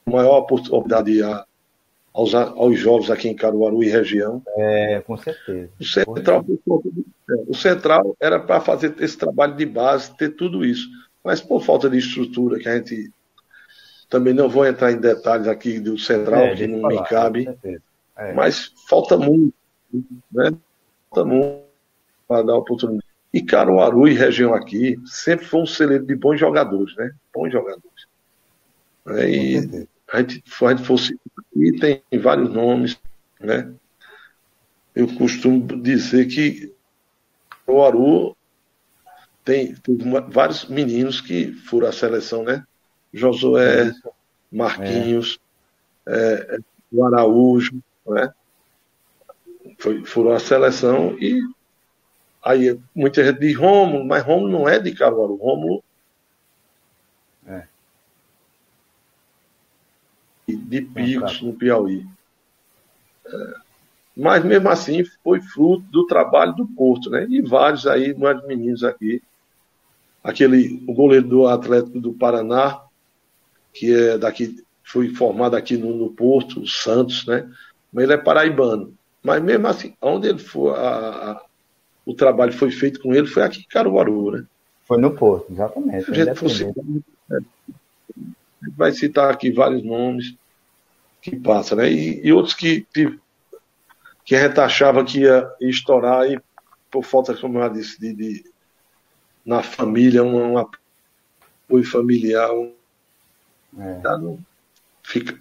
a 0.07 0.11
maior 0.11 0.39
oportunidade 0.39 1.23
a, 1.23 1.45
aos, 2.13 2.35
aos 2.35 2.79
jogos 2.79 3.11
aqui 3.11 3.29
em 3.29 3.37
Caruaru 3.37 3.83
e 3.83 3.89
região. 3.89 4.43
É, 4.57 5.03
com 5.07 5.17
certeza. 5.17 5.71
O 5.79 5.85
Central, 5.85 6.45
o 7.49 7.55
Central 7.55 8.17
era 8.21 8.41
para 8.41 8.61
fazer 8.61 8.95
esse 9.01 9.17
trabalho 9.17 9.55
de 9.55 9.67
base, 9.67 10.17
ter 10.17 10.31
tudo 10.31 10.65
isso. 10.65 10.89
Mas 11.23 11.41
por 11.41 11.63
falta 11.63 11.89
de 11.89 11.99
estrutura, 11.99 12.59
que 12.59 12.69
a 12.69 12.77
gente 12.77 13.11
também 14.09 14.33
não 14.35 14.49
vou 14.49 14.67
entrar 14.67 14.93
em 14.93 15.01
detalhes 15.01 15.47
aqui 15.47 15.79
do 15.79 15.99
Central, 15.99 16.41
é, 16.41 16.57
que 16.57 16.67
não 16.67 16.81
falar, 16.81 17.03
me 17.03 17.09
cabe. 17.09 17.59
É. 18.17 18.33
Mas 18.33 18.73
falta 18.89 19.17
muito, 19.17 19.55
né? 20.33 20.53
Falta 21.11 21.29
muito 21.29 21.65
para 22.27 22.43
dar 22.43 22.57
oportunidade. 22.57 23.14
E 23.35 23.43
Caruaru 23.43 24.07
e 24.07 24.15
região 24.15 24.55
aqui 24.55 24.97
sempre 25.05 25.45
foi 25.45 25.63
um 25.63 25.67
celeiro 25.67 26.07
de 26.07 26.15
bons 26.15 26.39
jogadores, 26.39 26.95
né? 26.95 27.13
Bons 27.35 27.51
jogadores. 27.51 28.07
É, 29.09 29.29
e 29.29 29.89
a 30.13 30.21
gente, 30.21 30.45
a 30.63 30.71
gente 30.71 30.85
fosse 30.85 31.19
e 31.57 31.73
tem 31.73 32.01
vários 32.21 32.49
nomes, 32.49 32.97
né? 33.41 33.75
Eu 34.95 35.13
costumo 35.17 35.67
dizer 35.83 36.27
que 36.27 36.73
o 37.67 37.83
Aru 37.83 38.37
tem, 39.45 39.75
tem 39.75 39.99
vários 40.29 40.67
meninos 40.67 41.21
que 41.21 41.53
foram 41.55 41.89
à 41.89 41.93
seleção, 41.93 42.45
né? 42.45 42.65
Josué, 43.13 43.91
Marquinhos, 44.51 45.41
é. 46.07 46.57
É, 46.57 46.59
o 46.93 47.05
Araújo, 47.05 47.83
né? 48.07 48.33
Foi, 49.77 50.05
foram 50.05 50.31
à 50.31 50.39
seleção 50.39 51.19
e 51.19 51.43
aí 52.45 52.79
muita 52.95 53.25
gente 53.25 53.41
diz 53.41 53.57
Rômulo, 53.57 54.05
mas 54.05 54.23
Rômulo 54.23 54.51
não 54.51 54.69
é 54.69 54.79
de 54.79 54.93
Caruaru, 54.93 55.37
Rômulo 55.37 55.83
de 60.65 60.83
picos 60.83 61.41
no 61.41 61.55
Piauí. 61.55 62.07
É, 63.27 63.55
mas 64.17 64.45
mesmo 64.45 64.69
assim 64.69 65.05
foi 65.23 65.41
fruto 65.41 65.85
do 65.91 66.07
trabalho 66.07 66.55
do 66.55 66.67
Porto, 66.67 67.11
né? 67.11 67.27
E 67.29 67.41
vários 67.43 67.87
aí, 67.87 68.15
nós 68.15 68.45
meninos 68.47 68.85
aqui, 68.85 69.23
aquele 70.23 70.85
o 70.87 70.93
goleiro 70.93 71.27
do 71.27 71.47
Atlético 71.47 72.01
do 72.01 72.13
Paraná, 72.13 72.81
que 73.73 73.93
é 73.93 74.19
daqui, 74.19 74.63
foi 74.85 75.09
formado 75.09 75.57
aqui 75.57 75.77
no, 75.77 75.97
no 75.97 76.11
Porto, 76.11 76.61
o 76.61 76.67
Santos, 76.67 77.27
né? 77.27 77.51
Mas 77.93 78.05
ele 78.05 78.15
é 78.15 78.19
paraibano. 78.19 78.95
Mas 79.23 79.43
mesmo 79.43 79.67
assim, 79.67 79.95
onde 80.01 80.29
ele 80.29 80.39
foi, 80.39 80.73
a, 80.73 81.31
a, 81.33 81.43
o 82.05 82.15
trabalho 82.15 82.53
foi 82.53 82.71
feito 82.71 83.01
com 83.01 83.15
ele 83.15 83.27
foi 83.27 83.43
aqui 83.43 83.61
em 83.61 83.69
Caruaru, 83.69 84.31
né? 84.33 84.47
Foi 84.85 84.99
no 84.99 85.15
Porto, 85.15 85.51
exatamente. 85.51 86.11
A 86.11 86.15
gente 86.15 86.35
fosse, 86.35 86.65
é, 86.65 87.39
vai 88.77 88.93
citar 88.93 89.31
aqui 89.31 89.51
vários 89.51 89.83
nomes 89.83 90.35
que 91.23 91.37
passa, 91.37 91.75
né? 91.75 91.91
E, 91.91 92.27
e 92.27 92.33
outros 92.33 92.55
que, 92.55 92.87
que, 92.93 93.19
que 94.25 94.35
a 94.35 94.47
gente 94.47 94.61
achava 94.61 95.05
que 95.05 95.21
ia 95.21 95.51
estourar 95.61 96.31
e 96.31 96.39
por 96.91 97.03
falta, 97.03 97.35
como 97.35 97.59
eu 97.59 97.69
disse, 97.71 97.99
de, 97.99 98.13
de 98.13 98.45
na 99.45 99.63
família, 99.63 100.23
um, 100.23 100.53
um 100.53 100.59
apoio 100.59 101.85
familiar, 101.85 102.53
um, 102.53 102.73
é. 103.79 104.01
Tá 104.01 104.19
fica 105.03 105.33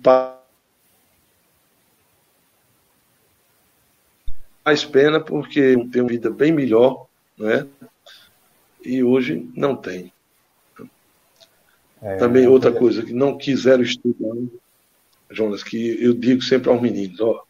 mais 4.66 4.86
pena 4.86 5.20
porque 5.20 5.76
tem 5.92 6.02
uma 6.02 6.10
vida 6.10 6.30
bem 6.30 6.52
melhor, 6.52 7.08
né? 7.38 7.68
E 8.84 9.04
hoje 9.04 9.50
não 9.56 9.76
tem. 9.76 10.12
É, 12.02 12.18
Também 12.18 12.48
outra 12.48 12.72
coisa, 12.72 13.02
que 13.02 13.14
não 13.14 13.38
quiseram 13.38 13.84
estudar, 13.84 14.36
Jonas, 15.32 15.64
que 15.64 16.04
eu 16.04 16.14
digo 16.14 16.42
sempre 16.42 16.70
aos 16.70 16.82
meninos, 16.82 17.20
ó, 17.22 17.44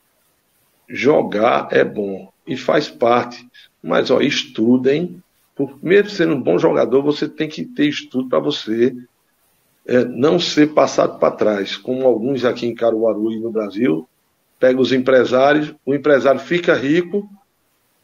jogar 0.87 1.69
é 1.71 1.83
bom 1.83 2.31
e 2.45 2.55
faz 2.55 2.87
parte, 2.87 3.47
mas 3.81 4.11
ó, 4.11 4.21
estudem, 4.21 5.21
por, 5.55 5.83
mesmo 5.83 6.09
sendo 6.09 6.35
um 6.35 6.41
bom 6.41 6.57
jogador, 6.59 7.01
você 7.01 7.27
tem 7.27 7.49
que 7.49 7.65
ter 7.65 7.87
estudo 7.87 8.29
para 8.29 8.39
você 8.39 8.95
é, 9.85 10.05
não 10.05 10.39
ser 10.39 10.73
passado 10.73 11.19
para 11.19 11.35
trás, 11.35 11.75
como 11.75 12.05
alguns 12.05 12.45
aqui 12.45 12.65
em 12.65 12.75
Caruaru 12.75 13.31
e 13.31 13.39
no 13.39 13.51
Brasil, 13.51 14.07
pega 14.63 14.79
os 14.79 14.93
empresários, 14.93 15.75
o 15.85 15.93
empresário 15.93 16.39
fica 16.39 16.73
rico 16.73 17.29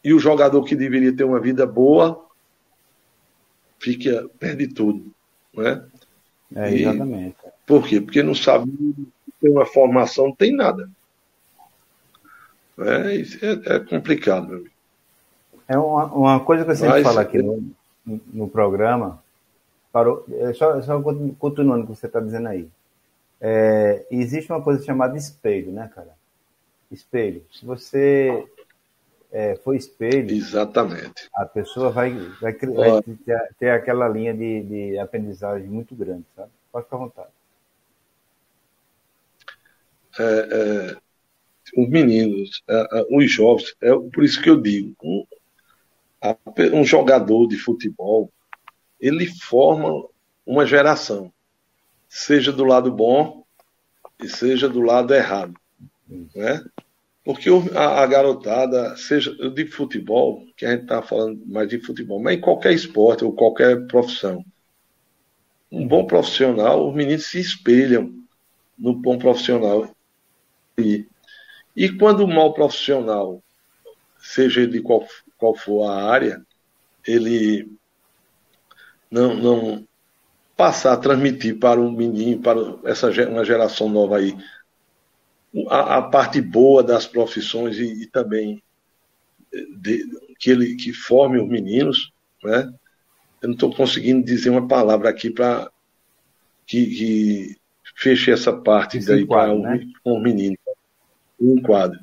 e 0.04 0.14
o 0.14 0.20
jogador 0.20 0.62
que 0.66 0.76
deveria 0.76 1.16
ter 1.16 1.24
uma 1.24 1.40
vida 1.40 1.66
boa 1.66 2.26
fica, 3.80 4.30
perde 4.38 4.68
tudo. 4.68 5.10
Né? 5.54 5.82
É, 6.54 6.76
exatamente. 6.76 7.38
E, 7.46 7.50
por 7.66 7.88
quê? 7.88 8.02
Porque 8.02 8.22
não 8.22 8.36
sabe 8.36 8.70
ter 9.40 9.50
uma 9.50 9.66
formação, 9.66 10.26
não 10.26 10.36
tem 10.36 10.54
nada. 10.54 10.90
É, 12.78 13.16
é, 13.16 13.76
é 13.76 13.80
complicado, 13.80 14.50
meu 14.50 14.58
amigo. 14.58 14.74
É 15.66 15.78
uma, 15.78 16.06
uma 16.08 16.40
coisa 16.42 16.66
que 16.66 16.72
eu 16.72 16.76
sempre 16.76 16.96
Mas, 16.96 17.04
falo 17.04 17.20
aqui 17.20 17.42
no, 17.42 17.72
no 18.06 18.50
programa, 18.50 19.24
parou, 19.94 20.26
é 20.30 20.52
só, 20.52 20.82
só 20.82 21.02
continuando 21.02 21.86
o 21.86 21.88
que 21.88 21.96
você 21.96 22.08
está 22.08 22.20
dizendo 22.20 22.50
aí. 22.50 22.68
É, 23.40 24.06
existe 24.12 24.52
uma 24.52 24.62
coisa 24.62 24.84
chamada 24.84 25.18
espelho, 25.18 25.72
né, 25.72 25.90
cara? 25.96 26.19
Espelho. 26.92 27.46
Se 27.52 27.66
você 27.66 28.48
é, 29.32 29.56
for 29.58 29.76
espelho, 29.76 30.32
exatamente, 30.36 31.30
a 31.36 31.46
pessoa 31.46 31.92
vai, 31.92 32.14
vai, 32.42 32.54
vai 32.54 33.02
ter, 33.04 33.56
ter, 33.60 33.70
aquela 33.70 34.08
linha 34.08 34.34
de, 34.34 34.64
de 34.64 34.98
aprendizagem 34.98 35.68
muito 35.68 35.96
grande, 35.96 36.26
sabe? 36.36 36.50
Pode 36.72 36.86
ficar 36.86 36.96
à 36.96 37.00
vontade. 37.00 37.30
É, 40.18 40.24
é, 40.24 40.98
os 41.78 41.90
meninos, 41.90 42.64
é, 42.68 43.00
é, 43.00 43.06
os 43.12 43.32
jovens, 43.32 43.76
é 43.82 43.92
por 43.92 44.24
isso 44.24 44.42
que 44.42 44.50
eu 44.50 44.60
digo, 44.60 44.96
um, 45.04 45.26
um 46.74 46.84
jogador 46.84 47.48
de 47.48 47.58
futebol, 47.58 48.32
ele 49.00 49.28
forma 49.28 50.06
uma 50.46 50.66
geração, 50.66 51.32
seja 52.08 52.52
do 52.52 52.66
lado 52.66 52.92
bom 52.92 53.46
e 54.20 54.28
seja 54.28 54.68
do 54.68 54.82
lado 54.82 55.14
errado, 55.14 55.54
né? 56.36 56.64
Porque 57.24 57.50
a, 57.76 58.02
a 58.02 58.08
garotada, 58.08 58.96
seja 58.98 59.32
de 59.52 59.66
futebol, 59.68 60.46
que 60.58 60.66
a 60.66 60.72
gente 60.72 60.84
está 60.84 61.02
falando 61.02 61.42
mais 61.46 61.70
de 61.70 61.80
futebol, 61.80 62.20
mas 62.20 62.38
em 62.38 62.42
qualquer 62.42 62.74
esporte 62.74 63.24
ou 63.24 63.34
qualquer 63.34 63.86
profissão, 63.88 64.44
um 65.72 65.88
bom 65.88 66.06
profissional, 66.06 66.90
os 66.90 66.96
meninos 66.96 67.28
se 67.28 67.40
espelham 67.40 68.14
no 68.78 68.94
bom 68.94 69.20
profissional. 69.20 69.94
E, 70.78 71.06
e 71.76 71.90
quando 71.90 72.24
o 72.24 72.28
mau 72.28 72.54
profissional, 72.54 73.44
seja 74.18 74.66
de 74.66 74.82
qual, 74.82 75.06
qual 75.38 75.56
for 75.56 75.84
a 75.84 76.04
área, 76.04 76.44
ele 77.06 77.72
não, 79.12 79.36
não 79.36 79.88
passar 80.58 80.94
a 80.94 80.98
transmitir 80.98 81.60
para 81.60 81.80
um 81.80 81.92
menino, 81.92 82.42
para 82.42 82.60
essa 82.86 83.10
uma 83.30 83.46
geração 83.46 83.88
nova 83.88 84.18
aí, 84.18 84.36
a, 85.68 85.98
a 85.98 86.02
parte 86.02 86.42
boa 86.42 86.84
das 86.84 87.08
profissões 87.08 87.78
e, 87.78 88.04
e 88.04 88.08
também 88.08 88.62
de, 89.78 90.06
que 90.38 90.52
ele 90.52 90.76
que 90.76 90.94
forme 90.94 91.40
os 91.40 91.48
meninos, 91.48 92.12
né? 92.44 92.72
Eu 93.42 93.50
não 93.50 93.54
estou 93.54 93.74
conseguindo 93.74 94.26
dizer 94.26 94.50
uma 94.50 94.68
palavra 94.68 95.10
aqui 95.10 95.30
para 95.30 95.72
que, 96.68 96.86
que, 96.86 97.60
feche 97.96 98.32
essa 98.32 98.54
parte 98.54 98.98
Esse 98.98 99.08
daí 99.08 99.26
para 99.26 99.54
né? 99.56 99.86
os 100.06 100.22
meninos, 100.22 100.58
um 101.40 101.62
quadro. 101.62 102.00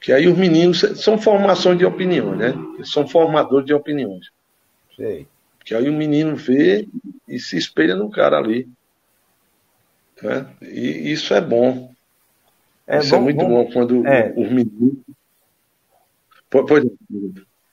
Que 0.00 0.12
aí 0.12 0.28
os 0.28 0.36
meninos 0.36 0.80
são 0.96 1.18
formações 1.18 1.78
de 1.78 1.84
opiniões, 1.84 2.38
né? 2.38 2.54
São 2.84 3.06
formadores 3.06 3.66
de 3.66 3.74
opiniões. 3.74 4.30
Sei. 4.94 5.26
Que 5.64 5.74
aí 5.74 5.88
o 5.88 5.92
menino 5.92 6.36
vê 6.36 6.88
e 7.26 7.38
se 7.38 7.56
espelha 7.56 7.94
no 7.94 8.10
cara 8.10 8.38
ali. 8.38 8.68
Né? 10.22 10.46
E 10.62 11.12
isso 11.12 11.34
é 11.34 11.40
bom. 11.40 11.92
É 12.88 12.98
isso 12.98 13.14
é 13.14 13.18
bom, 13.18 13.22
é 13.22 13.24
muito 13.24 13.38
bom, 13.38 13.64
bom 13.64 13.72
quando 13.72 14.06
é. 14.06 14.32
os 14.34 14.50
meninos. 14.50 14.96
Pode. 16.50 16.90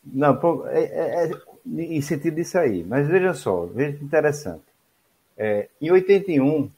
Não, 0.04 0.68
é, 0.68 0.84
é, 0.84 1.26
é, 1.26 1.32
em 1.82 2.02
sentido 2.02 2.36
disso 2.36 2.58
aí. 2.58 2.84
Mas 2.84 3.08
veja 3.08 3.34
só, 3.34 3.66
veja 3.66 3.98
que 3.98 4.04
interessante. 4.04 4.64
É, 5.38 5.70
em 5.82 5.90
81, 5.90 6.70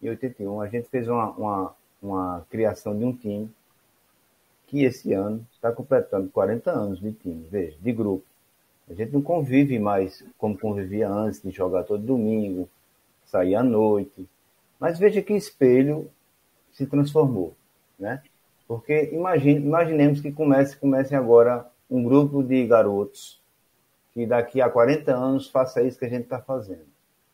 em 0.00 0.08
81, 0.08 0.60
a 0.60 0.68
gente 0.68 0.88
fez 0.88 1.08
uma, 1.08 1.30
uma, 1.32 1.74
uma 2.00 2.46
criação 2.48 2.96
de 2.96 3.04
um 3.04 3.12
time 3.12 3.50
que 4.68 4.84
esse 4.84 5.12
ano 5.12 5.44
está 5.52 5.72
completando 5.72 6.30
40 6.30 6.70
anos 6.70 7.00
de 7.00 7.12
time, 7.12 7.46
veja, 7.50 7.76
de 7.80 7.92
grupo. 7.92 8.24
A 8.88 8.94
gente 8.94 9.12
não 9.12 9.22
convive 9.22 9.78
mais 9.78 10.24
como 10.38 10.58
convivia 10.58 11.08
antes, 11.08 11.42
de 11.42 11.50
jogar 11.50 11.84
todo 11.84 12.02
domingo, 12.02 12.68
sair 13.26 13.54
à 13.54 13.62
noite. 13.62 14.28
Mas 14.78 14.98
veja 14.98 15.22
que 15.22 15.32
espelho 15.32 16.10
se 16.72 16.86
transformou, 16.86 17.54
né? 17.98 18.22
Porque 18.66 19.10
imagine, 19.12 19.60
imaginemos 19.60 20.20
que 20.20 20.32
comece, 20.32 20.76
comece 20.76 21.14
agora 21.14 21.66
um 21.90 22.02
grupo 22.02 22.42
de 22.42 22.66
garotos 22.66 23.40
que 24.12 24.26
daqui 24.26 24.60
a 24.60 24.70
40 24.70 25.14
anos 25.14 25.48
faça 25.48 25.82
isso 25.82 25.98
que 25.98 26.04
a 26.04 26.08
gente 26.08 26.24
está 26.24 26.40
fazendo. 26.40 26.86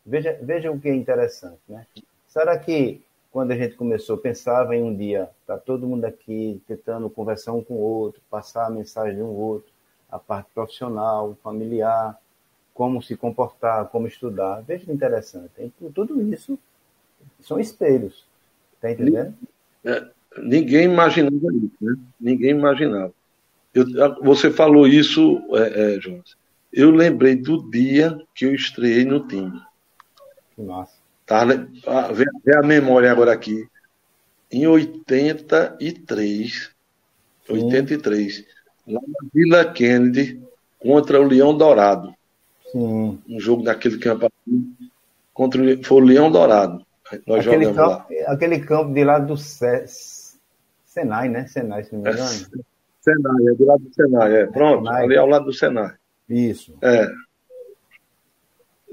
Veja, 0.05 0.38
veja 0.42 0.70
o 0.70 0.81
que 0.81 0.88
é 0.88 0.94
interessante, 0.94 1.61
né? 1.68 1.87
Será 2.27 2.59
que 2.59 3.03
quando 3.31 3.53
a 3.53 3.57
gente 3.57 3.77
começou, 3.77 4.16
pensava 4.16 4.75
em 4.75 4.83
um 4.83 4.94
dia, 4.94 5.31
tá 5.46 5.57
todo 5.57 5.87
mundo 5.87 6.05
aqui 6.05 6.61
tentando 6.66 7.09
conversar 7.09 7.53
um 7.53 7.62
com 7.62 7.75
o 7.75 7.81
outro, 7.81 8.20
passar 8.29 8.66
a 8.66 8.70
mensagem 8.70 9.16
de 9.16 9.23
um 9.23 9.29
outro, 9.29 9.70
a 10.11 10.18
parte 10.18 10.51
profissional, 10.53 11.37
familiar, 11.42 12.18
como 12.75 13.03
se 13.03 13.16
comportar, 13.16 13.87
como 13.88 14.07
estudar. 14.07 14.62
Veja 14.62 14.85
que 14.85 14.92
interessante. 14.92 15.73
Tudo 15.94 16.20
isso 16.23 16.59
são 17.40 17.61
espelhos. 17.61 18.27
Está 18.75 18.90
entendendo? 18.90 19.35
É, 19.85 20.09
ninguém 20.38 20.84
imaginava 20.84 21.36
isso, 21.36 21.76
né? 21.80 21.96
Ninguém 22.20 22.50
imaginava. 22.50 23.12
Eu, 23.72 23.86
você 24.22 24.50
falou 24.50 24.86
isso, 24.86 25.40
é, 25.54 25.96
é, 25.96 26.00
Jonas. 26.00 26.36
Eu 26.72 26.90
lembrei 26.90 27.36
do 27.36 27.68
dia 27.70 28.18
que 28.34 28.44
eu 28.44 28.54
estreiei 28.54 29.04
no 29.04 29.26
time. 29.26 29.60
Massa. 30.56 31.00
Tá, 31.26 31.44
vê, 32.12 32.24
vê 32.44 32.56
a 32.56 32.62
memória 32.62 33.10
agora 33.10 33.32
aqui. 33.32 33.66
Em 34.50 34.66
83, 34.66 36.70
Sim. 37.46 37.52
83, 37.52 38.44
lá 38.86 39.00
na 39.00 39.28
Vila 39.32 39.64
Kennedy 39.64 40.42
contra 40.78 41.20
o 41.20 41.26
Leão 41.26 41.56
Dourado. 41.56 42.14
Sim. 42.72 43.18
Um 43.28 43.40
jogo 43.40 43.62
daquele 43.62 43.98
campo 43.98 44.28
contra 45.32 45.62
o, 45.62 45.84
foi 45.84 46.02
o 46.02 46.04
Leão 46.04 46.30
Dourado. 46.30 46.84
Nós 47.26 47.46
aquele 47.46 47.66
jogamos 47.66 47.76
campo, 47.76 48.12
lá. 48.12 48.32
Aquele 48.32 48.58
campo 48.60 48.92
de 48.92 49.04
lá 49.04 49.18
do 49.18 49.36
Senai, 50.90 51.29
né? 51.29 51.46
Senai, 51.46 51.85
se 51.85 51.92
não 51.94 52.03
me 52.03 52.11
engano. 52.11 52.24
É, 52.24 52.61
Senai, 53.00 53.46
é 53.48 53.55
do 53.55 53.64
lado 53.64 53.85
do 53.85 53.94
Senai, 53.94 54.37
é. 54.37 54.46
Pronto, 54.46 54.85
Senai. 54.85 55.05
ali 55.05 55.16
ao 55.16 55.26
lado 55.29 55.44
do 55.44 55.53
Senai. 55.53 55.94
Isso. 56.29 56.76
É. 56.83 57.09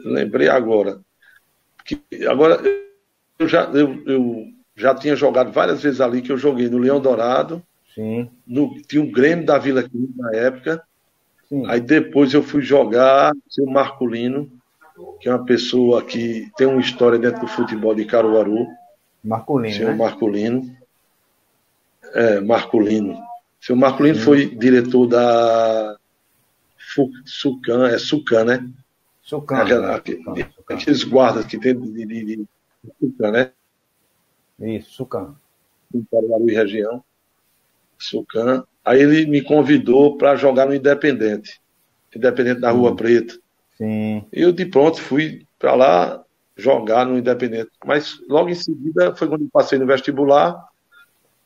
Lembrei 0.06 0.48
agora. 0.48 1.02
Que, 1.84 2.00
agora, 2.28 2.62
eu 3.40 3.48
já, 3.48 3.64
eu, 3.72 4.00
eu 4.06 4.46
já 4.76 4.94
tinha 4.94 5.16
jogado 5.16 5.52
várias 5.52 5.82
vezes 5.82 6.00
ali, 6.00 6.22
que 6.22 6.32
eu 6.32 6.38
joguei 6.38 6.70
no 6.70 6.78
Leão 6.78 7.02
Dourado, 7.02 7.64
Sim. 7.96 8.30
No, 8.46 8.80
tinha 8.84 9.02
um 9.02 9.12
Grêmio 9.12 9.44
da 9.44 9.58
Vila 9.58 9.80
aqui 9.80 10.08
na 10.16 10.36
época. 10.36 10.84
Sim. 11.50 11.66
Aí 11.66 11.82
depois 11.82 12.32
eu 12.32 12.44
fui 12.44 12.62
jogar 12.62 13.34
o 13.60 13.72
Marculino, 13.72 14.52
que 15.20 15.28
é 15.28 15.34
uma 15.34 15.44
pessoa 15.44 16.04
que 16.04 16.48
tem 16.56 16.68
uma 16.68 16.80
história 16.80 17.18
dentro 17.18 17.42
do 17.42 17.48
futebol 17.48 17.96
de 17.96 18.06
Caruaru. 18.06 18.68
Marculino. 19.24 19.74
Senhor 19.74 19.92
né? 19.94 19.98
Marculino. 19.98 20.77
É, 22.14 22.40
Marculino. 22.40 23.14
O 23.14 23.66
senhor 23.66 23.78
Marculino 23.78 24.16
Sim. 24.16 24.22
foi 24.22 24.56
diretor 24.56 25.08
da 25.08 25.98
Sucan, 27.26 27.88
é 27.88 27.98
Sucan, 27.98 28.46
né? 28.46 28.70
Sucan. 29.22 29.58
Aqueles, 29.92 30.26
aqueles 30.70 31.04
guardas 31.04 31.46
que 31.46 31.60
tem 31.60 31.78
de, 31.78 32.06
de, 32.06 32.26
de, 32.26 32.46
Sucan, 33.00 33.32
né? 33.32 33.52
Isso, 34.60 34.92
Sucan. 34.92 35.36
Em 35.94 36.06
e 36.50 36.54
região. 36.54 37.04
Sucan. 37.98 38.64
Aí 38.86 39.02
ele 39.02 39.26
me 39.26 39.42
convidou 39.42 40.18
para 40.18 40.36
jogar 40.36 40.66
no 40.66 40.74
Independente, 40.74 41.60
Independente 42.16 42.62
da 42.62 42.72
Rua 42.72 42.96
Preta. 42.96 43.38
Sim. 43.78 44.26
E 44.32 44.42
eu 44.42 44.52
de 44.52 44.66
pronto 44.66 45.02
fui 45.02 45.46
para 45.60 45.76
lá 45.76 46.24
jogar 46.56 47.06
no 47.06 47.18
Independente. 47.18 47.70
Mas 47.86 48.20
logo 48.28 48.50
em 48.50 48.56
seguida 48.56 49.16
foi 49.16 49.28
quando 49.28 49.44
eu 49.44 49.50
passei 49.52 49.78
no 49.78 49.86
vestibular. 49.86 50.58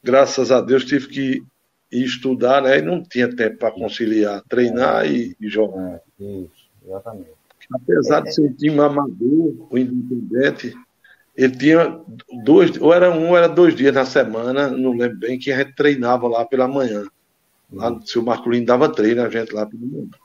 Graças 0.04 0.52
a 0.52 0.62
Deus 0.62 0.86
tive 0.86 1.08
que 1.08 1.44
ir 1.92 2.06
estudar, 2.06 2.62
né? 2.62 2.80
E 2.80 2.82
não 2.82 3.04
tinha 3.04 3.34
tempo 3.34 3.58
para 3.58 3.72
conciliar, 3.72 4.42
treinar 4.50 5.06
é. 5.06 5.10
e, 5.10 5.36
e, 5.40 5.48
jogar. 5.48 6.02
É, 6.20 6.24
isso, 6.24 6.70
exatamente. 6.86 7.30
apesar 7.74 8.22
de 8.22 8.34
ser 8.34 8.42
um 8.42 8.54
time 8.54 8.80
amador, 8.80 9.68
o 9.70 9.78
Independente, 9.78 10.74
ele 11.36 11.56
tinha 11.56 12.00
dois, 12.44 12.80
ou 12.80 12.94
era 12.94 13.12
um, 13.12 13.30
ou 13.30 13.38
era 13.38 13.48
dois 13.48 13.76
dias 13.76 13.94
na 13.94 14.06
semana, 14.06 14.70
não 14.70 14.92
lembro 14.94 15.18
bem, 15.18 15.38
que 15.38 15.52
a 15.52 15.58
gente 15.58 15.76
treinava 15.76 16.28
lá 16.28 16.46
pela 16.46 16.68
manhã. 16.68 17.06
Lá, 17.72 17.92
o 17.92 18.06
seu 18.06 18.22
Marculino 18.22 18.66
dava 18.66 18.92
treino 18.92 19.22
a 19.22 19.30
gente 19.30 19.54
lá 19.54 19.66
pelo 19.66 19.86
mundo. 19.86 20.18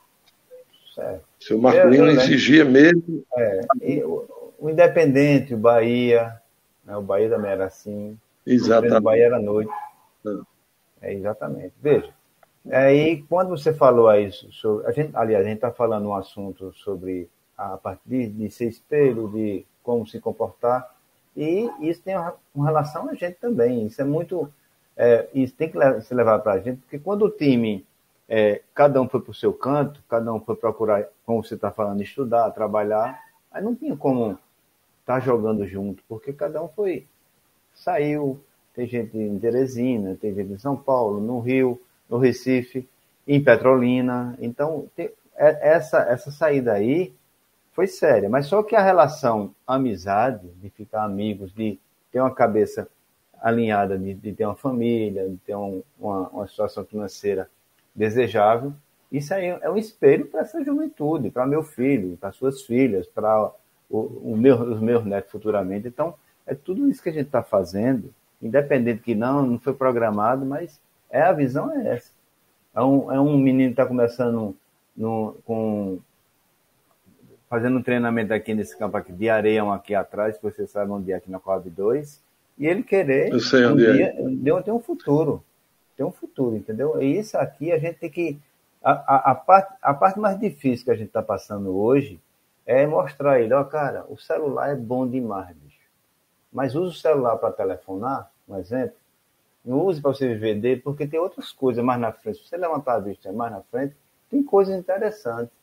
Certo. 0.93 1.23
O 1.39 1.43
seu 1.43 1.57
Marculino 1.59 2.07
exigia 2.07 2.65
mesmo. 2.65 3.23
É, 3.35 3.61
o, 4.03 4.53
o, 4.59 4.69
Independente, 4.69 5.53
o 5.53 5.57
Bahia, 5.57 6.35
né, 6.83 6.97
o 6.97 7.01
Bahia 7.01 7.29
também 7.29 7.51
era 7.51 7.65
assim. 7.65 8.17
Exatamente. 8.47 8.97
O 8.97 9.01
Bahia 9.01 9.25
era 9.25 9.39
noite. 9.39 9.71
É. 11.01 11.09
é, 11.09 11.13
exatamente. 11.13 11.73
Veja, 11.81 12.13
aí 12.71 13.23
quando 13.23 13.49
você 13.49 13.73
falou 13.73 14.07
aí 14.07 14.31
sobre. 14.31 14.87
A 14.87 14.91
gente, 14.91 15.15
aliás, 15.15 15.45
a 15.45 15.47
gente 15.47 15.57
está 15.57 15.71
falando 15.71 16.07
um 16.07 16.15
assunto 16.15 16.73
sobre 16.73 17.29
a 17.57 17.77
partir 17.77 18.27
de 18.27 18.49
ser 18.51 18.67
espelho, 18.67 19.27
de 19.29 19.65
como 19.83 20.05
se 20.05 20.19
comportar. 20.19 20.95
E 21.35 21.69
isso 21.79 22.01
tem 22.01 22.15
uma 22.53 22.65
relação 22.65 23.09
a 23.09 23.13
gente 23.13 23.35
também. 23.35 23.85
Isso 23.85 24.01
é 24.01 24.05
muito. 24.05 24.51
É, 24.95 25.27
isso 25.33 25.53
tem 25.53 25.69
que 25.69 26.01
se 26.01 26.13
levar 26.13 26.39
para 26.39 26.53
a 26.53 26.59
gente, 26.59 26.79
porque 26.81 26.97
quando 26.97 27.23
o 27.25 27.29
time, 27.29 27.85
é, 28.27 28.63
cada 28.73 28.99
um 28.99 29.07
foi 29.07 29.21
para 29.21 29.29
o 29.29 29.35
seu 29.35 29.53
canto, 29.53 30.01
cada 30.09 30.33
um 30.33 30.39
foi 30.39 30.55
procurar, 30.55 31.07
como 31.23 31.43
você 31.43 31.53
está 31.53 31.69
falando, 31.69 32.01
estudar, 32.01 32.49
trabalhar, 32.49 33.21
aí 33.51 33.63
não 33.63 33.75
tinha 33.75 33.95
como 33.95 34.31
estar 35.01 35.13
tá 35.13 35.19
jogando 35.19 35.67
junto, 35.67 36.03
porque 36.07 36.33
cada 36.33 36.63
um 36.63 36.67
foi. 36.69 37.05
Saiu, 37.77 38.39
tem 38.73 38.87
gente 38.87 39.17
em 39.17 39.39
Teresina, 39.39 40.17
tem 40.19 40.33
gente 40.33 40.53
em 40.53 40.57
São 40.57 40.75
Paulo, 40.75 41.19
no 41.19 41.39
Rio, 41.39 41.79
no 42.09 42.17
Recife, 42.17 42.87
em 43.27 43.43
Petrolina. 43.43 44.37
Então, 44.39 44.87
tem, 44.95 45.09
é, 45.35 45.69
essa, 45.75 45.99
essa 45.99 46.31
saída 46.31 46.73
aí 46.73 47.13
foi 47.73 47.87
séria. 47.87 48.29
Mas 48.29 48.47
só 48.47 48.63
que 48.63 48.75
a 48.75 48.81
relação 48.81 49.53
amizade, 49.65 50.47
de 50.61 50.69
ficar 50.69 51.03
amigos, 51.03 51.53
de 51.53 51.79
ter 52.11 52.19
uma 52.19 52.33
cabeça 52.33 52.87
alinhada, 53.39 53.97
de, 53.97 54.13
de 54.13 54.33
ter 54.33 54.45
uma 54.45 54.55
família, 54.55 55.29
de 55.29 55.37
ter 55.37 55.55
um, 55.55 55.83
uma, 55.99 56.27
uma 56.29 56.47
situação 56.47 56.83
financeira 56.83 57.49
desejável, 57.93 58.73
isso 59.11 59.33
aí 59.33 59.47
é 59.47 59.69
um 59.69 59.77
espelho 59.77 60.25
para 60.25 60.41
essa 60.41 60.63
juventude, 60.63 61.29
para 61.29 61.45
meu 61.45 61.63
filho, 61.63 62.17
para 62.17 62.31
suas 62.31 62.63
filhas, 62.63 63.07
para 63.07 63.51
meu, 63.89 64.61
os 64.61 64.81
meus 64.81 65.05
netos 65.05 65.31
futuramente. 65.31 65.87
Então, 65.87 66.15
é 66.47 66.55
tudo 66.55 66.89
isso 66.89 67.03
que 67.03 67.09
a 67.09 67.13
gente 67.13 67.27
está 67.27 67.43
fazendo, 67.43 68.13
independente 68.41 69.03
que 69.03 69.13
não, 69.13 69.45
não 69.45 69.59
foi 69.59 69.73
programado, 69.73 70.45
mas 70.45 70.79
é 71.09 71.21
a 71.21 71.33
visão 71.33 71.71
é 71.71 71.95
essa. 71.95 72.11
É 72.73 72.81
um, 72.81 73.11
é 73.11 73.19
um 73.19 73.37
menino 73.37 73.69
que 73.69 73.73
está 73.73 73.85
começando 73.85 74.55
no, 74.95 75.35
com 75.45 75.99
fazendo 77.49 77.77
um 77.77 77.83
treinamento 77.83 78.33
aqui 78.33 78.53
nesse 78.53 78.77
campo 78.77 78.97
aqui 78.97 79.11
de 79.11 79.29
areião 79.29 79.71
aqui 79.71 79.93
atrás, 79.93 80.37
que 80.37 80.43
você 80.43 80.67
sabe 80.67 80.91
onde 80.91 81.11
é 81.11 81.15
aqui 81.15 81.29
na 81.29 81.39
Coab 81.39 81.69
2, 81.69 82.21
e 82.57 82.65
ele 82.65 82.83
querer 82.83 83.31
Eu 83.31 83.39
sei 83.39 83.65
onde 83.65 83.87
um 83.87 83.93
dia, 83.93 84.59
é. 84.59 84.61
tem 84.61 84.73
um 84.73 84.79
futuro. 84.79 85.43
Tem 85.95 86.05
um 86.05 86.11
futuro, 86.11 86.55
entendeu? 86.55 87.01
E 87.01 87.17
isso 87.17 87.37
aqui 87.37 87.71
a 87.71 87.77
gente 87.77 87.99
tem 87.99 88.09
que. 88.09 88.39
A, 88.83 88.91
a, 88.91 89.31
a 89.31 89.35
parte, 89.35 89.73
a 89.81 89.93
parte 89.93 90.19
mais 90.19 90.39
difícil 90.39 90.85
que 90.85 90.91
a 90.91 90.95
gente 90.95 91.07
está 91.07 91.21
passando 91.21 91.75
hoje 91.75 92.19
é 92.65 92.85
mostrar 92.85 93.39
ele, 93.41 93.53
ó, 93.53 93.63
cara, 93.63 94.05
o 94.09 94.17
celular 94.17 94.69
é 94.69 94.75
bom 94.75 95.07
demais. 95.07 95.55
Mas 96.57 96.73
use 96.73 96.97
o 96.97 96.99
celular 96.99 97.37
para 97.37 97.51
telefonar, 97.51 98.31
um 98.49 98.57
exemplo. 98.57 98.95
Não 99.63 99.85
use 99.85 100.01
para 100.01 100.11
você 100.11 100.33
dele, 100.33 100.81
porque 100.81 101.05
tem 101.05 101.19
outras 101.19 101.51
coisas 101.51 101.85
mais 101.85 102.01
na 102.01 102.11
frente. 102.11 102.39
Se 102.39 102.49
você 102.49 102.57
levantar 102.57 102.95
a 102.95 102.99
vista 102.99 103.31
mais 103.31 103.51
na 103.51 103.61
frente, 103.61 103.95
tem 104.27 104.41
coisas 104.41 104.75
interessantes. 104.75 105.53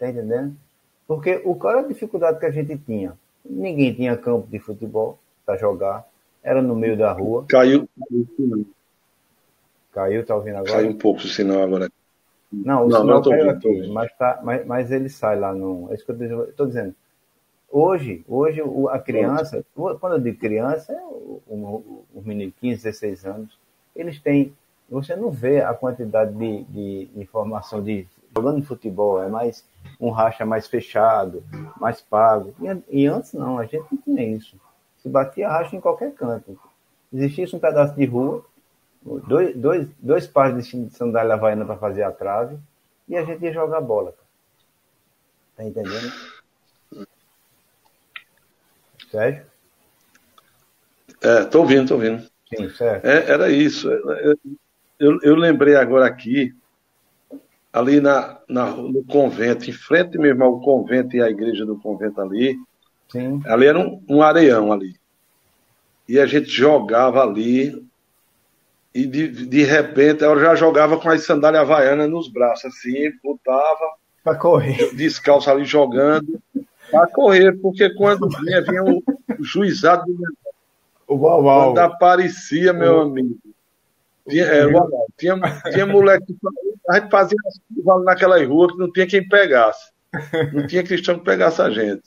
Tá 0.00 0.10
entendendo? 0.10 0.56
Porque 1.06 1.40
o 1.44 1.54
qual 1.54 1.74
era 1.74 1.82
a 1.82 1.88
dificuldade 1.88 2.40
que 2.40 2.46
a 2.46 2.50
gente 2.50 2.76
tinha? 2.76 3.16
Ninguém 3.44 3.94
tinha 3.94 4.16
campo 4.16 4.48
de 4.48 4.58
futebol 4.58 5.16
para 5.46 5.56
jogar, 5.56 6.04
era 6.42 6.60
no 6.60 6.74
meio 6.74 6.98
da 6.98 7.12
rua. 7.12 7.44
Caiu. 7.48 7.88
Caiu, 9.92 10.26
tá 10.26 10.34
ouvindo 10.34 10.56
agora? 10.56 10.72
Caiu 10.72 10.90
um 10.90 10.98
pouco 10.98 11.20
o 11.20 11.28
sinal 11.28 11.62
agora. 11.62 11.88
Não, 12.52 12.86
o 12.86 12.88
não, 12.88 13.00
sinal 13.00 13.06
não 13.06 13.22
caiu 13.22 13.46
ouvindo, 13.46 13.50
aqui, 13.50 13.92
mas, 13.92 14.12
tá, 14.18 14.40
mas, 14.42 14.66
mas 14.66 14.90
ele 14.90 15.08
sai 15.08 15.38
lá 15.38 15.54
no. 15.54 15.88
É 15.92 15.94
isso 15.94 16.04
que 16.04 16.10
eu 16.10 16.48
estou 16.48 16.66
dizendo. 16.66 16.96
Hoje, 17.74 18.22
hoje 18.28 18.62
a 18.90 18.98
criança, 18.98 19.64
quando 19.74 20.12
eu 20.12 20.18
digo 20.18 20.38
criança, 20.38 20.92
é 20.92 21.02
o, 21.02 21.40
o, 21.48 22.04
o 22.14 22.22
menino 22.22 22.50
de 22.50 22.56
15, 22.60 22.82
16 22.82 23.24
anos, 23.24 23.58
eles 23.96 24.20
têm. 24.20 24.54
Você 24.90 25.16
não 25.16 25.30
vê 25.30 25.62
a 25.62 25.72
quantidade 25.72 26.34
de, 26.34 26.64
de 26.64 27.10
informação 27.16 27.82
de 27.82 28.06
jogando 28.36 28.62
futebol, 28.62 29.22
é 29.22 29.28
mais 29.28 29.64
um 29.98 30.10
racha 30.10 30.44
mais 30.44 30.66
fechado, 30.66 31.42
mais 31.80 32.02
pago. 32.02 32.54
E, 32.60 33.04
e, 33.04 33.06
antes 33.06 33.32
não, 33.32 33.58
a 33.58 33.64
gente 33.64 33.86
não 33.90 34.02
tinha 34.02 34.22
isso. 34.22 34.60
Se 34.98 35.08
batia 35.08 35.48
racha 35.48 35.74
em 35.74 35.80
qualquer 35.80 36.12
canto. 36.12 36.58
Existisse 37.10 37.56
um 37.56 37.58
pedaço 37.58 37.94
de 37.94 38.04
rua, 38.04 38.44
dois, 39.26 39.56
dois, 39.56 39.88
dois 39.98 40.26
pares 40.26 40.66
de 40.66 40.90
sandália 40.90 41.32
havaiana 41.32 41.64
para 41.64 41.76
fazer 41.76 42.02
a 42.02 42.12
trave, 42.12 42.58
e 43.08 43.16
a 43.16 43.24
gente 43.24 43.42
ia 43.42 43.52
jogar 43.52 43.80
bola. 43.80 44.14
Tá 45.56 45.64
entendendo? 45.64 46.12
Sérgio? 49.12 49.44
É, 51.20 51.44
tô 51.44 51.60
ouvindo, 51.60 51.88
tô 51.88 51.94
ouvindo. 51.94 52.22
Sim, 52.48 52.70
certo. 52.70 53.04
É, 53.04 53.30
era 53.30 53.50
isso. 53.50 53.88
Eu, 54.98 55.18
eu 55.22 55.36
lembrei 55.36 55.76
agora 55.76 56.06
aqui 56.06 56.54
ali 57.70 58.00
na, 58.00 58.38
na, 58.48 58.70
no 58.70 59.04
convento, 59.04 59.68
em 59.68 59.72
frente 59.72 60.18
mesmo 60.18 60.42
ao 60.44 60.60
convento 60.60 61.14
e 61.14 61.22
à 61.22 61.28
igreja 61.28 61.66
do 61.66 61.78
convento 61.78 62.20
ali. 62.22 62.56
Sim. 63.10 63.42
Ali 63.44 63.66
era 63.66 63.78
um, 63.78 64.02
um 64.08 64.22
areião 64.22 64.72
ali. 64.72 64.96
E 66.08 66.18
a 66.18 66.26
gente 66.26 66.48
jogava 66.48 67.22
ali 67.22 67.86
e 68.94 69.06
de, 69.06 69.28
de 69.46 69.62
repente 69.62 70.24
eu 70.24 70.38
já 70.40 70.54
jogava 70.54 70.98
com 70.98 71.08
as 71.08 71.22
sandálias 71.22 71.62
havaianas 71.62 72.10
nos 72.10 72.28
braços, 72.28 72.66
assim, 72.66 73.10
botava. 73.22 73.96
Para 74.24 74.38
correr. 74.38 74.94
Descalço 74.94 75.50
ali 75.50 75.64
jogando. 75.64 76.40
Para 76.92 77.06
correr, 77.08 77.58
porque 77.60 77.88
quando 77.94 78.28
vinha, 78.28 78.60
vinha 78.60 78.84
o, 78.84 79.02
o 79.40 79.42
juizado 79.42 80.04
do 80.04 80.34
O 81.08 81.16
uau. 81.16 81.72
Quando 81.72 81.78
aparecia, 81.78 82.72
meu 82.72 82.98
o... 82.98 83.00
amigo. 83.00 83.38
Tinha, 84.28 84.44
é, 84.44 84.66
tinha, 85.16 85.34
tinha 85.72 85.86
moleque. 85.86 86.36
A 86.88 87.00
gente 87.00 87.10
fazia 87.10 87.36
naquela 88.04 88.44
rua 88.44 88.68
que 88.68 88.78
não 88.78 88.92
tinha 88.92 89.06
quem 89.06 89.26
pegasse. 89.26 89.90
Não 90.52 90.66
tinha 90.66 90.84
cristão 90.84 91.18
que 91.18 91.24
pegasse 91.24 91.60
a 91.62 91.70
gente. 91.70 92.02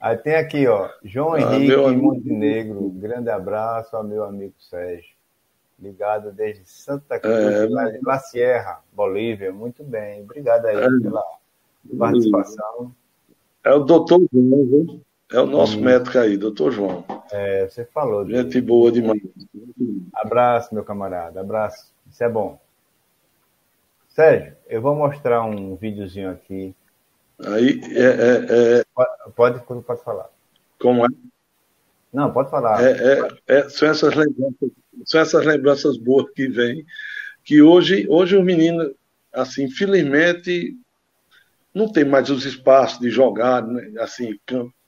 Aí 0.00 0.16
tem 0.16 0.36
aqui, 0.36 0.66
ó, 0.66 0.88
João 1.02 1.34
ah, 1.34 1.40
Henrique 1.40 1.76
Montenegro, 1.76 2.88
grande 2.90 3.30
abraço 3.30 3.96
ao 3.96 4.04
meu 4.04 4.24
amigo 4.24 4.54
Sérgio. 4.58 5.16
Ligado 5.78 6.32
desde 6.32 6.64
Santa 6.64 7.20
Cruz, 7.20 7.36
é, 7.36 7.68
La 8.02 8.18
Sierra, 8.18 8.80
Bolívia. 8.92 9.52
Muito 9.52 9.84
bem. 9.84 10.22
Obrigado 10.22 10.66
aí 10.66 10.76
é, 10.76 10.88
pela 11.02 11.22
participação. 11.96 12.92
É 13.68 13.74
o 13.74 13.80
doutor 13.80 14.26
João, 14.32 14.64
viu? 14.64 15.04
É 15.30 15.38
o 15.40 15.44
nosso 15.44 15.78
médico 15.78 16.16
aí, 16.16 16.38
doutor 16.38 16.72
João. 16.72 17.04
É, 17.30 17.68
você 17.68 17.84
falou. 17.84 18.26
Gente 18.26 18.62
boa 18.62 18.90
demais. 18.90 19.20
Abraço, 20.14 20.74
meu 20.74 20.82
camarada. 20.82 21.42
Abraço. 21.42 21.92
Isso 22.10 22.24
é 22.24 22.30
bom. 22.30 22.58
Sérgio, 24.08 24.56
eu 24.70 24.80
vou 24.80 24.94
mostrar 24.94 25.42
um 25.42 25.76
videozinho 25.76 26.30
aqui. 26.30 26.74
Aí, 27.44 27.78
é, 27.94 28.04
é, 28.04 28.78
é... 28.78 28.84
Pode, 29.34 29.62
pode, 29.62 29.84
pode 29.84 30.02
falar. 30.02 30.30
Como 30.80 31.04
é? 31.04 31.08
Não, 32.10 32.32
pode 32.32 32.50
falar. 32.50 32.82
É, 32.82 32.92
é, 32.92 33.28
é, 33.48 33.68
são, 33.68 33.86
essas 33.86 34.14
lembranças, 34.14 34.70
são 35.04 35.20
essas 35.20 35.44
lembranças 35.44 35.98
boas 35.98 36.30
que 36.30 36.48
vêm, 36.48 36.86
que 37.44 37.60
hoje, 37.60 38.06
hoje 38.08 38.34
o 38.34 38.42
menino, 38.42 38.94
assim, 39.30 39.64
infelizmente, 39.64 40.74
não 41.74 41.90
tem 41.90 42.04
mais 42.04 42.30
os 42.30 42.44
espaços 42.44 42.98
de 42.98 43.10
jogar, 43.10 43.66
né? 43.66 43.92
assim, 44.00 44.38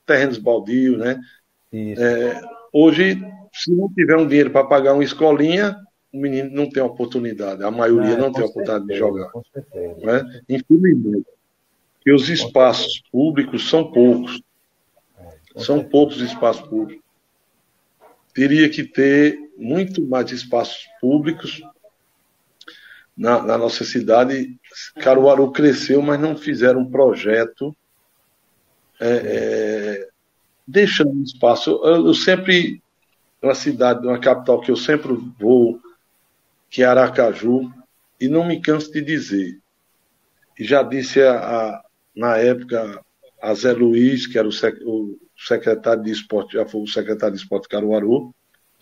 terrenos 0.07 0.39
baldios, 0.39 0.99
né? 0.99 1.21
É, 1.73 2.41
hoje, 2.73 3.21
se 3.53 3.71
não 3.73 3.89
tiver 3.93 4.17
um 4.17 4.27
dinheiro 4.27 4.51
para 4.51 4.67
pagar 4.67 4.95
uma 4.95 5.05
escolinha, 5.05 5.77
o 6.13 6.19
menino 6.19 6.51
não 6.51 6.69
tem 6.69 6.83
oportunidade, 6.83 7.63
a 7.63 7.71
maioria 7.71 8.17
não, 8.17 8.27
não 8.27 8.33
tem 8.33 8.43
oportunidade 8.43 8.87
de 8.87 8.97
jogar. 8.97 9.31
Com 9.31 9.43
certeza. 9.53 10.01
Né? 10.01 10.41
Infelizmente. 10.49 11.27
E 12.05 12.13
os 12.13 12.29
espaços 12.29 13.03
públicos 13.13 13.69
são 13.69 13.93
poucos. 13.93 14.43
É, 15.19 15.61
são 15.61 15.85
poucos 15.85 16.21
espaços 16.21 16.67
públicos. 16.67 17.05
Teria 18.35 18.69
que 18.69 18.85
ter 18.85 19.39
muito 19.57 20.03
mais 20.03 20.31
espaços 20.33 20.89
públicos 21.01 21.63
na, 23.17 23.43
na, 23.43 23.59
nossa 23.59 23.85
cidade. 23.85 24.59
Caruaru 25.01 25.51
cresceu, 25.53 26.01
mas 26.03 26.21
não 26.21 26.37
fizeram 26.37 26.81
um 26.81 26.91
projeto 26.91 27.77
é, 29.01 29.09
é, 29.09 30.09
deixando 30.67 31.23
espaço. 31.23 31.71
Eu, 31.85 32.07
eu 32.07 32.15
sempre, 32.15 32.83
uma 33.43 33.55
cidade, 33.55 34.07
uma 34.07 34.19
capital 34.19 34.61
que 34.61 34.71
eu 34.71 34.77
sempre 34.77 35.13
vou, 35.39 35.81
que 36.69 36.83
é 36.83 36.87
Aracaju, 36.87 37.71
e 38.21 38.29
não 38.29 38.47
me 38.47 38.61
canso 38.61 38.93
de 38.93 39.01
dizer. 39.01 39.59
E 40.59 40.65
já 40.65 40.83
disse 40.83 41.23
a, 41.23 41.39
a, 41.39 41.85
na 42.15 42.37
época 42.37 43.03
a 43.41 43.55
Zé 43.55 43.73
Luiz, 43.73 44.27
que 44.27 44.39
era 44.39 44.47
o, 44.47 44.53
sec, 44.53 44.79
o 44.85 45.19
secretário 45.37 46.03
de 46.03 46.11
esporte, 46.11 46.53
já 46.53 46.67
foi 46.67 46.83
o 46.83 46.87
secretário 46.87 47.35
de 47.35 47.41
esporte 47.41 47.63
de 47.63 47.71
Caruaru, 47.71 48.35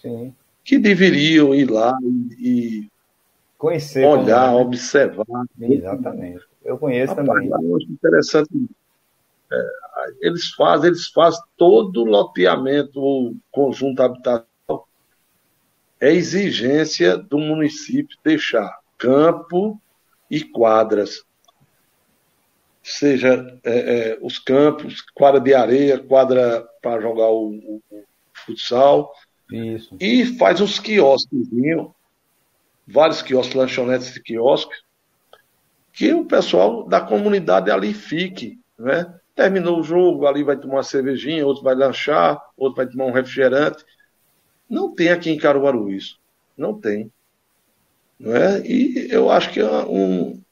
Sim. 0.03 0.35
que 0.65 0.79
deveriam 0.79 1.55
ir 1.55 1.71
lá 1.71 1.97
e, 2.03 2.81
e 2.81 2.91
conhecer, 3.59 4.07
olhar, 4.07 4.53
como... 4.53 4.67
observar. 4.67 5.27
Exatamente. 5.61 6.45
Eu 6.65 6.79
conheço 6.79 7.15
Rapaz, 7.15 7.27
também. 7.27 7.69
Eu 7.69 7.77
acho 7.77 7.91
interessante. 7.91 8.51
É, 9.51 9.67
eles 10.21 10.51
fazem, 10.53 10.89
eles 10.89 11.09
fazem 11.09 11.41
todo 11.57 12.03
o 12.03 12.05
loteamento, 12.05 13.01
o 13.01 13.37
conjunto 13.51 14.01
habitacional. 14.01 14.49
É 16.01 16.13
exigência 16.13 17.17
do 17.17 17.39
município 17.39 18.17
deixar 18.23 18.79
campo 18.97 19.81
e 20.31 20.45
quadras. 20.45 21.25
Seja 22.83 23.59
é, 23.65 24.13
é, 24.13 24.19
os 24.23 24.39
campos, 24.39 25.03
quadra 25.15 25.41
de 25.41 25.53
areia, 25.53 25.99
quadra 25.99 26.67
para 26.81 27.01
jogar 27.01 27.29
o, 27.29 27.51
o, 27.51 27.83
o, 27.91 28.05
futsal. 28.33 29.13
Isso. 29.51 29.97
E 30.01 30.25
faz 30.37 30.61
uns 30.61 30.79
quiosques, 30.79 31.49
vários 32.89 33.21
quiosques, 33.21 33.55
lanchonetes 33.55 34.15
de 34.15 34.23
quiosques, 34.23 34.79
que 35.93 36.13
o 36.13 36.25
pessoal 36.25 36.89
da 36.89 37.01
comunidade 37.01 37.71
ali 37.71 37.93
fique, 37.93 38.59
né? 38.79 39.15
Terminou 39.35 39.79
o 39.79 39.85
jogo, 39.85 40.27
ali 40.27 40.43
vai 40.43 40.57
tomar 40.57 40.77
uma 40.77 40.83
cervejinha, 40.83 41.47
outro 41.47 41.63
vai 41.63 41.75
lanchar, 41.75 42.41
outro 42.57 42.77
vai 42.77 42.87
tomar 42.89 43.05
um 43.05 43.13
refrigerante. 43.13 43.85
Não 44.69 44.95
tem 44.95 45.11
aqui 45.11 45.31
em 45.31 45.39
Caruaru 45.39 45.91
isso. 45.91 46.19
Não 46.57 46.79
tem. 46.79 47.13
Não 48.19 48.35
é? 48.35 48.61
E 48.67 49.09
eu 49.11 49.31
acho 49.31 49.53
que 49.53 49.61
é 49.61 49.71
um, 49.85 50.43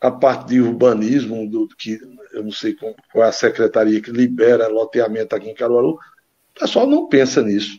a 0.00 0.10
parte 0.10 0.48
de 0.48 0.60
urbanismo, 0.60 1.48
do, 1.48 1.68
que 1.68 2.00
eu 2.32 2.44
não 2.44 2.52
sei 2.52 2.74
qual 2.74 3.24
é 3.24 3.28
a 3.28 3.32
secretaria 3.32 4.00
que 4.00 4.10
libera 4.10 4.68
loteamento 4.68 5.34
aqui 5.34 5.50
em 5.50 5.54
Caruaru, 5.54 5.90
o 5.90 6.60
pessoal 6.60 6.86
não 6.86 7.08
pensa 7.08 7.42
nisso. 7.42 7.78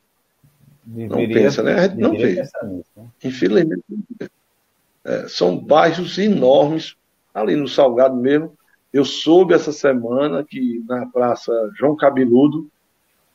Deveria, 0.84 1.28
não 1.28 1.34
pensa, 1.34 1.64
né? 1.64 1.74
A 1.74 1.88
gente 1.88 1.98
não 1.98 2.12
vê. 2.12 2.36
Nisso, 2.36 2.90
né? 2.96 3.08
Infelizmente, 3.24 3.84
é, 5.06 5.28
são 5.28 5.58
bairros 5.58 6.18
enormes, 6.18 6.96
ali 7.34 7.56
no 7.56 7.68
Salgado 7.68 8.16
mesmo, 8.16 8.58
eu 8.92 9.06
soube 9.06 9.54
essa 9.54 9.72
semana 9.72 10.44
que 10.44 10.84
na 10.88 11.06
Praça 11.06 11.52
João 11.78 11.96
Cabeludo 11.96 12.68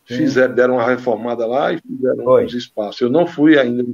fizeram, 0.05 0.55
deram 0.55 0.75
uma 0.75 0.87
reformada 0.87 1.47
lá 1.47 1.73
e 1.73 1.81
fizeram 1.81 2.25
Foi. 2.25 2.45
uns 2.45 2.55
espaços. 2.55 3.01
Eu 3.01 3.11
não 3.11 3.27
fui 3.27 3.59
ainda. 3.59 3.85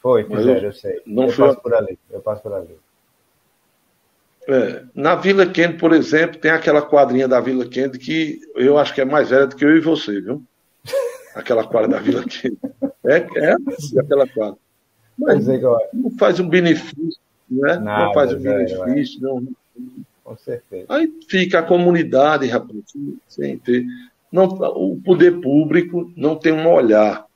Foi, 0.00 0.24
fizeram, 0.24 0.58
eu, 0.58 0.62
eu 0.62 0.72
sei. 0.72 1.02
Não 1.04 1.24
eu 1.24 1.30
fui 1.30 1.46
passo 1.46 1.60
por 1.60 1.74
ali. 1.74 1.98
Eu 2.10 2.20
passo 2.20 2.42
por 2.42 2.52
ali. 2.52 2.76
É, 4.48 4.84
na 4.94 5.14
Vila 5.14 5.46
Kennedy, 5.46 5.78
por 5.78 5.92
exemplo, 5.92 6.40
tem 6.40 6.50
aquela 6.50 6.80
quadrinha 6.80 7.28
da 7.28 7.40
Vila 7.40 7.66
Kennedy 7.68 7.98
que 7.98 8.40
eu 8.54 8.78
acho 8.78 8.94
que 8.94 9.00
é 9.00 9.04
mais 9.04 9.30
velha 9.30 9.46
do 9.46 9.54
que 9.54 9.64
eu 9.64 9.76
e 9.76 9.80
você, 9.80 10.20
viu? 10.20 10.42
Aquela 11.34 11.66
quadra 11.66 11.88
da 11.88 11.98
Vila 12.00 12.24
Kennedy. 12.24 12.58
É, 13.04 13.16
é 13.16 13.56
aquela 14.00 14.26
quadra. 14.28 14.58
Mas 15.18 15.48
é. 15.48 15.60
não 15.92 16.10
faz 16.18 16.40
um 16.40 16.48
benefício, 16.48 17.20
né? 17.48 17.76
Nada, 17.76 18.06
não 18.06 18.14
faz 18.14 18.32
um 18.32 18.38
benefício, 18.38 19.20
não 19.20 19.46
com 20.30 20.36
certeza. 20.36 20.86
Aí 20.88 21.12
fica 21.28 21.58
a 21.58 21.62
comunidade, 21.62 22.46
rapaz, 22.46 22.84
sem 23.26 23.58
ter. 23.58 23.84
Não, 24.30 24.44
o 24.44 25.00
poder 25.02 25.40
público 25.40 26.12
não 26.16 26.36
tem 26.36 26.52
um 26.52 26.68
olhar. 26.72 27.26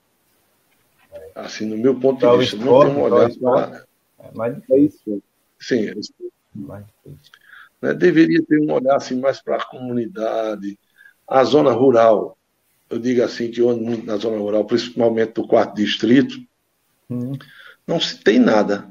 Assim, 1.34 1.66
no 1.66 1.76
meu 1.76 1.98
ponto 1.98 2.20
de 2.20 2.38
vista, 2.38 2.56
não 2.56 2.80
tem 2.80 2.90
um 2.90 3.00
olhar 3.00 3.30
para. 3.36 3.84
É 4.20 4.36
mais 4.36 4.54
difícil. 4.56 5.20
Sim, 5.58 5.88
é 5.88 5.94
mais 6.54 6.84
difícil. 6.86 7.32
Né, 7.82 7.94
deveria 7.94 8.42
ter 8.44 8.60
um 8.60 8.72
olhar 8.72 8.94
assim, 8.94 9.18
mais 9.18 9.42
para 9.42 9.56
a 9.56 9.64
comunidade, 9.64 10.78
a 11.26 11.42
zona 11.42 11.72
rural. 11.72 12.38
Eu 12.94 13.00
digo 13.00 13.24
assim, 13.24 13.50
que 13.50 13.60
eu 13.60 13.70
ando 13.70 13.82
muito 13.82 14.06
na 14.06 14.16
zona 14.16 14.38
rural, 14.38 14.64
principalmente 14.64 15.32
do 15.32 15.48
quarto 15.48 15.74
distrito, 15.74 16.36
hum. 17.10 17.32
não 17.84 17.98
se 17.98 18.22
tem 18.22 18.38
nada. 18.38 18.88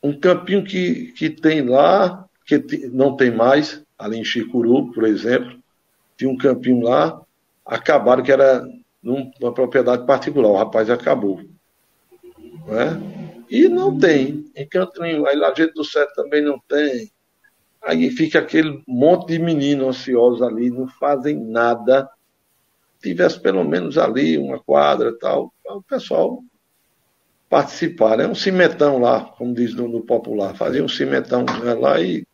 Um 0.00 0.16
campinho 0.16 0.62
que, 0.62 1.10
que 1.12 1.28
tem 1.28 1.62
lá, 1.62 2.24
que 2.46 2.62
não 2.92 3.16
tem 3.16 3.28
mais, 3.28 3.82
ali 3.98 4.18
em 4.18 4.24
Chicuru, 4.24 4.92
por 4.92 5.02
exemplo, 5.02 5.60
tinha 6.16 6.30
um 6.30 6.36
campinho 6.36 6.82
lá, 6.82 7.20
acabaram 7.66 8.22
que 8.22 8.30
era 8.30 8.64
numa 9.02 9.52
propriedade 9.52 10.06
particular, 10.06 10.50
o 10.50 10.56
rapaz 10.56 10.90
acabou. 10.90 11.40
Né? 12.68 13.44
E 13.50 13.68
não 13.68 13.98
tem, 13.98 14.44
em 14.54 14.68
canto 14.68 15.00
nenhum, 15.00 15.26
aí 15.26 15.34
lá 15.34 15.52
gente 15.52 15.74
do 15.74 15.84
Certo 15.84 16.14
também 16.14 16.40
não 16.40 16.56
tem. 16.68 17.10
Aí 17.82 18.10
fica 18.10 18.38
aquele 18.38 18.80
monte 18.86 19.26
de 19.32 19.40
meninos 19.40 19.88
ansiosos 19.88 20.40
ali, 20.40 20.70
não 20.70 20.86
fazem 20.86 21.36
nada. 21.36 22.08
Tivesse 23.02 23.40
pelo 23.40 23.64
menos 23.64 23.96
ali 23.96 24.36
uma 24.36 24.58
quadra 24.58 25.10
e 25.10 25.18
tal, 25.18 25.52
o 25.66 25.82
pessoal 25.82 26.42
participar. 27.48 28.18
Né? 28.18 28.26
um 28.26 28.34
cimentão 28.34 28.98
lá, 28.98 29.24
como 29.24 29.54
diz 29.54 29.74
no, 29.74 29.88
no 29.88 30.02
popular. 30.02 30.54
Fazia 30.54 30.84
um 30.84 30.88
cimentão 30.88 31.44
lá 31.78 32.00
e 32.00 32.24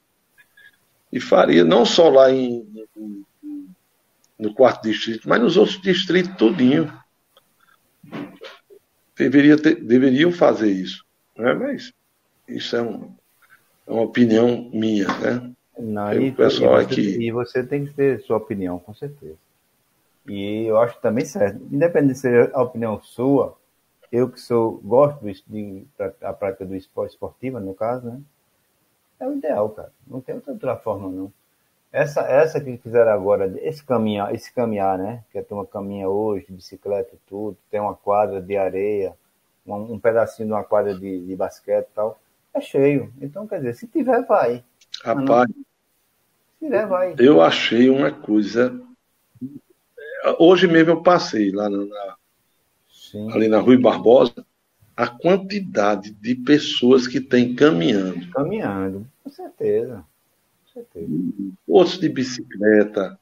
e 1.12 1.21
faria 1.21 1.64
não 1.64 1.85
só 1.85 2.09
lá 2.09 2.31
em, 2.31 2.67
no 4.39 4.53
quarto 4.53 4.83
distrito, 4.83 5.29
mas 5.29 5.41
nos 5.41 5.57
outros 5.57 5.81
distritos 5.81 6.37
tudinho. 6.37 6.93
Deveria 9.17 9.57
ter, 9.57 9.77
deveriam 9.77 10.31
fazer 10.31 10.71
isso. 10.71 11.05
Né? 11.37 11.55
Mas 11.55 11.93
isso 12.47 12.77
é, 12.77 12.83
um, 12.83 13.14
é 13.87 13.91
uma 13.91 14.03
opinião 14.03 14.71
minha. 14.75 15.07
Né? 15.07 15.53
Não, 15.79 16.12
e, 16.12 16.33
pessoal 16.33 16.83
e, 16.83 16.85
você, 16.85 16.93
aqui... 16.93 17.01
e 17.01 17.33
você 17.33 17.64
tem 17.64 17.87
que 17.87 17.95
ter 17.95 18.21
sua 18.21 18.37
opinião, 18.37 18.79
com 18.79 18.93
certeza. 18.93 19.39
E 20.29 20.66
eu 20.66 20.79
acho 20.79 20.99
também 21.01 21.24
certo. 21.24 21.61
Independente 21.70 22.14
de 22.14 22.18
ser 22.20 22.51
a 22.55 22.62
opinião 22.62 23.01
sua, 23.01 23.57
eu 24.11 24.29
que 24.29 24.41
sou, 24.41 24.81
gosto 24.85 25.24
de, 25.47 25.87
a 26.22 26.33
prática 26.33 26.64
do 26.64 26.74
esporte 26.74 27.12
esportiva, 27.12 27.61
no 27.61 27.74
caso, 27.74 28.07
né? 28.07 28.20
é 29.18 29.27
o 29.27 29.35
ideal, 29.35 29.68
cara. 29.70 29.93
Não 30.07 30.20
tem 30.20 30.35
outra 30.47 30.77
forma, 30.77 31.09
não. 31.09 31.33
Essa, 31.93 32.20
essa 32.22 32.61
que 32.61 32.77
fizeram 32.79 33.11
agora, 33.11 33.53
esse 33.62 33.83
caminhar, 33.83 34.35
esse 34.35 34.53
caminhar, 34.53 34.99
né? 34.99 35.24
Que 35.31 35.39
a 35.39 35.45
turma 35.45 35.64
caminha 35.64 36.09
hoje, 36.09 36.47
de 36.47 36.53
bicicleta 36.53 37.14
e 37.14 37.18
tudo, 37.27 37.57
tem 37.70 37.81
uma 37.81 37.95
quadra 37.95 38.41
de 38.41 38.57
areia, 38.57 39.14
um, 39.66 39.95
um 39.95 39.99
pedacinho 39.99 40.49
de 40.49 40.53
uma 40.53 40.64
quadra 40.64 40.95
de, 40.95 41.24
de 41.24 41.37
basquete 41.37 41.87
e 41.87 41.95
tal, 41.95 42.18
é 42.53 42.61
cheio. 42.61 43.12
Então, 43.20 43.47
quer 43.47 43.59
dizer, 43.59 43.74
se 43.74 43.87
tiver, 43.87 44.22
vai. 44.27 44.62
Rapaz, 45.03 45.49
se 45.49 46.64
tiver, 46.64 46.87
vai. 46.87 47.14
Eu 47.18 47.41
achei 47.41 47.89
uma 47.89 48.12
coisa. 48.12 48.79
Hoje 50.39 50.66
mesmo 50.66 50.93
eu 50.93 51.03
passei 51.03 51.51
lá 51.51 51.68
na, 51.68 52.16
ali 53.33 53.49
na 53.49 53.61
Rui 53.61 53.79
Barbosa 53.79 54.45
a 54.97 55.07
quantidade 55.07 56.11
de 56.12 56.35
pessoas 56.35 57.07
que 57.07 57.20
tem 57.20 57.55
caminhando. 57.55 58.31
Caminhando, 58.31 59.07
com 59.22 59.31
certeza. 59.31 60.05
Com 60.64 60.72
certeza. 60.72 61.09
Outros 61.68 61.99
de 62.01 62.09
bicicleta, 62.09 63.18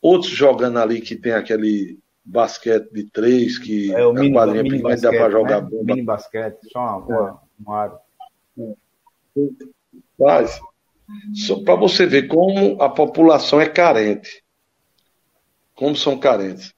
outros 0.00 0.30
jogando 0.30 0.78
ali 0.78 1.00
que 1.00 1.16
tem 1.16 1.32
aquele 1.32 1.98
basquete 2.24 2.90
de 2.92 3.04
três, 3.04 3.58
que 3.58 3.92
é, 3.92 4.06
o 4.06 4.12
mini, 4.12 4.32
quadrinha 4.32 4.62
mini 4.62 4.80
basquete, 4.80 5.02
dá 5.02 5.18
para 5.18 5.30
jogar 5.30 5.62
né? 5.62 5.68
bomba. 5.68 5.94
Mini 5.94 6.02
basquete, 6.02 6.58
só 6.72 6.98
uma, 6.98 7.40
uma, 7.58 8.00
um 8.56 8.76
Mas, 10.18 10.60
só 11.34 11.60
para 11.62 11.74
você 11.74 12.06
ver 12.06 12.28
como 12.28 12.80
a 12.80 12.88
população 12.88 13.60
é 13.60 13.68
carente. 13.68 14.45
Como 15.76 15.94
são 15.94 16.18
carentes 16.18 16.74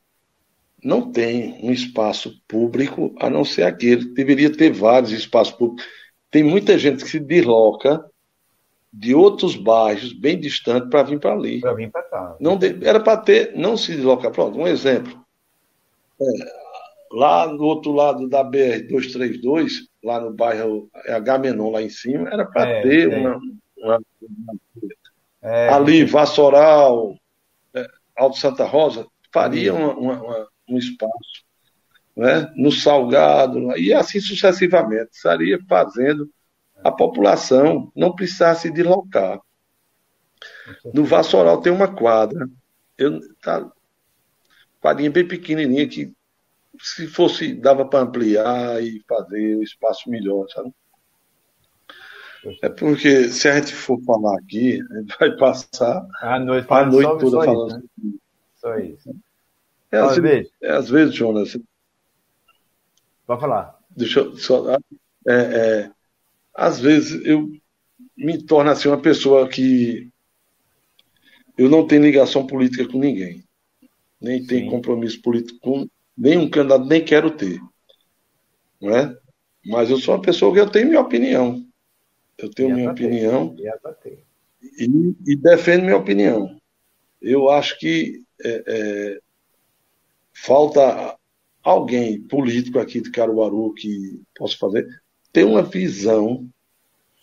não 0.82 1.11
tem 1.11 1.59
um 1.62 1.72
espaço 1.72 2.40
público 2.46 3.14
a 3.18 3.28
não 3.28 3.44
ser 3.44 3.64
aquele. 3.64 4.12
Deveria 4.14 4.55
ter 4.55 4.70
vários 4.70 5.12
espaços 5.12 5.55
públicos. 5.55 5.84
Tem 6.30 6.42
muita 6.42 6.78
gente 6.78 7.03
que 7.03 7.11
se 7.11 7.18
desloca 7.18 8.05
de 8.92 9.14
outros 9.14 9.57
bairros 9.57 10.12
bem 10.12 10.38
distantes 10.38 10.88
para 10.88 11.03
vir 11.03 11.18
para 11.18 11.32
ali. 11.32 11.61
Para 11.61 11.74
vir 11.74 11.90
para 11.90 12.03
cá. 12.03 12.36
Não 12.40 12.57
de, 12.57 12.78
era 12.86 13.01
para 13.01 13.16
ter, 13.16 13.53
não 13.57 13.76
se 13.76 13.94
deslocar. 13.94 14.30
Pronto, 14.30 14.59
um 14.59 14.66
exemplo. 14.66 15.18
É, 16.20 16.24
lá 17.12 17.46
no 17.46 17.64
outro 17.64 17.92
lado 17.92 18.28
da 18.28 18.44
BR-232, 18.44 19.70
lá 20.03 20.20
no 20.20 20.32
bairro 20.32 20.88
é 21.05 21.12
Agamenon, 21.12 21.70
lá 21.70 21.82
em 21.82 21.90
cima, 21.90 22.28
era 22.28 22.44
para 22.44 22.68
é, 22.68 22.82
ter 22.82 23.12
é. 23.12 23.16
Uma, 23.18 23.40
uma, 23.76 24.01
é. 25.42 25.68
ali, 25.68 26.05
Vassoural, 26.05 27.12
é, 27.12 27.28
Alto 28.19 28.37
Santa 28.37 28.64
Rosa, 28.64 29.07
faria 29.33 29.73
uma, 29.73 29.95
uma, 29.95 30.49
um 30.69 30.77
espaço, 30.77 31.45
né? 32.16 32.53
no 32.57 32.73
Salgado, 32.73 33.77
e 33.79 33.93
assim 33.95 34.21
sucessivamente. 34.21 35.11
Estaria 35.12 35.59
fazendo 35.69 36.29
a 36.83 36.91
população 36.91 37.93
não 37.95 38.14
precisasse 38.14 38.71
deslocar. 38.71 39.41
No 40.93 41.05
Vassoural 41.05 41.61
tem 41.61 41.73
uma 41.73 41.93
quadra, 41.93 42.49
eu, 42.97 43.21
tá, 43.41 43.71
quadrinha 44.81 45.11
bem 45.11 45.27
pequenininha 45.27 45.89
que 45.89 46.12
se 46.81 47.07
fosse 47.09 47.55
dava 47.55 47.85
para 47.85 48.01
ampliar 48.01 48.83
e 48.83 49.03
fazer 49.09 49.57
o 49.57 49.62
espaço 49.62 50.09
melhor, 50.09 50.47
sabe? 50.49 50.73
É 52.62 52.68
porque 52.68 53.28
se 53.28 53.49
a 53.49 53.59
gente 53.59 53.74
for 53.74 54.01
falar 54.03 54.39
aqui, 54.39 54.80
a 54.91 55.01
gente 55.01 55.16
vai 55.18 55.36
passar 55.36 56.07
a 56.20 56.39
noite, 56.39 56.66
a 56.70 56.86
noite 56.86 57.20
toda 57.20 57.45
falando. 57.45 57.76
Isso, 57.78 57.82
né? 57.99 58.12
Só 58.57 58.78
isso. 58.78 59.16
É, 59.91 59.99
às, 59.99 60.16
vezes, 60.16 60.51
é, 60.62 60.70
às 60.70 60.89
vezes, 60.89 61.14
Jonas. 61.14 61.59
Pode 63.26 63.41
falar. 63.41 63.78
Deixa 63.91 64.20
eu 64.20 64.36
só. 64.36 64.74
É, 64.74 64.78
é, 65.26 65.91
às 66.55 66.78
vezes 66.78 67.24
eu 67.24 67.51
me 68.16 68.43
torno 68.43 68.70
assim 68.70 68.89
uma 68.89 69.01
pessoa 69.01 69.49
que 69.49 70.11
eu 71.57 71.68
não 71.68 71.86
tenho 71.86 72.03
ligação 72.03 72.47
política 72.47 72.86
com 72.86 72.99
ninguém. 72.99 73.45
Nem 74.20 74.41
Sim. 74.41 74.47
tenho 74.47 74.70
compromisso 74.70 75.20
político 75.22 75.59
com 75.61 75.89
nenhum 76.16 76.49
candidato, 76.49 76.84
nem 76.84 77.05
quero 77.05 77.30
ter. 77.30 77.61
Não 78.80 78.97
é? 78.97 79.16
Mas 79.64 79.91
eu 79.91 79.99
sou 79.99 80.14
uma 80.14 80.22
pessoa 80.22 80.53
que 80.53 80.61
eu 80.61 80.70
tenho 80.70 80.89
minha 80.89 81.01
opinião. 81.01 81.68
Eu 82.39 82.51
tenho 82.51 82.74
minha 82.74 82.91
opinião 82.91 83.57
e, 84.62 85.14
e, 85.26 85.36
defendo 85.36 85.82
minha 85.82 85.97
opinião. 85.97 86.57
Eu 87.20 87.51
acho 87.51 87.78
que 87.78 88.22
é, 88.45 88.64
é, 88.66 89.20
falta 90.32 91.18
alguém 91.62 92.20
político 92.22 92.78
aqui 92.78 93.01
de 93.01 93.11
Caruaru 93.11 93.74
que 93.74 94.22
possa 94.36 94.57
fazer, 94.57 94.86
ter 95.32 95.45
uma 95.45 95.62
visão, 95.62 96.49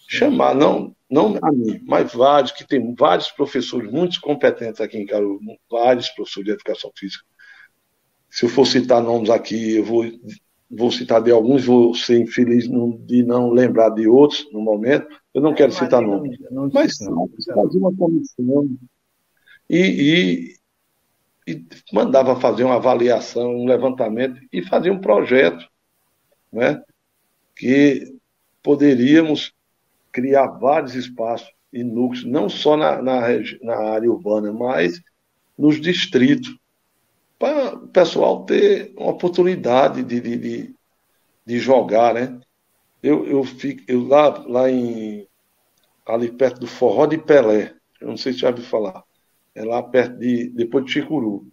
chamar, 0.07 0.53
não, 0.53 0.93
não 1.09 1.37
a 1.41 1.51
mim, 1.51 1.81
mas 1.85 2.13
vários, 2.13 2.51
que 2.51 2.67
tem 2.67 2.93
vários 2.93 3.29
professores 3.31 3.89
muito 3.89 4.19
competentes 4.19 4.81
aqui 4.81 4.97
em 4.97 5.05
Caruaru, 5.05 5.39
vários 5.71 6.09
professores 6.09 6.45
de 6.45 6.51
educação 6.51 6.91
física. 6.95 7.23
Se 8.29 8.45
eu 8.45 8.49
for 8.49 8.65
citar 8.65 9.01
nomes 9.01 9.29
aqui, 9.29 9.77
eu 9.77 9.85
vou 9.85 10.03
vou 10.69 10.91
citar 10.91 11.21
de 11.21 11.31
alguns, 11.31 11.65
vou 11.65 11.93
ser 11.93 12.19
infeliz 12.19 12.67
de 13.05 13.23
não 13.23 13.49
lembrar 13.49 13.89
de 13.89 14.07
outros 14.07 14.47
no 14.51 14.61
momento. 14.61 15.07
Eu 15.33 15.41
não 15.41 15.53
quero 15.53 15.71
citar 15.71 16.01
nomes. 16.01 16.37
Mas 16.73 16.97
fazer 16.97 17.77
uma 17.77 17.93
comissão 17.95 18.69
e, 19.69 20.57
e, 21.47 21.51
e, 21.51 21.65
mandava 21.91 22.39
fazer 22.39 22.63
uma 22.63 22.75
avaliação, 22.75 23.55
um 23.55 23.65
levantamento 23.65 24.39
e 24.51 24.63
fazer 24.63 24.91
um 24.91 24.99
projeto, 24.99 25.65
né? 26.51 26.81
que 27.55 28.15
poderíamos 28.61 29.53
criar 30.11 30.47
vários 30.47 30.95
espaços 30.95 31.49
e 31.71 31.83
núcleos, 31.83 32.25
não 32.25 32.47
só 32.47 32.77
na, 32.77 33.01
na, 33.01 33.21
na 33.61 33.75
área 33.75 34.09
urbana, 34.09 34.51
mas 34.53 35.01
nos 35.57 35.79
distritos 35.79 36.55
para 37.37 37.75
o 37.75 37.87
pessoal 37.87 38.45
ter 38.45 38.93
uma 38.97 39.11
oportunidade 39.11 40.03
de, 40.03 40.19
de, 40.19 40.37
de, 40.37 40.75
de, 41.45 41.59
jogar, 41.59 42.13
né? 42.13 42.39
Eu, 43.03 43.25
eu 43.27 43.43
fico 43.43 43.83
eu 43.87 44.07
lá, 44.07 44.43
lá 44.47 44.69
em 44.69 45.27
ali 46.05 46.31
perto 46.31 46.61
do 46.61 46.67
Forró 46.67 47.05
de 47.05 47.17
Pelé, 47.17 47.75
eu 47.99 48.07
não 48.07 48.17
sei 48.17 48.33
se 48.33 48.39
já 48.39 48.49
ouviu 48.49 48.63
falar, 48.63 49.03
é 49.53 49.63
lá 49.63 49.81
perto 49.81 50.17
de 50.17 50.49
depois 50.49 50.85
de 50.85 50.91
Chicuru. 50.91 51.47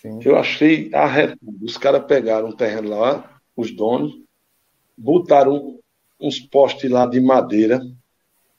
Sim. 0.00 0.18
Eu 0.24 0.36
achei 0.36 0.90
arretado. 0.94 1.40
Os 1.62 1.76
caras 1.76 2.04
pegaram 2.06 2.48
um 2.48 2.56
terreno 2.56 2.88
lá, 2.88 3.40
os 3.56 3.70
donos, 3.70 4.12
botaram 4.96 5.78
uns 6.18 6.38
postes 6.38 6.90
lá 6.90 7.06
de 7.06 7.20
madeira, 7.20 7.80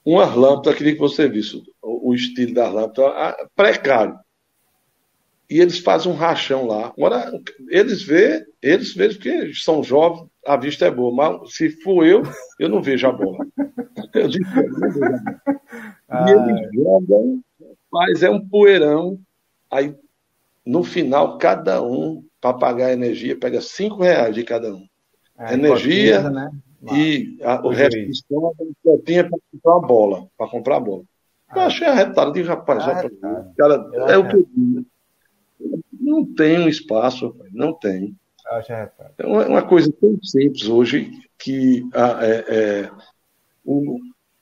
umas 0.03 0.35
lâmpadas, 0.35 0.75
queria 0.75 0.93
que 0.93 0.99
você 0.99 1.29
visse 1.29 1.63
o, 1.81 2.09
o 2.09 2.13
estilo 2.13 2.53
das 2.53 2.71
lâmpadas, 2.73 3.35
precário 3.55 4.19
e 5.51 5.59
eles 5.59 5.79
fazem 5.79 6.09
um 6.09 6.15
rachão 6.15 6.65
lá. 6.65 6.93
Agora, 6.97 7.29
eles 7.67 8.01
vê, 8.01 8.47
eles 8.61 8.95
veem 8.95 9.13
que 9.17 9.53
são 9.53 9.83
jovens, 9.83 10.29
a 10.47 10.55
vista 10.55 10.85
é 10.85 10.91
boa, 10.91 11.13
mas 11.13 11.53
se 11.53 11.69
for 11.69 12.05
eu, 12.05 12.23
eu 12.57 12.69
não 12.69 12.81
vejo 12.81 13.05
a 13.05 13.11
bola. 13.11 13.45
Eu 14.13 14.27
digo, 14.27 14.45
eu 14.57 14.69
não 14.71 14.79
vejo 14.79 15.03
a 15.03 15.09
bola. 15.09 15.61
Ah, 16.07 16.25
e 16.27 16.31
eles 16.31 16.69
jogam, 16.73 17.41
mas 17.91 18.23
é 18.23 18.29
um 18.29 18.45
poeirão. 18.45 19.19
Aí, 19.69 19.95
no 20.65 20.83
final, 20.83 21.37
cada 21.37 21.81
um, 21.81 22.23
para 22.39 22.57
pagar 22.57 22.87
a 22.87 22.93
energia, 22.93 23.37
pega 23.37 23.61
cinco 23.61 24.03
reais 24.03 24.33
de 24.33 24.43
cada 24.43 24.73
um. 24.73 24.85
É, 25.37 25.53
energia 25.53 26.29
né? 26.29 26.51
e 26.93 27.37
a, 27.41 27.65
o 27.65 27.69
resto 27.69 27.97
estômago 27.97 28.55
tinha 29.05 29.29
para 29.29 29.39
comprar 29.51 29.75
a 29.75 29.79
bola, 29.79 30.27
para 30.37 30.47
comprar 30.49 30.75
a 30.77 30.81
bola. 30.81 31.03
Eu 31.53 31.61
ah. 31.61 31.65
achei 31.65 31.87
arretado, 31.87 32.31
digo, 32.31 32.47
rapaz, 32.47 32.83
ah, 32.83 33.09
cara, 33.57 33.89
é, 33.93 34.13
é 34.13 34.17
o 34.17 34.27
que 34.27 34.35
eu 34.35 34.47
digo. 34.55 34.85
Não 36.01 36.25
tem 36.25 36.57
um 36.59 36.67
espaço, 36.67 37.35
não 37.51 37.73
tem. 37.73 38.15
É 39.19 39.25
uma, 39.25 39.47
uma 39.47 39.61
coisa 39.61 39.93
tão 40.01 40.17
simples 40.23 40.67
hoje 40.67 41.11
que 41.37 41.87
a, 41.93 42.25
é, 42.25 42.45
é, 42.47 42.91
o 43.63 43.99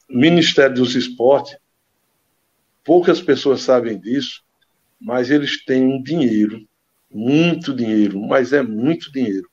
Ministério 0.10 0.76
dos 0.76 0.96
Esportes, 0.96 1.58
poucas 2.84 3.22
pessoas 3.22 3.62
sabem 3.62 4.00
disso, 4.00 4.42
mas 5.00 5.30
eles 5.30 5.64
têm 5.66 5.86
um 5.86 6.02
dinheiro, 6.02 6.66
muito 7.12 7.74
dinheiro, 7.74 8.20
mas 8.20 8.54
é 8.54 8.64
muito 8.64 9.12
dinheiro, 9.12 9.48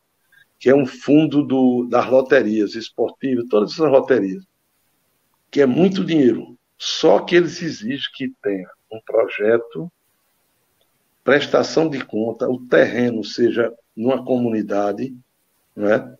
que 0.58 0.70
é 0.70 0.74
um 0.74 0.86
fundo 0.86 1.42
do, 1.42 1.86
das 1.90 2.08
loterias 2.08 2.74
esportivas, 2.74 3.46
todas 3.50 3.72
essas 3.72 3.90
loterias, 3.90 4.44
que 5.50 5.60
é 5.60 5.66
muito 5.66 6.04
dinheiro. 6.04 6.56
Só 6.78 7.20
que 7.20 7.34
eles 7.34 7.60
exigem 7.62 8.10
que 8.14 8.32
tenha 8.42 8.68
um 8.92 9.00
projeto 9.04 9.90
prestação 11.26 11.90
de 11.90 12.02
conta, 12.04 12.48
o 12.48 12.60
terreno 12.66 13.24
seja 13.24 13.74
numa 13.96 14.24
comunidade, 14.24 15.12
né? 15.74 16.16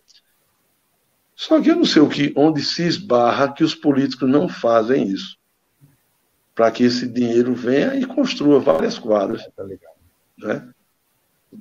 Só 1.33 1.61
que 1.61 1.69
eu 1.69 1.77
não 1.77 1.85
sei 1.85 2.01
o 2.01 2.09
que, 2.09 2.33
onde 2.35 2.61
se 2.61 2.83
esbarra 2.83 3.53
que 3.53 3.63
os 3.63 3.73
políticos 3.73 4.29
não 4.29 4.49
fazem 4.49 5.07
isso. 5.07 5.37
Para 6.53 6.71
que 6.71 6.83
esse 6.83 7.07
dinheiro 7.07 7.53
venha 7.53 7.95
e 7.95 8.05
construa 8.05 8.59
várias 8.59 8.99
quadras. 8.99 9.47
Tá 9.55 9.63
né? 10.39 10.69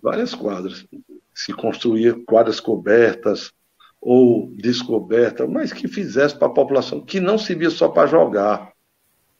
Várias 0.02 0.34
quadras. 0.34 0.84
Se 1.32 1.52
construir 1.52 2.24
quadras 2.24 2.58
cobertas 2.58 3.52
ou 4.00 4.50
descobertas, 4.56 5.48
mas 5.48 5.72
que 5.72 5.86
fizesse 5.86 6.36
para 6.36 6.48
a 6.48 6.54
população, 6.54 7.04
que 7.04 7.20
não 7.20 7.38
servia 7.38 7.70
só 7.70 7.88
para 7.90 8.08
jogar. 8.08 8.72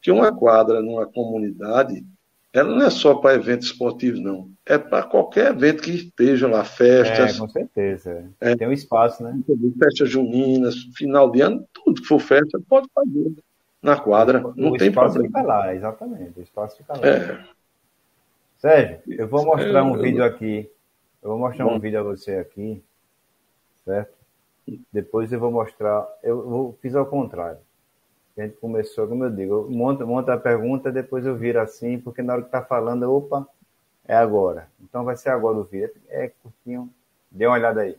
Que 0.01 0.13
uma 0.13 0.31
quadra 0.31 0.81
numa 0.81 1.07
comunidade 1.07 2.05
ela 2.57 2.75
não 2.75 2.87
é 2.87 2.91
só 2.91 3.15
para 3.15 3.35
eventos 3.35 3.67
esportivos, 3.67 4.19
não. 4.19 4.51
É 4.65 4.79
para 4.79 5.03
qualquer 5.03 5.51
evento 5.51 5.83
que 5.83 5.91
esteja 5.91 6.49
lá, 6.49 6.65
festas. 6.65 7.37
É, 7.37 7.39
com 7.39 7.49
certeza. 7.49 8.31
É, 8.41 8.57
Tem 8.57 8.67
um 8.67 8.73
espaço, 8.73 9.23
né? 9.23 9.39
Festas 9.79 10.09
juninas, 10.09 10.75
final 10.97 11.31
de 11.31 11.43
ano, 11.43 11.69
tudo 11.73 12.01
que 12.01 12.09
for 12.09 12.19
festa, 12.19 12.59
pode 12.67 12.89
fazer 12.95 13.33
na 13.83 14.01
quadra. 14.01 14.41
Não 14.57 14.71
o 14.71 14.77
tem 14.79 14.89
espaço 14.89 15.15
problema. 15.15 15.39
fica 15.39 15.43
lá, 15.43 15.75
exatamente. 15.75 16.39
O 16.39 16.43
espaço 16.43 16.77
fica 16.79 16.95
lá. 16.95 17.07
É. 17.07 17.45
Sérgio, 18.57 19.01
eu 19.07 19.29
vou 19.29 19.45
mostrar 19.45 19.85
um 19.85 19.99
vídeo 19.99 20.25
aqui. 20.25 20.71
Eu 21.23 21.31
vou 21.31 21.39
mostrar 21.39 21.67
Bom. 21.67 21.75
um 21.75 21.79
vídeo 21.79 22.01
a 22.01 22.03
você 22.03 22.37
aqui, 22.37 22.83
certo? 23.85 24.17
Depois 24.91 25.31
eu 25.31 25.39
vou 25.39 25.51
mostrar. 25.51 26.07
Eu 26.23 26.43
vou, 26.43 26.79
fiz 26.81 26.95
ao 26.95 27.05
contrário 27.05 27.59
a 28.41 28.45
gente 28.45 28.57
começou, 28.59 29.09
como 29.09 29.25
eu 29.25 29.31
digo, 29.31 29.67
monta, 29.71 30.05
monta 30.05 30.35
a 30.35 30.39
pergunta, 30.39 30.93
depois 30.93 31.25
eu 31.25 31.37
viro 31.37 31.61
assim, 31.61 31.99
porque 31.99 32.23
na 32.23 32.35
hora 32.35 32.43
que 32.43 32.51
tá 32.51 32.63
falando, 32.63 33.11
opa, 33.11 33.47
é 34.07 34.15
agora. 34.15 34.69
Então 34.81 35.05
vai 35.05 35.17
ser 35.17 35.31
agora 35.31 35.57
o 35.59 35.65
vídeo. 35.65 35.95
É 36.09 36.29
curtinho. 36.43 36.91
Dê 37.31 37.47
uma 37.47 37.55
olhada 37.57 37.83
aí. 37.83 37.99